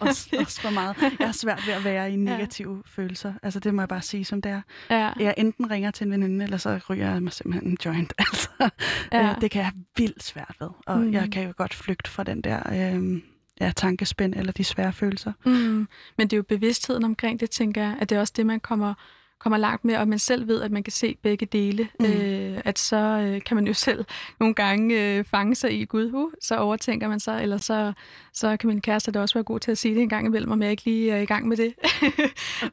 også, 0.00 0.36
også 0.40 0.60
for 0.60 0.70
meget. 0.70 0.96
Jeg 1.00 1.26
har 1.28 1.32
svært 1.32 1.62
ved 1.66 1.74
at 1.74 1.84
være 1.84 2.12
i 2.12 2.16
negative 2.16 2.74
ja. 2.74 2.80
følelser. 2.86 3.32
Altså, 3.42 3.60
det 3.60 3.74
må 3.74 3.82
jeg 3.82 3.88
bare 3.88 4.02
sige, 4.02 4.24
som 4.24 4.42
det 4.42 4.52
er. 4.52 4.60
Ja. 4.90 5.10
Jeg 5.20 5.34
enten 5.36 5.70
ringer 5.70 5.90
til 5.90 6.05
en 6.06 6.12
veninde, 6.12 6.44
eller 6.44 6.56
så 6.56 6.80
ryger 6.90 7.12
jeg 7.12 7.22
mig 7.22 7.32
simpelthen 7.32 7.70
en 7.70 7.78
joint. 7.84 8.12
Altså, 8.18 8.70
ja. 9.12 9.30
øh, 9.30 9.40
det 9.40 9.50
kan 9.50 9.58
jeg 9.58 9.66
have 9.66 9.84
vildt 9.96 10.22
svært 10.22 10.56
ved. 10.60 10.68
Og 10.86 10.98
mm. 10.98 11.12
jeg 11.12 11.30
kan 11.30 11.46
jo 11.46 11.52
godt 11.56 11.74
flygte 11.74 12.10
fra 12.10 12.24
den 12.24 12.40
der... 12.40 12.92
Øh, 12.94 13.22
ja, 13.60 13.72
tankespænd 13.76 14.34
eller 14.34 14.52
de 14.52 14.64
svære 14.64 14.92
følelser. 14.92 15.32
Mm. 15.44 15.88
Men 16.18 16.28
det 16.28 16.32
er 16.32 16.36
jo 16.36 16.42
bevidstheden 16.42 17.04
omkring 17.04 17.40
det, 17.40 17.50
tænker 17.50 17.82
jeg, 17.82 17.96
at 18.00 18.10
det 18.10 18.16
er 18.16 18.20
også 18.20 18.32
det, 18.36 18.46
man 18.46 18.60
kommer 18.60 18.94
kommer 19.38 19.56
langt 19.56 19.84
med, 19.84 19.96
og 19.96 20.08
man 20.08 20.18
selv 20.18 20.48
ved, 20.48 20.62
at 20.62 20.70
man 20.70 20.82
kan 20.82 20.92
se 20.92 21.16
begge 21.22 21.46
dele, 21.46 21.88
mm. 22.00 22.06
øh, 22.06 22.60
at 22.64 22.78
så 22.78 22.96
øh, 22.96 23.42
kan 23.42 23.54
man 23.54 23.66
jo 23.66 23.72
selv 23.86 24.04
nogle 24.40 24.54
gange 24.54 25.16
øh, 25.18 25.24
fange 25.24 25.54
sig 25.54 25.80
i, 25.80 25.84
gud, 25.84 26.12
uh, 26.12 26.32
så 26.42 26.56
overtænker 26.56 27.08
man 27.08 27.20
sig, 27.20 27.42
eller 27.42 27.56
så, 27.58 27.92
så 28.32 28.56
kan 28.56 28.68
min 28.68 28.80
kæreste 28.80 29.12
da 29.12 29.20
også 29.20 29.34
være 29.34 29.44
god 29.44 29.60
til 29.60 29.70
at 29.70 29.78
sige 29.78 29.94
det 29.94 30.02
en 30.02 30.08
gang 30.08 30.26
imellem, 30.26 30.50
om 30.50 30.62
jeg 30.62 30.70
ikke 30.70 30.84
lige 30.84 31.12
er 31.12 31.20
i 31.20 31.26
gang 31.26 31.48
med 31.48 31.56
det. 31.56 31.74
okay, 32.02 32.18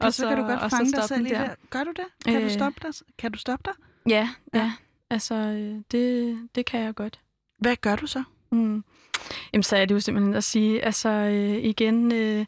og 0.00 0.12
så, 0.12 0.22
så 0.22 0.28
kan 0.28 0.38
du 0.38 0.44
godt 0.44 0.70
fange 0.70 0.92
dig 0.92 1.04
selv 1.04 1.26
i 1.26 1.28
det. 1.28 1.50
Gør 1.70 1.84
du 1.84 1.90
det? 1.90 2.04
Kan, 2.24 2.36
øh, 2.36 2.44
du 2.44 2.48
stoppe 2.48 2.80
dig? 2.82 2.94
kan 3.18 3.32
du 3.32 3.38
stoppe 3.38 3.70
dig? 3.70 3.74
Ja, 4.10 4.28
ja. 4.54 4.58
ja. 4.58 4.72
altså 5.10 5.34
øh, 5.34 5.82
det, 5.92 6.38
det 6.54 6.66
kan 6.66 6.80
jeg 6.80 6.94
godt. 6.94 7.20
Hvad 7.58 7.76
gør 7.76 7.96
du 7.96 8.06
så? 8.06 8.22
Mm. 8.52 8.84
Jamen, 9.52 9.62
så 9.62 9.76
er 9.76 9.84
det 9.84 9.94
jo 9.94 10.00
simpelthen 10.00 10.34
at 10.34 10.44
sige, 10.44 10.84
altså 10.84 11.08
øh, 11.08 11.64
igen... 11.64 12.12
Øh, 12.12 12.46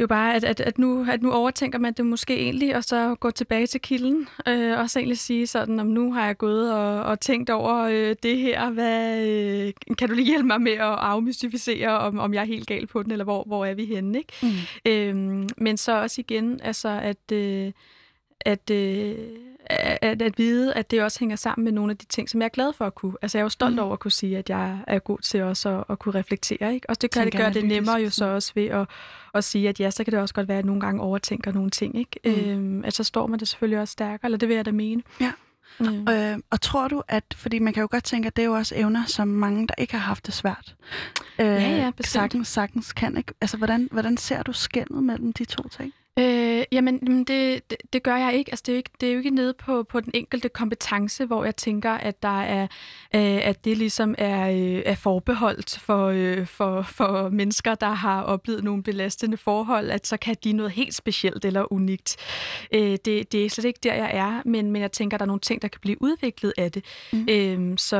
det 0.00 0.04
er 0.04 0.14
jo 0.14 0.20
bare, 0.22 0.34
at, 0.34 0.44
at, 0.44 0.60
at, 0.60 0.78
nu, 0.78 1.06
at 1.10 1.22
nu 1.22 1.32
overtænker 1.32 1.78
man 1.78 1.92
det 1.92 2.06
måske 2.06 2.36
egentlig, 2.36 2.76
og 2.76 2.84
så 2.84 3.14
gå 3.14 3.30
tilbage 3.30 3.66
til 3.66 3.80
kilden, 3.80 4.28
øh, 4.48 4.78
og 4.78 4.90
så 4.90 4.98
egentlig 4.98 5.18
sige 5.18 5.46
sådan, 5.46 5.80
om 5.80 5.86
nu 5.86 6.12
har 6.12 6.26
jeg 6.26 6.38
gået 6.38 6.74
og, 6.74 7.02
og 7.02 7.20
tænkt 7.20 7.50
over 7.50 7.74
øh, 7.76 8.16
det 8.22 8.38
her, 8.38 8.70
hvad, 8.70 9.26
øh, 9.26 9.72
kan 9.98 10.08
du 10.08 10.14
lige 10.14 10.26
hjælpe 10.26 10.46
mig 10.46 10.60
med 10.60 10.72
at 10.72 10.80
afmystificere, 10.80 11.98
om, 11.98 12.18
om 12.18 12.34
jeg 12.34 12.40
er 12.40 12.46
helt 12.46 12.66
gal 12.66 12.86
på 12.86 13.02
den, 13.02 13.12
eller 13.12 13.24
hvor, 13.24 13.44
hvor 13.44 13.64
er 13.64 13.74
vi 13.74 13.84
henne, 13.84 14.18
ikke? 14.18 14.32
Mm. 14.42 14.48
Øhm, 14.86 15.48
men 15.56 15.76
så 15.76 16.02
også 16.02 16.20
igen, 16.20 16.60
altså 16.62 16.88
at... 17.02 17.32
Øh, 17.32 17.72
at, 18.40 18.70
øh, 18.70 19.16
at, 19.70 20.22
at 20.22 20.38
vide, 20.38 20.74
at 20.74 20.90
det 20.90 21.02
også 21.02 21.20
hænger 21.20 21.36
sammen 21.36 21.64
med 21.64 21.72
nogle 21.72 21.90
af 21.90 21.96
de 21.96 22.06
ting, 22.06 22.30
som 22.30 22.40
jeg 22.40 22.44
er 22.44 22.50
glad 22.50 22.72
for 22.72 22.84
at 22.86 22.94
kunne. 22.94 23.14
Altså 23.22 23.38
jeg 23.38 23.42
er 23.42 23.44
jo 23.44 23.48
stolt 23.48 23.74
mm. 23.74 23.78
over 23.78 23.92
at 23.92 24.00
kunne 24.00 24.10
sige, 24.10 24.38
at 24.38 24.50
jeg 24.50 24.78
er 24.86 24.98
god 24.98 25.18
til 25.18 25.42
også 25.42 25.68
at, 25.68 25.84
at 25.88 25.98
kunne 25.98 26.14
reflektere. 26.14 26.74
Ikke? 26.74 26.90
Og 26.90 27.02
det 27.02 27.10
kan 27.10 27.24
det 27.24 27.36
gøre 27.36 27.52
det 27.52 27.64
nemmere 27.64 27.96
jo 27.96 28.10
så 28.10 28.24
også 28.24 28.52
ved 28.54 28.66
at, 28.66 28.88
at 29.34 29.44
sige, 29.44 29.68
at 29.68 29.80
ja, 29.80 29.90
så 29.90 30.04
kan 30.04 30.12
det 30.12 30.20
også 30.20 30.34
godt 30.34 30.48
være, 30.48 30.58
at 30.58 30.64
nogle 30.64 30.80
gange 30.80 31.02
overtænker 31.02 31.52
nogle 31.52 31.70
ting. 31.70 31.98
Ikke? 31.98 32.20
Mm. 32.24 32.50
Øhm, 32.50 32.84
at 32.84 32.94
så 32.94 33.04
står 33.04 33.26
man 33.26 33.38
det 33.38 33.48
selvfølgelig 33.48 33.80
også 33.80 33.92
stærkere, 33.92 34.26
eller 34.26 34.38
det 34.38 34.48
vil 34.48 34.54
jeg 34.54 34.64
da 34.64 34.72
mene. 34.72 35.02
Ja. 35.20 35.32
Mm. 35.80 36.08
Øh, 36.08 36.38
og 36.50 36.60
tror 36.60 36.88
du, 36.88 37.02
at, 37.08 37.24
fordi 37.36 37.58
man 37.58 37.72
kan 37.72 37.80
jo 37.80 37.88
godt 37.90 38.04
tænke, 38.04 38.26
at 38.26 38.36
det 38.36 38.42
er 38.42 38.46
jo 38.46 38.54
også 38.54 38.74
evner, 38.76 39.04
som 39.06 39.28
mange, 39.28 39.66
der 39.66 39.74
ikke 39.78 39.92
har 39.92 40.00
haft 40.00 40.26
det 40.26 40.34
svært, 40.34 40.76
øh, 41.38 41.46
ja, 41.46 41.76
ja, 41.76 41.90
sagtens, 42.00 42.48
sagtens 42.48 42.92
kan. 42.92 43.16
Ikke? 43.16 43.34
Altså, 43.40 43.56
hvordan, 43.56 43.88
hvordan 43.92 44.16
ser 44.16 44.42
du 44.42 44.52
skændet 44.52 45.02
mellem 45.02 45.32
de 45.32 45.44
to 45.44 45.68
ting? 45.68 45.92
Øh, 46.20 46.64
jamen, 46.72 47.24
det, 47.24 47.70
det, 47.70 47.76
det 47.92 48.02
gør 48.02 48.16
jeg 48.16 48.34
ikke. 48.34 48.50
Altså, 48.50 48.62
det, 48.66 48.72
er 48.72 48.74
jo 48.74 48.76
ikke. 48.76 48.90
det 49.00 49.08
er 49.08 49.12
jo 49.12 49.18
ikke 49.18 49.30
nede 49.30 49.54
på, 49.54 49.82
på 49.82 50.00
den 50.00 50.10
enkelte 50.14 50.48
kompetence, 50.48 51.24
hvor 51.26 51.44
jeg 51.44 51.56
tænker, 51.56 51.90
at 51.90 52.22
der 52.22 52.42
er, 52.42 52.62
øh, 53.14 53.48
at 53.48 53.64
det 53.64 53.78
ligesom 53.78 54.14
er, 54.18 54.50
øh, 54.50 54.82
er 54.86 54.94
forbeholdt 54.94 55.78
for, 55.78 56.06
øh, 56.06 56.46
for, 56.46 56.82
for 56.82 57.28
mennesker, 57.28 57.74
der 57.74 57.90
har 57.90 58.22
oplevet 58.22 58.64
nogle 58.64 58.82
belastende 58.82 59.36
forhold, 59.36 59.90
at 59.90 60.06
så 60.06 60.16
kan 60.16 60.36
de 60.44 60.52
noget 60.52 60.72
helt 60.72 60.94
specielt 60.94 61.44
eller 61.44 61.72
unikt. 61.72 62.16
Øh, 62.74 62.98
det, 63.04 63.32
det 63.32 63.44
er 63.44 63.50
slet 63.50 63.64
ikke 63.64 63.80
der, 63.82 63.94
jeg 63.94 64.10
er, 64.14 64.42
men, 64.44 64.70
men 64.70 64.82
jeg 64.82 64.92
tænker, 64.92 65.16
at 65.16 65.18
der 65.18 65.24
er 65.24 65.26
nogle 65.26 65.40
ting, 65.40 65.62
der 65.62 65.68
kan 65.68 65.80
blive 65.80 66.02
udviklet 66.02 66.52
af 66.58 66.72
det. 66.72 66.84
Mm. 67.12 67.26
Øh, 67.30 67.78
så, 67.78 67.96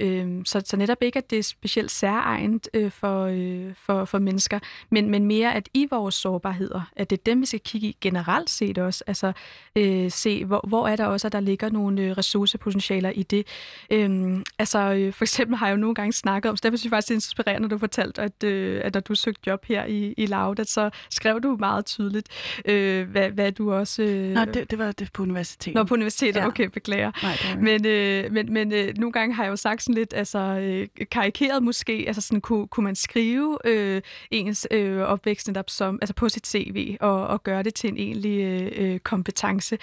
øh, 0.00 0.42
så, 0.44 0.62
så 0.64 0.76
netop 0.76 1.02
ikke, 1.02 1.18
at 1.18 1.30
det 1.30 1.38
er 1.38 1.42
specielt 1.42 1.90
særegent 1.90 2.68
øh, 2.74 2.90
for, 2.90 3.24
øh, 3.24 3.74
for, 3.76 4.04
for 4.04 4.18
mennesker, 4.18 4.58
men, 4.90 5.10
men 5.10 5.26
mere, 5.26 5.54
at 5.54 5.68
i 5.74 5.86
vores 5.90 6.14
sårbarheder, 6.14 6.90
at 6.96 7.10
det 7.10 7.18
er 7.18 7.22
dem, 7.26 7.40
vi 7.40 7.46
skal 7.54 7.60
kigge 7.60 7.88
i 7.88 7.96
generelt 8.00 8.50
set 8.50 8.78
også. 8.78 9.04
Altså 9.06 9.32
øh, 9.76 10.10
se, 10.10 10.44
hvor, 10.44 10.64
hvor 10.68 10.88
er 10.88 10.96
der 10.96 11.06
også, 11.06 11.26
at 11.26 11.32
der 11.32 11.40
ligger 11.40 11.70
nogle 11.70 12.02
øh, 12.02 12.10
ressourcepotentialer 12.18 13.10
i 13.10 13.22
det. 13.22 13.46
Øhm, 13.90 14.44
altså 14.58 14.78
øh, 14.78 15.12
for 15.12 15.24
eksempel 15.24 15.56
har 15.56 15.66
jeg 15.66 15.74
jo 15.74 15.80
nogle 15.80 15.94
gange 15.94 16.12
snakket 16.12 16.50
om, 16.50 16.56
så 16.56 16.60
derfor 16.62 16.76
synes 16.76 16.84
jeg 16.84 16.96
faktisk, 16.96 17.08
det 17.08 17.14
er 17.14 17.16
inspirerende, 17.16 17.68
når 17.68 17.68
du 17.68 17.78
fortalte, 17.78 18.22
at, 18.22 18.44
øh, 18.44 18.80
at 18.84 18.94
når 18.94 19.00
du 19.00 19.14
søgte 19.14 19.40
job 19.46 19.64
her 19.64 19.84
i, 19.84 20.14
i 20.16 20.26
Lauda, 20.26 20.64
så 20.64 20.90
skrev 21.10 21.40
du 21.40 21.56
meget 21.60 21.86
tydeligt, 21.86 22.28
øh, 22.64 23.10
hvad, 23.10 23.30
hvad 23.30 23.52
du 23.52 23.72
også... 23.72 24.02
Øh, 24.02 24.30
Nå, 24.30 24.44
det, 24.44 24.70
det 24.70 24.78
var 24.78 24.92
det 24.92 25.12
på 25.12 25.22
universitetet. 25.22 25.74
Nå, 25.74 25.84
på 25.84 25.94
universitetet, 25.94 26.40
ja. 26.40 26.46
okay, 26.46 26.68
beklager. 26.68 27.12
Nej, 27.22 27.36
det 27.42 27.62
men 27.62 27.86
øh, 27.86 28.32
men, 28.32 28.52
men 28.52 28.72
øh, 28.72 28.94
nogle 28.96 29.12
gange 29.12 29.34
har 29.34 29.44
jeg 29.44 29.50
jo 29.50 29.56
sagt 29.56 29.82
sådan 29.82 29.94
lidt, 29.94 30.14
altså 30.14 30.38
øh, 30.38 31.06
karikeret 31.10 31.62
måske, 31.62 32.04
altså 32.06 32.20
sådan, 32.20 32.40
kunne, 32.40 32.66
kunne 32.66 32.84
man 32.84 32.94
skrive 32.94 33.58
øh, 33.64 34.02
ens 34.30 34.66
øh, 34.70 34.98
opvækst 34.98 35.46
netop 35.46 35.70
som, 35.70 35.98
altså 36.02 36.14
på 36.14 36.28
sit 36.28 36.46
CV 36.46 36.96
og, 37.00 37.26
og 37.34 37.42
gøre 37.42 37.62
det 37.62 37.74
til 37.74 37.90
en 37.90 37.96
egentlig 37.96 38.40
øh, 38.40 38.72
øh, 38.76 38.98
kompetence. 38.98 39.78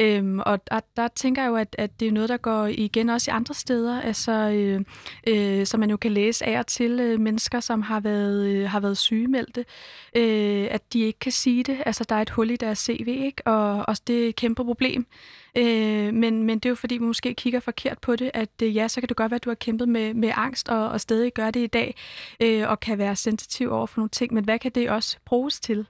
Øhm, 0.00 0.38
og 0.38 0.66
der, 0.70 0.80
der 0.96 1.08
tænker 1.08 1.42
jeg 1.42 1.48
jo, 1.48 1.56
at, 1.56 1.76
at 1.78 2.00
det 2.00 2.08
er 2.08 2.12
noget, 2.12 2.28
der 2.28 2.36
går 2.36 2.66
igen 2.66 3.08
også 3.08 3.30
i 3.30 3.32
andre 3.32 3.54
steder, 3.54 4.00
altså, 4.00 4.32
øh, 4.32 4.80
øh, 5.26 5.66
som 5.66 5.80
man 5.80 5.90
jo 5.90 5.96
kan 5.96 6.12
læse 6.12 6.46
af 6.46 6.58
og 6.58 6.66
til 6.66 7.00
øh, 7.00 7.20
mennesker, 7.20 7.60
som 7.60 7.82
har 7.82 8.00
været, 8.00 8.46
øh, 8.46 8.68
har 8.68 8.80
været 8.80 8.98
sygemeldte, 8.98 9.64
øh, 10.16 10.68
at 10.70 10.92
de 10.92 11.00
ikke 11.00 11.18
kan 11.18 11.32
sige 11.32 11.62
det. 11.62 11.82
Altså, 11.86 12.04
der 12.08 12.14
er 12.14 12.22
et 12.22 12.30
hul 12.30 12.50
i 12.50 12.56
deres 12.56 12.78
CV, 12.78 13.06
ikke? 13.08 13.46
Og, 13.46 13.88
og 13.88 13.96
det 14.06 14.24
er 14.24 14.28
et 14.28 14.36
kæmpe 14.36 14.64
problem. 14.64 15.06
Øh, 15.56 16.14
men, 16.14 16.44
men 16.44 16.58
det 16.58 16.66
er 16.66 16.70
jo 16.70 16.74
fordi, 16.74 16.94
vi 16.94 17.04
måske 17.04 17.34
kigger 17.34 17.60
forkert 17.60 17.98
på 17.98 18.16
det, 18.16 18.30
at 18.34 18.48
øh, 18.62 18.76
ja, 18.76 18.88
så 18.88 19.00
kan 19.00 19.08
det 19.08 19.16
godt 19.16 19.30
være, 19.30 19.36
at 19.36 19.44
du 19.44 19.50
har 19.50 19.54
kæmpet 19.54 19.88
med, 19.88 20.14
med 20.14 20.32
angst 20.34 20.68
og, 20.68 20.88
og 20.88 21.00
stadig 21.00 21.32
gør 21.34 21.50
det 21.50 21.60
i 21.60 21.66
dag, 21.66 21.94
øh, 22.40 22.68
og 22.68 22.80
kan 22.80 22.98
være 22.98 23.16
sensitiv 23.16 23.70
over 23.72 23.86
for 23.86 24.00
nogle 24.00 24.10
ting, 24.10 24.34
men 24.34 24.44
hvad 24.44 24.58
kan 24.58 24.72
det 24.72 24.90
også 24.90 25.16
bruges 25.24 25.60
til? 25.60 25.86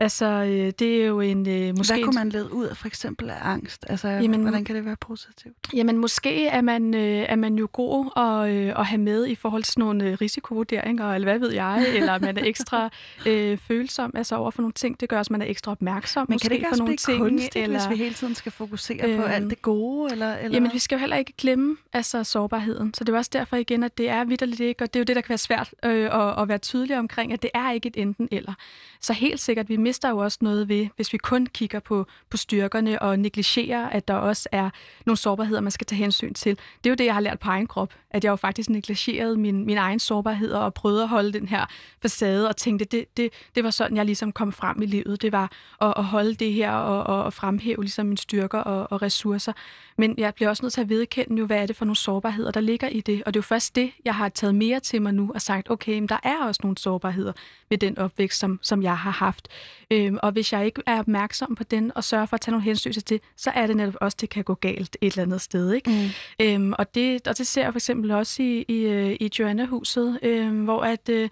Altså, 0.00 0.26
øh, 0.26 0.72
det 0.78 1.02
er 1.02 1.06
jo 1.06 1.20
en... 1.20 1.48
Øh, 1.48 1.76
måske 1.76 1.94
Hvad 1.94 2.04
kunne 2.04 2.14
man 2.14 2.28
lede 2.28 2.52
ud 2.52 2.66
af 2.66 2.76
for 2.76 2.86
eksempel 2.86 3.30
af 3.30 3.36
angst? 3.40 3.86
Altså, 3.88 4.08
jamen, 4.08 4.40
hvordan 4.42 4.64
kan 4.64 4.76
det 4.76 4.84
være 4.84 4.96
positivt? 4.96 5.56
Jamen, 5.74 5.98
måske 5.98 6.46
er 6.46 6.60
man, 6.60 6.94
øh, 6.94 7.26
er 7.28 7.36
man 7.36 7.54
jo 7.54 7.68
god 7.72 8.10
at, 8.16 8.54
øh, 8.54 8.80
at 8.80 8.86
have 8.86 9.00
med 9.00 9.26
i 9.26 9.34
forhold 9.34 9.62
til 9.62 9.78
nogle 9.78 10.04
øh, 10.04 10.18
risikovurderinger, 10.20 11.14
eller 11.14 11.26
hvad 11.26 11.38
ved 11.38 11.52
jeg, 11.52 11.86
eller 11.96 12.18
man 12.18 12.38
er 12.38 12.44
ekstra 12.44 12.90
øh, 13.26 13.58
følsom 13.58 14.12
altså 14.14 14.36
over 14.36 14.50
for 14.50 14.62
nogle 14.62 14.72
ting. 14.72 15.00
Det 15.00 15.08
gør 15.08 15.18
også, 15.18 15.28
at 15.28 15.32
man 15.32 15.42
er 15.42 15.46
ekstra 15.46 15.72
opmærksom 15.72 16.26
Men 16.28 16.38
kan 16.38 16.50
det 16.50 16.56
ikke 16.56 16.68
for 16.68 16.76
nogle 16.76 16.96
ting, 16.96 17.18
kunstigt, 17.18 17.56
eller, 17.56 17.78
hvis 17.78 17.98
vi 17.98 18.02
hele 18.04 18.14
tiden 18.14 18.34
skal 18.34 18.52
fokusere 18.52 19.10
øh, 19.10 19.16
på 19.16 19.22
alt 19.22 19.50
det 19.50 19.62
gode? 19.62 20.12
Eller, 20.12 20.36
eller? 20.36 20.56
Jamen, 20.56 20.70
vi 20.72 20.78
skal 20.78 20.96
jo 20.96 21.00
heller 21.00 21.16
ikke 21.16 21.32
glemme 21.38 21.76
altså, 21.92 22.24
sårbarheden. 22.24 22.94
Så 22.94 23.04
det 23.04 23.12
er 23.12 23.18
også 23.18 23.30
derfor 23.32 23.56
igen, 23.56 23.82
at 23.82 23.98
det 23.98 24.08
er 24.08 24.24
vidderligt 24.24 24.60
ikke, 24.60 24.84
og 24.84 24.94
det 24.94 24.98
er 24.98 25.00
jo 25.00 25.04
det, 25.04 25.16
der 25.16 25.22
kan 25.22 25.28
være 25.28 25.38
svært 25.38 25.74
øh, 25.84 26.28
at, 26.28 26.42
at 26.42 26.48
være 26.48 26.58
tydelig 26.58 26.98
omkring, 26.98 27.32
at 27.32 27.42
det 27.42 27.50
er 27.54 27.72
ikke 27.72 27.86
et 27.86 27.96
enten 27.96 28.28
eller. 28.32 28.54
Så 29.00 29.12
helt 29.12 29.40
sikkert, 29.40 29.68
vi 29.68 29.76
mister 29.90 30.08
jo 30.08 30.18
også 30.18 30.38
noget 30.40 30.68
ved, 30.68 30.86
hvis 30.96 31.12
vi 31.12 31.18
kun 31.18 31.46
kigger 31.46 31.80
på, 31.80 32.06
på 32.30 32.36
styrkerne 32.36 33.02
og 33.02 33.18
negligerer, 33.18 33.88
at 33.88 34.08
der 34.08 34.14
også 34.14 34.48
er 34.52 34.70
nogle 35.06 35.16
sårbarheder, 35.16 35.60
man 35.60 35.70
skal 35.70 35.86
tage 35.86 35.98
hensyn 35.98 36.34
til. 36.34 36.56
Det 36.84 36.86
er 36.86 36.90
jo 36.90 36.94
det, 36.94 37.04
jeg 37.04 37.14
har 37.14 37.20
lært 37.20 37.38
på 37.38 37.48
egen 37.48 37.66
krop 37.66 37.94
at 38.10 38.24
jeg 38.24 38.30
jo 38.30 38.36
faktisk 38.36 38.70
negligerede 38.70 39.36
min, 39.36 39.66
min 39.66 39.76
egen 39.76 39.98
sårbarhed 39.98 40.52
og 40.52 40.74
prøvede 40.74 41.02
at 41.02 41.08
holde 41.08 41.32
den 41.32 41.48
her 41.48 41.66
facade 42.02 42.48
og 42.48 42.56
tænkte, 42.56 42.84
det, 42.84 43.16
det, 43.16 43.30
det 43.54 43.64
var 43.64 43.70
sådan, 43.70 43.96
jeg 43.96 44.06
ligesom 44.06 44.32
kom 44.32 44.52
frem 44.52 44.82
i 44.82 44.86
livet. 44.86 45.22
Det 45.22 45.32
var 45.32 45.52
at, 45.80 45.94
at 45.96 46.04
holde 46.04 46.34
det 46.34 46.52
her 46.52 46.72
og, 46.72 47.16
og, 47.16 47.24
og 47.24 47.32
fremhæve 47.32 47.82
ligesom 47.82 48.06
mine 48.06 48.18
styrker 48.18 48.58
og, 48.58 48.92
og 48.92 49.02
ressourcer. 49.02 49.52
Men 49.98 50.14
jeg 50.18 50.34
bliver 50.34 50.48
også 50.48 50.64
nødt 50.64 50.72
til 50.72 50.80
at 50.80 50.88
vedkende 50.88 51.38
jo, 51.38 51.46
hvad 51.46 51.62
er 51.62 51.66
det 51.66 51.76
for 51.76 51.84
nogle 51.84 51.96
sårbarheder, 51.96 52.50
der 52.50 52.60
ligger 52.60 52.88
i 52.88 53.00
det. 53.00 53.22
Og 53.26 53.34
det 53.34 53.38
er 53.38 53.42
jo 53.42 53.42
først 53.42 53.76
det, 53.76 53.90
jeg 54.04 54.14
har 54.14 54.28
taget 54.28 54.54
mere 54.54 54.80
til 54.80 55.02
mig 55.02 55.14
nu 55.14 55.30
og 55.34 55.42
sagt, 55.42 55.70
okay, 55.70 55.94
men 55.94 56.08
der 56.08 56.18
er 56.22 56.44
også 56.44 56.60
nogle 56.62 56.78
sårbarheder 56.78 57.32
ved 57.70 57.78
den 57.78 57.98
opvækst, 57.98 58.38
som, 58.38 58.58
som 58.62 58.82
jeg 58.82 58.98
har 58.98 59.10
haft. 59.10 59.48
Øhm, 59.90 60.18
og 60.22 60.32
hvis 60.32 60.52
jeg 60.52 60.66
ikke 60.66 60.82
er 60.86 60.98
opmærksom 60.98 61.54
på 61.54 61.64
den 61.64 61.92
og 61.94 62.04
sørger 62.04 62.26
for 62.26 62.34
at 62.34 62.40
tage 62.40 62.52
nogle 62.52 62.64
hensyn 62.64 62.92
til 62.92 63.08
det, 63.08 63.20
så 63.36 63.50
er 63.50 63.66
det 63.66 63.76
netop 63.76 63.96
også, 64.00 64.16
det 64.20 64.30
kan 64.30 64.44
gå 64.44 64.54
galt 64.54 64.96
et 65.00 65.12
eller 65.12 65.22
andet 65.22 65.40
sted. 65.40 65.72
Ikke? 65.72 65.90
Mm. 65.90 66.46
Øhm, 66.46 66.72
og, 66.78 66.94
det, 66.94 67.28
og 67.28 67.38
det 67.38 67.46
ser 67.46 67.62
jeg 67.62 67.72
for 67.72 67.78
eksempel 67.78 67.99
eksempel 68.00 68.10
også 68.10 68.42
i, 68.42 68.64
i, 68.68 68.82
øh, 68.82 69.16
i 69.20 69.30
Joanna-huset, 69.38 70.18
øh, 70.22 70.64
hvor 70.64 70.82
at... 70.82 71.08
Øh, 71.08 71.28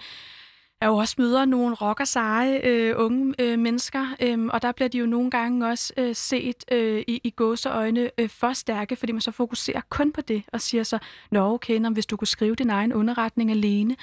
jeg 0.81 0.89
jo 0.89 0.97
også 0.97 1.15
møder 1.19 1.45
nogle 1.45 1.75
rocker 1.75 2.05
seje 2.05 2.61
øh, 2.65 2.95
unge 2.97 3.35
øh, 3.39 3.59
mennesker, 3.59 4.07
øh, 4.21 4.45
og 4.45 4.63
der 4.63 4.73
bliver 4.73 4.89
de 4.89 4.99
jo 4.99 5.07
nogle 5.07 5.31
gange 5.31 5.67
også 5.67 5.93
øh, 5.97 6.15
set 6.15 6.65
øh, 6.73 7.05
i, 7.07 7.21
i 7.25 7.31
gåseøjne 7.31 8.11
øh, 8.19 8.29
for 8.29 8.53
stærke, 8.53 8.97
fordi 8.97 9.13
man 9.13 9.21
så 9.21 9.31
fokuserer 9.31 9.81
kun 9.89 10.13
på 10.13 10.21
det 10.21 10.43
og 10.53 10.61
siger 10.61 10.83
så, 10.83 10.99
nå 11.31 11.55
okay, 11.55 11.79
når, 11.79 11.91
hvis 11.91 12.07
du 12.07 12.17
kunne 12.17 12.29
skrive 12.29 12.55
din 12.55 12.71
egen 12.71 12.93
underretning 12.93 13.51
alene, 13.51 13.97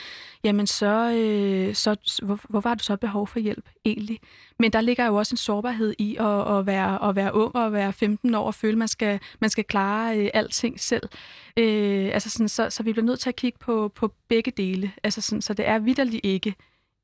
jamen 0.43 0.67
så, 0.67 1.11
øh, 1.11 1.75
så 1.75 2.19
hvor, 2.23 2.39
hvor 2.49 2.59
var 2.59 2.75
du 2.75 2.83
så 2.83 2.95
behov 2.95 3.27
for 3.27 3.39
hjælp 3.39 3.69
egentlig? 3.85 4.19
Men 4.59 4.73
der 4.73 4.81
ligger 4.81 5.05
jo 5.05 5.15
også 5.15 5.33
en 5.33 5.37
sårbarhed 5.37 5.93
i 5.97 6.15
at, 6.15 6.57
at, 6.57 6.65
være, 6.65 7.09
at 7.09 7.15
være 7.15 7.35
ung 7.35 7.55
og 7.55 7.73
være 7.73 7.93
15 7.93 8.35
år 8.35 8.45
og 8.45 8.55
føle, 8.55 8.71
at 8.71 8.77
man 8.77 8.87
skal, 8.87 9.19
man 9.39 9.49
skal 9.49 9.63
klare 9.63 10.19
øh, 10.19 10.29
alting 10.33 10.79
selv. 10.79 11.09
Øh, 11.57 12.09
altså 12.13 12.29
sådan, 12.29 12.49
så, 12.49 12.69
så 12.69 12.83
vi 12.83 12.91
bliver 12.91 13.05
nødt 13.05 13.19
til 13.19 13.29
at 13.29 13.35
kigge 13.35 13.59
på, 13.59 13.91
på 13.95 14.11
begge 14.27 14.51
dele. 14.51 14.91
Altså 15.03 15.21
sådan, 15.21 15.41
så 15.41 15.53
det 15.53 15.67
er 15.67 15.79
vidderligt 15.79 16.25
ikke 16.25 16.55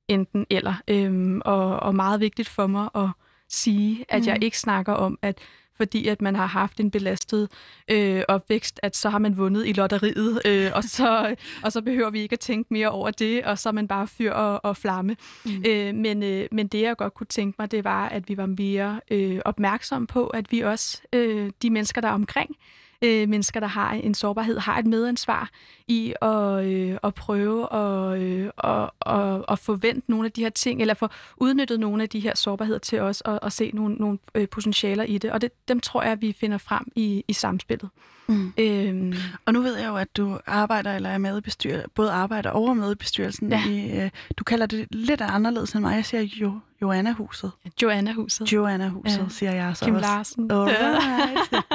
enten 0.07 0.45
eller. 0.49 0.73
Øhm, 0.87 1.41
og, 1.45 1.79
og 1.79 1.95
meget 1.95 2.19
vigtigt 2.19 2.49
for 2.49 2.67
mig 2.67 2.89
at 2.95 3.09
sige, 3.49 4.05
at 4.09 4.21
mm. 4.21 4.27
jeg 4.27 4.43
ikke 4.43 4.59
snakker 4.59 4.93
om, 4.93 5.19
at 5.21 5.39
fordi 5.81 6.07
at 6.07 6.21
man 6.21 6.35
har 6.35 6.45
haft 6.45 6.79
en 6.79 6.91
belastet 6.91 7.49
øh, 7.91 8.23
opvækst, 8.27 8.79
at 8.83 8.95
så 8.95 9.09
har 9.09 9.19
man 9.19 9.37
vundet 9.37 9.67
i 9.67 9.73
lotteriet, 9.73 10.41
øh, 10.45 10.71
og, 10.75 10.83
så, 10.83 11.35
og 11.65 11.71
så 11.71 11.81
behøver 11.81 12.09
vi 12.09 12.19
ikke 12.19 12.33
at 12.33 12.39
tænke 12.39 12.73
mere 12.73 12.89
over 12.89 13.11
det, 13.11 13.43
og 13.43 13.59
så 13.59 13.69
er 13.69 13.73
man 13.73 13.87
bare 13.87 14.07
fyr 14.07 14.31
og, 14.31 14.65
og 14.65 14.77
flamme. 14.77 15.15
Mm. 15.45 15.63
Øh, 15.67 15.95
men, 15.95 16.23
øh, 16.23 16.47
men 16.51 16.67
det, 16.67 16.81
jeg 16.81 16.97
godt 16.97 17.13
kunne 17.13 17.27
tænke 17.27 17.55
mig, 17.59 17.71
det 17.71 17.83
var, 17.83 18.09
at 18.09 18.29
vi 18.29 18.37
var 18.37 18.45
mere 18.45 19.01
øh, 19.11 19.39
opmærksomme 19.45 20.07
på, 20.07 20.27
at 20.27 20.51
vi 20.51 20.59
også, 20.59 21.01
øh, 21.13 21.51
de 21.61 21.69
mennesker, 21.69 22.01
der 22.01 22.07
er 22.07 22.13
omkring, 22.13 22.55
øh, 23.01 23.29
mennesker, 23.29 23.59
der 23.59 23.67
har 23.67 23.93
en 23.93 24.13
sårbarhed, 24.13 24.57
har 24.57 24.79
et 24.79 24.85
medansvar 24.85 25.49
i 25.87 26.13
at, 26.21 26.65
øh, 26.65 26.97
at 27.03 27.13
prøve 27.13 27.73
at, 27.73 28.21
øh, 28.21 28.49
at, 28.63 28.89
at, 29.05 29.45
at 29.49 29.59
forvente 29.59 30.11
nogle 30.11 30.25
af 30.25 30.31
de 30.31 30.41
her 30.41 30.49
ting, 30.49 30.81
eller 30.81 30.93
få 30.93 31.07
udnyttet 31.37 31.79
nogle 31.79 32.03
af 32.03 32.09
de 32.09 32.19
her 32.19 32.35
sårbarheder 32.35 32.79
til 32.79 32.99
os, 32.99 33.21
og, 33.21 33.39
og 33.41 33.51
se 33.51 33.71
nogle, 33.73 33.95
nogle 33.95 34.19
øh, 34.35 34.49
potentialer 34.49 35.03
i 35.03 35.17
det. 35.17 35.31
Og 35.31 35.41
det, 35.41 35.51
dem 35.67 35.79
tror 35.79 36.03
jeg, 36.03 36.21
vi 36.21 36.31
finder 36.39 36.57
frem 36.57 36.83
i, 36.95 37.25
i 37.27 37.33
samspillet. 37.33 37.89
Mm. 38.27 38.53
Øhm. 38.57 39.13
Og 39.45 39.53
nu 39.53 39.61
ved 39.61 39.77
jeg 39.77 39.87
jo, 39.87 39.95
at 39.95 40.17
du 40.17 40.39
arbejder 40.47 40.95
eller 40.95 41.09
er 41.09 41.17
med 41.17 41.37
i 41.37 41.41
bestyrelsen, 41.41 41.89
både 41.95 42.11
arbejder 42.11 42.49
og 42.49 42.69
er 42.69 42.73
med 42.73 42.91
i 42.91 42.95
bestyrelsen. 42.95 43.51
Ja. 43.51 43.63
I, 43.69 43.99
øh, 43.99 44.09
du 44.37 44.43
kalder 44.43 44.65
det 44.65 44.87
lidt 44.91 45.21
anderledes 45.21 45.71
end 45.71 45.81
mig. 45.81 45.95
Jeg 45.95 46.05
siger 46.05 46.21
jo 46.21 46.59
Joanna-huset. 46.81 47.51
Joanna-huset. 47.81 48.53
Joanna-huset, 48.53 49.17
ja. 49.17 49.29
siger 49.29 49.51
jeg 49.51 49.77
så 49.77 49.85
Kim 49.85 49.95
også. 49.95 50.07
Larsen. 50.07 50.51
Alright. 50.51 51.65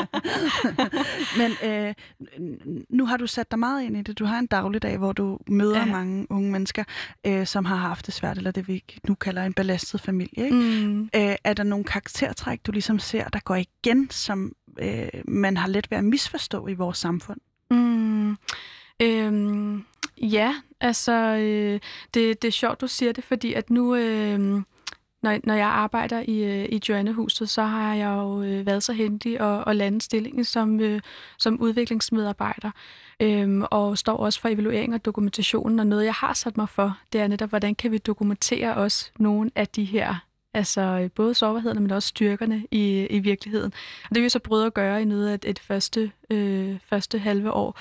Men 1.39 1.53
øh, 1.65 1.95
nu 2.89 3.07
har 3.07 3.17
du 3.17 3.27
sat 3.27 3.51
dig 3.51 3.59
meget 3.59 3.83
ind 3.83 3.97
i 3.97 4.03
det. 4.03 4.19
Du 4.19 4.25
har 4.25 4.39
en 4.39 4.47
dagligdag, 4.47 4.99
hvor 4.99 5.13
du 5.13 5.39
møder 5.49 5.79
ja. 5.79 5.85
mange 5.85 6.27
unge 6.31 6.53
mennesker, 6.53 6.85
øh, 7.27 7.47
som 7.47 7.65
har 7.65 7.77
haft 7.77 8.07
det 8.07 8.15
svært, 8.15 8.37
eller 8.37 8.51
det 8.51 8.69
vi 8.69 8.85
nu 9.09 9.15
kalder 9.15 9.43
en 9.43 9.53
belastet 9.53 10.01
familie. 10.01 10.45
Ikke? 10.45 10.57
Mm. 10.57 11.03
Øh, 11.03 11.37
er 11.45 11.55
der 11.55 11.63
nogle 11.63 11.85
karaktertræk, 11.85 12.61
du 12.67 12.73
ligesom 12.73 12.99
ser, 12.99 13.29
der 13.29 13.41
går 13.41 13.55
igen, 13.55 14.11
som 14.11 14.53
øh, 14.79 15.22
man 15.24 15.57
har 15.57 15.68
let 15.68 15.91
ved 15.91 15.99
at 15.99 16.05
misforstå 16.05 16.66
i 16.66 16.74
vores 16.74 16.99
samfund? 16.99 17.41
Mm. 17.70 18.37
Øhm, 19.03 19.85
ja, 20.22 20.55
altså 20.81 21.12
øh, 21.12 21.81
det, 22.14 22.43
det 22.43 22.49
er 22.49 22.53
sjovt, 22.53 22.81
du 22.81 22.87
siger 22.87 23.12
det, 23.12 23.24
fordi 23.24 23.53
at 23.53 23.70
nu... 23.70 23.95
Øh, 23.95 24.62
når, 25.22 25.39
når 25.45 25.55
jeg 25.55 25.66
arbejder 25.66 26.22
i, 26.29 26.45
øh, 26.45 26.64
i 26.64 26.81
Joannehuset, 26.89 27.49
så 27.49 27.62
har 27.62 27.95
jeg 27.95 28.09
jo 28.09 28.43
øh, 28.43 28.66
været 28.66 28.83
så 28.83 28.93
heldig 28.93 29.41
at, 29.41 29.64
at 29.66 29.77
lande 29.77 30.01
stillingen 30.01 30.45
som, 30.45 30.81
øh, 30.81 31.01
som 31.39 31.61
udviklingsmedarbejder, 31.61 32.70
øhm, 33.20 33.64
og 33.70 33.99
står 33.99 34.16
også 34.16 34.41
for 34.41 34.49
evaluering 34.49 34.95
og 34.95 35.05
dokumentationen, 35.05 35.79
Og 35.81 35.87
noget, 35.87 36.05
jeg 36.05 36.14
har 36.14 36.33
sat 36.33 36.57
mig 36.57 36.68
for, 36.68 36.99
det 37.12 37.20
er 37.20 37.29
netop, 37.29 37.49
hvordan 37.49 37.74
kan 37.74 37.91
vi 37.91 37.99
dokumentere 37.99 38.74
også 38.74 39.11
nogle 39.18 39.51
af 39.55 39.68
de 39.68 39.85
her 39.85 40.26
altså 40.57 41.09
både 41.15 41.35
sårbarhederne, 41.35 41.81
men 41.81 41.91
også 41.91 42.09
styrkerne 42.09 42.67
i, 42.71 43.07
i 43.11 43.19
virkeligheden. 43.19 43.73
Og 44.09 44.15
det 44.15 44.23
vi 44.23 44.29
så 44.29 44.39
prøve 44.39 44.67
at 44.67 44.75
gøre 44.75 45.03
i 45.03 45.05
noget 45.05 45.29
af 45.29 45.39
et 45.45 45.59
første, 45.59 46.13
øh, 46.31 46.77
første 46.89 47.19
halve 47.19 47.53
år. 47.53 47.79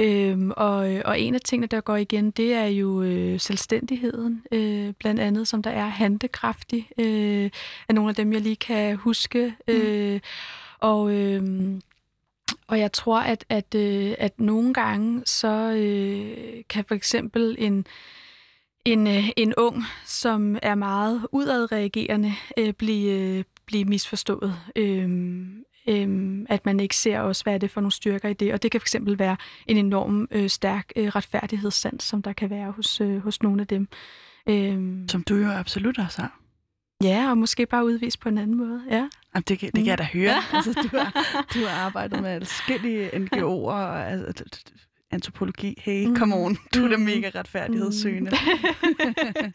Øhm, 0.00 0.50
og, 0.56 0.76
og 1.04 1.20
en 1.20 1.34
af 1.34 1.40
tingene, 1.40 1.66
der 1.66 1.80
går 1.80 1.96
igen, 1.96 2.30
det 2.30 2.52
er 2.52 2.66
jo 2.66 3.02
øh, 3.02 3.40
selvstændigheden, 3.40 4.42
øh, 4.52 4.92
blandt 4.98 5.20
andet, 5.20 5.48
som 5.48 5.62
der 5.62 5.70
er 5.70 5.86
handekraftig, 5.86 6.88
øh, 6.98 7.50
af 7.88 7.94
nogle 7.94 8.08
af 8.08 8.14
dem, 8.14 8.32
jeg 8.32 8.40
lige 8.40 8.56
kan 8.56 8.96
huske. 8.96 9.54
Mm. 9.68 9.74
Øh, 9.74 10.20
og, 10.78 11.12
øh, 11.12 11.42
og 12.66 12.78
jeg 12.78 12.92
tror, 12.92 13.18
at, 13.20 13.44
at, 13.48 13.74
øh, 13.74 14.14
at 14.18 14.40
nogle 14.40 14.74
gange, 14.74 15.22
så 15.26 15.72
øh, 15.76 16.62
kan 16.68 16.84
for 16.84 16.94
eksempel 16.94 17.56
en, 17.58 17.86
en, 18.84 19.06
øh, 19.06 19.28
en 19.36 19.54
ung, 19.56 19.84
som 20.04 20.58
er 20.62 20.74
meget 20.74 21.26
udadreagerende, 21.32 22.34
øh, 22.58 22.72
blive, 22.72 23.20
øh, 23.20 23.44
blive 23.66 23.84
misforstået. 23.84 24.56
Øh, 24.76 25.10
øhm, 25.88 26.46
at 26.48 26.66
man 26.66 26.80
ikke 26.80 26.96
ser 26.96 27.20
også, 27.20 27.42
hvad 27.42 27.54
er 27.54 27.58
det 27.58 27.70
for 27.70 27.80
nogle 27.80 27.92
styrker 27.92 28.28
i 28.28 28.32
det. 28.32 28.52
Og 28.52 28.62
det 28.62 28.70
kan 28.70 28.80
fx 28.80 28.94
være 29.06 29.36
en 29.66 29.76
enorm 29.76 30.28
øh, 30.30 30.48
stærk 30.48 30.92
øh, 30.96 31.08
retfærdighedssans, 31.08 32.04
som 32.04 32.22
der 32.22 32.32
kan 32.32 32.50
være 32.50 32.70
hos, 32.70 33.00
øh, 33.00 33.18
hos 33.18 33.42
nogle 33.42 33.60
af 33.60 33.66
dem. 33.66 33.88
Øhm, 34.48 35.08
som 35.08 35.22
du 35.22 35.36
jo 35.36 35.50
absolut 35.50 35.98
også 35.98 36.20
har. 36.20 36.38
Ja, 37.02 37.30
og 37.30 37.38
måske 37.38 37.66
bare 37.66 37.84
udvist 37.84 38.20
på 38.20 38.28
en 38.28 38.38
anden 38.38 38.56
måde. 38.56 38.82
Ja. 38.90 39.08
Jamen, 39.34 39.44
det, 39.48 39.60
det 39.60 39.72
kan 39.74 39.86
jeg 39.86 39.98
da 39.98 40.08
høre. 40.12 40.34
altså, 40.54 40.72
du, 40.72 40.96
har, 40.98 41.46
du 41.54 41.58
har 41.66 41.86
arbejdet 41.86 42.22
med 42.22 42.40
forskellige 42.40 43.08
NGO'er, 43.08 43.72
altså, 43.72 44.44
antropologi. 45.12 45.74
Hey, 45.80 46.06
mm. 46.06 46.16
come 46.16 46.34
on. 46.34 46.58
Du 46.74 46.84
er 46.84 46.88
da 46.88 46.96
mm. 46.96 47.02
mega 47.02 47.30
retfærdighedssøgende. 47.34 48.30
Mm. 48.30 49.52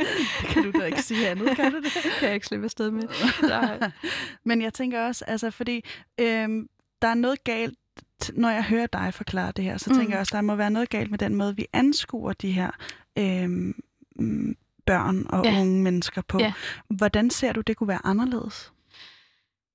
kan 0.51 0.64
du 0.64 0.80
da 0.80 0.86
ikke 0.86 1.01
sige 1.01 1.30
andet, 1.30 1.55
kan 1.55 1.72
du 1.72 1.78
det? 1.78 1.91
kan 2.20 2.28
jeg 2.28 2.34
ikke 2.34 2.47
slippe 2.47 2.66
afsted 2.66 2.91
med. 2.91 3.03
Nej. 3.41 3.91
Men 4.45 4.62
jeg 4.62 4.74
tænker 4.74 5.01
også, 5.01 5.26
altså, 5.28 5.51
fordi 5.51 5.84
øhm, 6.20 6.70
der 7.01 7.08
er 7.08 7.14
noget 7.14 7.43
galt, 7.43 7.78
når 8.34 8.49
jeg 8.49 8.64
hører 8.64 8.88
dig 8.88 9.14
forklare 9.14 9.51
det 9.51 9.64
her, 9.64 9.78
så 9.78 9.89
tænker 9.89 10.05
mm. 10.05 10.12
jeg 10.12 10.20
også, 10.20 10.36
der 10.36 10.41
må 10.41 10.55
være 10.55 10.72
noget 10.72 10.89
galt 10.89 11.12
med 11.12 11.20
den 11.20 11.36
måde, 11.36 11.55
vi 11.55 11.66
anskuer 11.74 12.34
de 12.34 12.51
her 12.51 12.72
øhm, 13.18 13.76
børn 14.86 15.26
og 15.30 15.45
ja. 15.45 15.62
unge 15.62 15.84
mennesker 15.84 16.22
på. 16.22 16.39
Ja. 16.39 16.53
Hvordan 16.89 17.30
ser 17.30 17.53
du, 17.53 17.62
det 17.62 17.78
kunne 17.78 17.88
være 17.88 18.01
anderledes? 18.05 18.74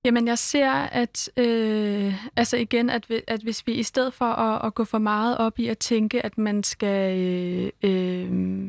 Jamen, 0.05 0.27
jeg 0.27 0.39
ser, 0.39 0.71
at 0.73 1.31
øh, 1.37 2.15
altså 2.37 2.57
igen, 2.57 2.91
at, 2.91 3.07
at 3.27 3.41
hvis 3.41 3.67
vi 3.67 3.73
i 3.73 3.83
stedet 3.83 4.15
for 4.15 4.25
at, 4.25 4.67
at 4.67 4.75
gå 4.75 4.85
for 4.85 4.99
meget 4.99 5.39
op 5.39 5.59
i 5.59 5.67
at 5.67 5.79
tænke, 5.79 6.27
at 6.27 6.39
man 6.39 6.63
skal 6.63 7.19
øh, 7.19 7.71
øh, 7.83 8.65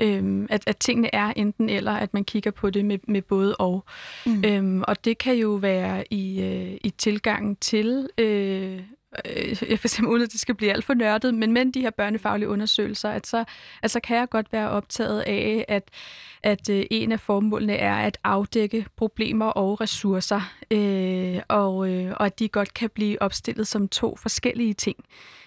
øh, 0.00 0.46
at, 0.50 0.64
at 0.66 0.76
tingene 0.76 1.14
er 1.14 1.32
enten 1.36 1.68
eller, 1.68 1.92
at 1.92 2.14
man 2.14 2.24
kigger 2.24 2.50
på 2.50 2.70
det 2.70 2.84
med, 2.84 2.98
med 3.08 3.22
både 3.22 3.56
og. 3.56 3.84
Mm. 4.26 4.44
Øhm, 4.44 4.82
og 4.88 5.04
det 5.04 5.18
kan 5.18 5.34
jo 5.34 5.48
være 5.48 6.04
i, 6.12 6.42
øh, 6.42 6.78
i 6.84 6.90
tilgangen 6.90 7.56
til 7.56 8.08
øh, 8.18 8.80
øh, 9.36 9.56
for 9.56 9.86
eksempel 9.86 10.12
uden 10.12 10.22
at 10.22 10.32
det 10.32 10.40
skal 10.40 10.54
blive 10.54 10.72
alt 10.72 10.84
for 10.84 10.94
nørdet, 10.94 11.34
men 11.34 11.52
med 11.52 11.72
de 11.72 11.80
her 11.80 11.90
børnefaglige 11.90 12.48
undersøgelser, 12.48 13.10
at 13.10 13.26
så, 13.26 13.44
at 13.82 13.90
så 13.90 14.00
kan 14.00 14.16
jeg 14.16 14.28
godt 14.28 14.52
være 14.52 14.70
optaget 14.70 15.20
af, 15.20 15.64
at, 15.68 15.90
at 16.42 16.70
øh, 16.70 16.86
en 16.90 17.12
af 17.12 17.20
formålene 17.20 17.76
er 17.76 17.94
at 17.94 18.18
afdække 18.24 18.86
problemer 18.96 19.46
og 19.46 19.80
ressourcer, 19.80 20.52
øh, 20.70 21.40
og, 21.48 21.90
øh, 21.90 22.10
og 22.16 22.26
at 22.26 22.38
de 22.38 22.48
godt 22.48 22.74
kan 22.74 22.90
blive 22.90 23.22
opstillet 23.22 23.66
som 23.66 23.88
to 23.88 24.16
forskellige 24.16 24.74
ting. 24.74 24.96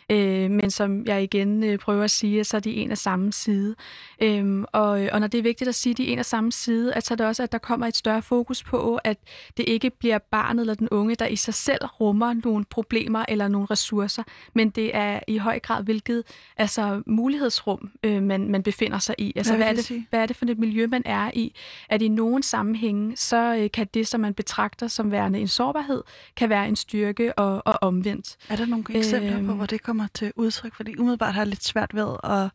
Øh, 0.09 0.51
men 0.51 0.71
som 0.71 1.05
jeg 1.05 1.23
igen 1.23 1.63
øh, 1.63 1.79
prøver 1.79 2.03
at 2.03 2.11
sige, 2.11 2.43
så 2.43 2.57
er 2.57 2.61
de 2.61 2.73
en 2.73 2.91
af 2.91 2.97
samme 2.97 3.33
side. 3.33 3.75
Øhm, 4.21 4.65
og, 4.71 4.89
og 5.11 5.19
når 5.19 5.27
det 5.27 5.37
er 5.37 5.43
vigtigt 5.43 5.67
at 5.67 5.75
sige, 5.75 5.91
at 5.91 5.97
de 5.97 6.07
er 6.07 6.11
en 6.11 6.19
af 6.19 6.25
samme 6.25 6.51
side, 6.51 6.93
at 6.93 7.05
så 7.05 7.13
er 7.13 7.15
det 7.15 7.25
også, 7.25 7.43
at 7.43 7.51
der 7.51 7.57
kommer 7.57 7.87
et 7.87 7.95
større 7.95 8.21
fokus 8.21 8.63
på, 8.63 8.99
at 9.03 9.17
det 9.57 9.65
ikke 9.67 9.89
bliver 9.89 10.17
barnet 10.17 10.61
eller 10.61 10.73
den 10.73 10.89
unge, 10.89 11.15
der 11.15 11.27
i 11.27 11.35
sig 11.35 11.53
selv 11.53 11.85
rummer 11.85 12.33
nogle 12.43 12.65
problemer 12.65 13.25
eller 13.27 13.47
nogle 13.47 13.67
ressourcer, 13.71 14.23
men 14.53 14.69
det 14.69 14.95
er 14.95 15.19
i 15.27 15.37
høj 15.37 15.59
grad, 15.59 15.83
hvilket 15.83 16.23
altså, 16.57 17.01
mulighedsrum 17.05 17.91
øh, 18.03 18.23
man, 18.23 18.51
man 18.51 18.63
befinder 18.63 18.99
sig 18.99 19.15
i. 19.17 19.33
Altså, 19.35 19.55
hvad, 19.55 19.65
hvad, 19.65 19.77
er 19.77 19.81
det, 19.81 20.05
hvad 20.09 20.19
er 20.19 20.25
det 20.25 20.35
for 20.35 20.45
et 20.45 20.59
miljø, 20.59 20.87
man 20.87 21.01
er 21.05 21.31
i, 21.33 21.55
at 21.89 22.01
i 22.01 22.07
nogle 22.07 22.43
sammenhænge, 22.43 23.17
så 23.17 23.55
øh, 23.55 23.71
kan 23.71 23.87
det, 23.93 24.07
som 24.07 24.19
man 24.21 24.33
betragter 24.33 24.87
som 24.87 25.11
værende 25.11 25.39
en 25.39 25.47
sårbarhed, 25.47 26.03
kan 26.35 26.49
være 26.49 26.67
en 26.67 26.75
styrke 26.75 27.39
og, 27.39 27.61
og 27.65 27.77
omvendt. 27.81 28.37
Er 28.49 28.55
der 28.55 28.65
nogle 28.65 28.83
eksempler 28.89 29.37
øhm, 29.37 29.47
på, 29.47 29.53
hvor 29.53 29.65
det 29.65 29.83
kommer 29.97 30.09
til 30.13 30.33
udtryk? 30.35 30.75
Fordi 30.75 30.97
umiddelbart 30.97 31.33
har 31.33 31.41
jeg 31.41 31.47
lidt 31.47 31.63
svært 31.63 31.95
ved 31.95 32.15
at 32.23 32.51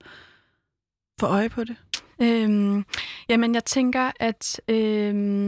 få 1.20 1.26
øje 1.26 1.49
på 1.49 1.64
det. 1.64 1.76
Øhm, 2.22 2.84
jamen, 3.28 3.55
jeg 3.55 3.64
tænker, 3.64 4.11
at 4.20 4.61
øhm, 4.68 5.40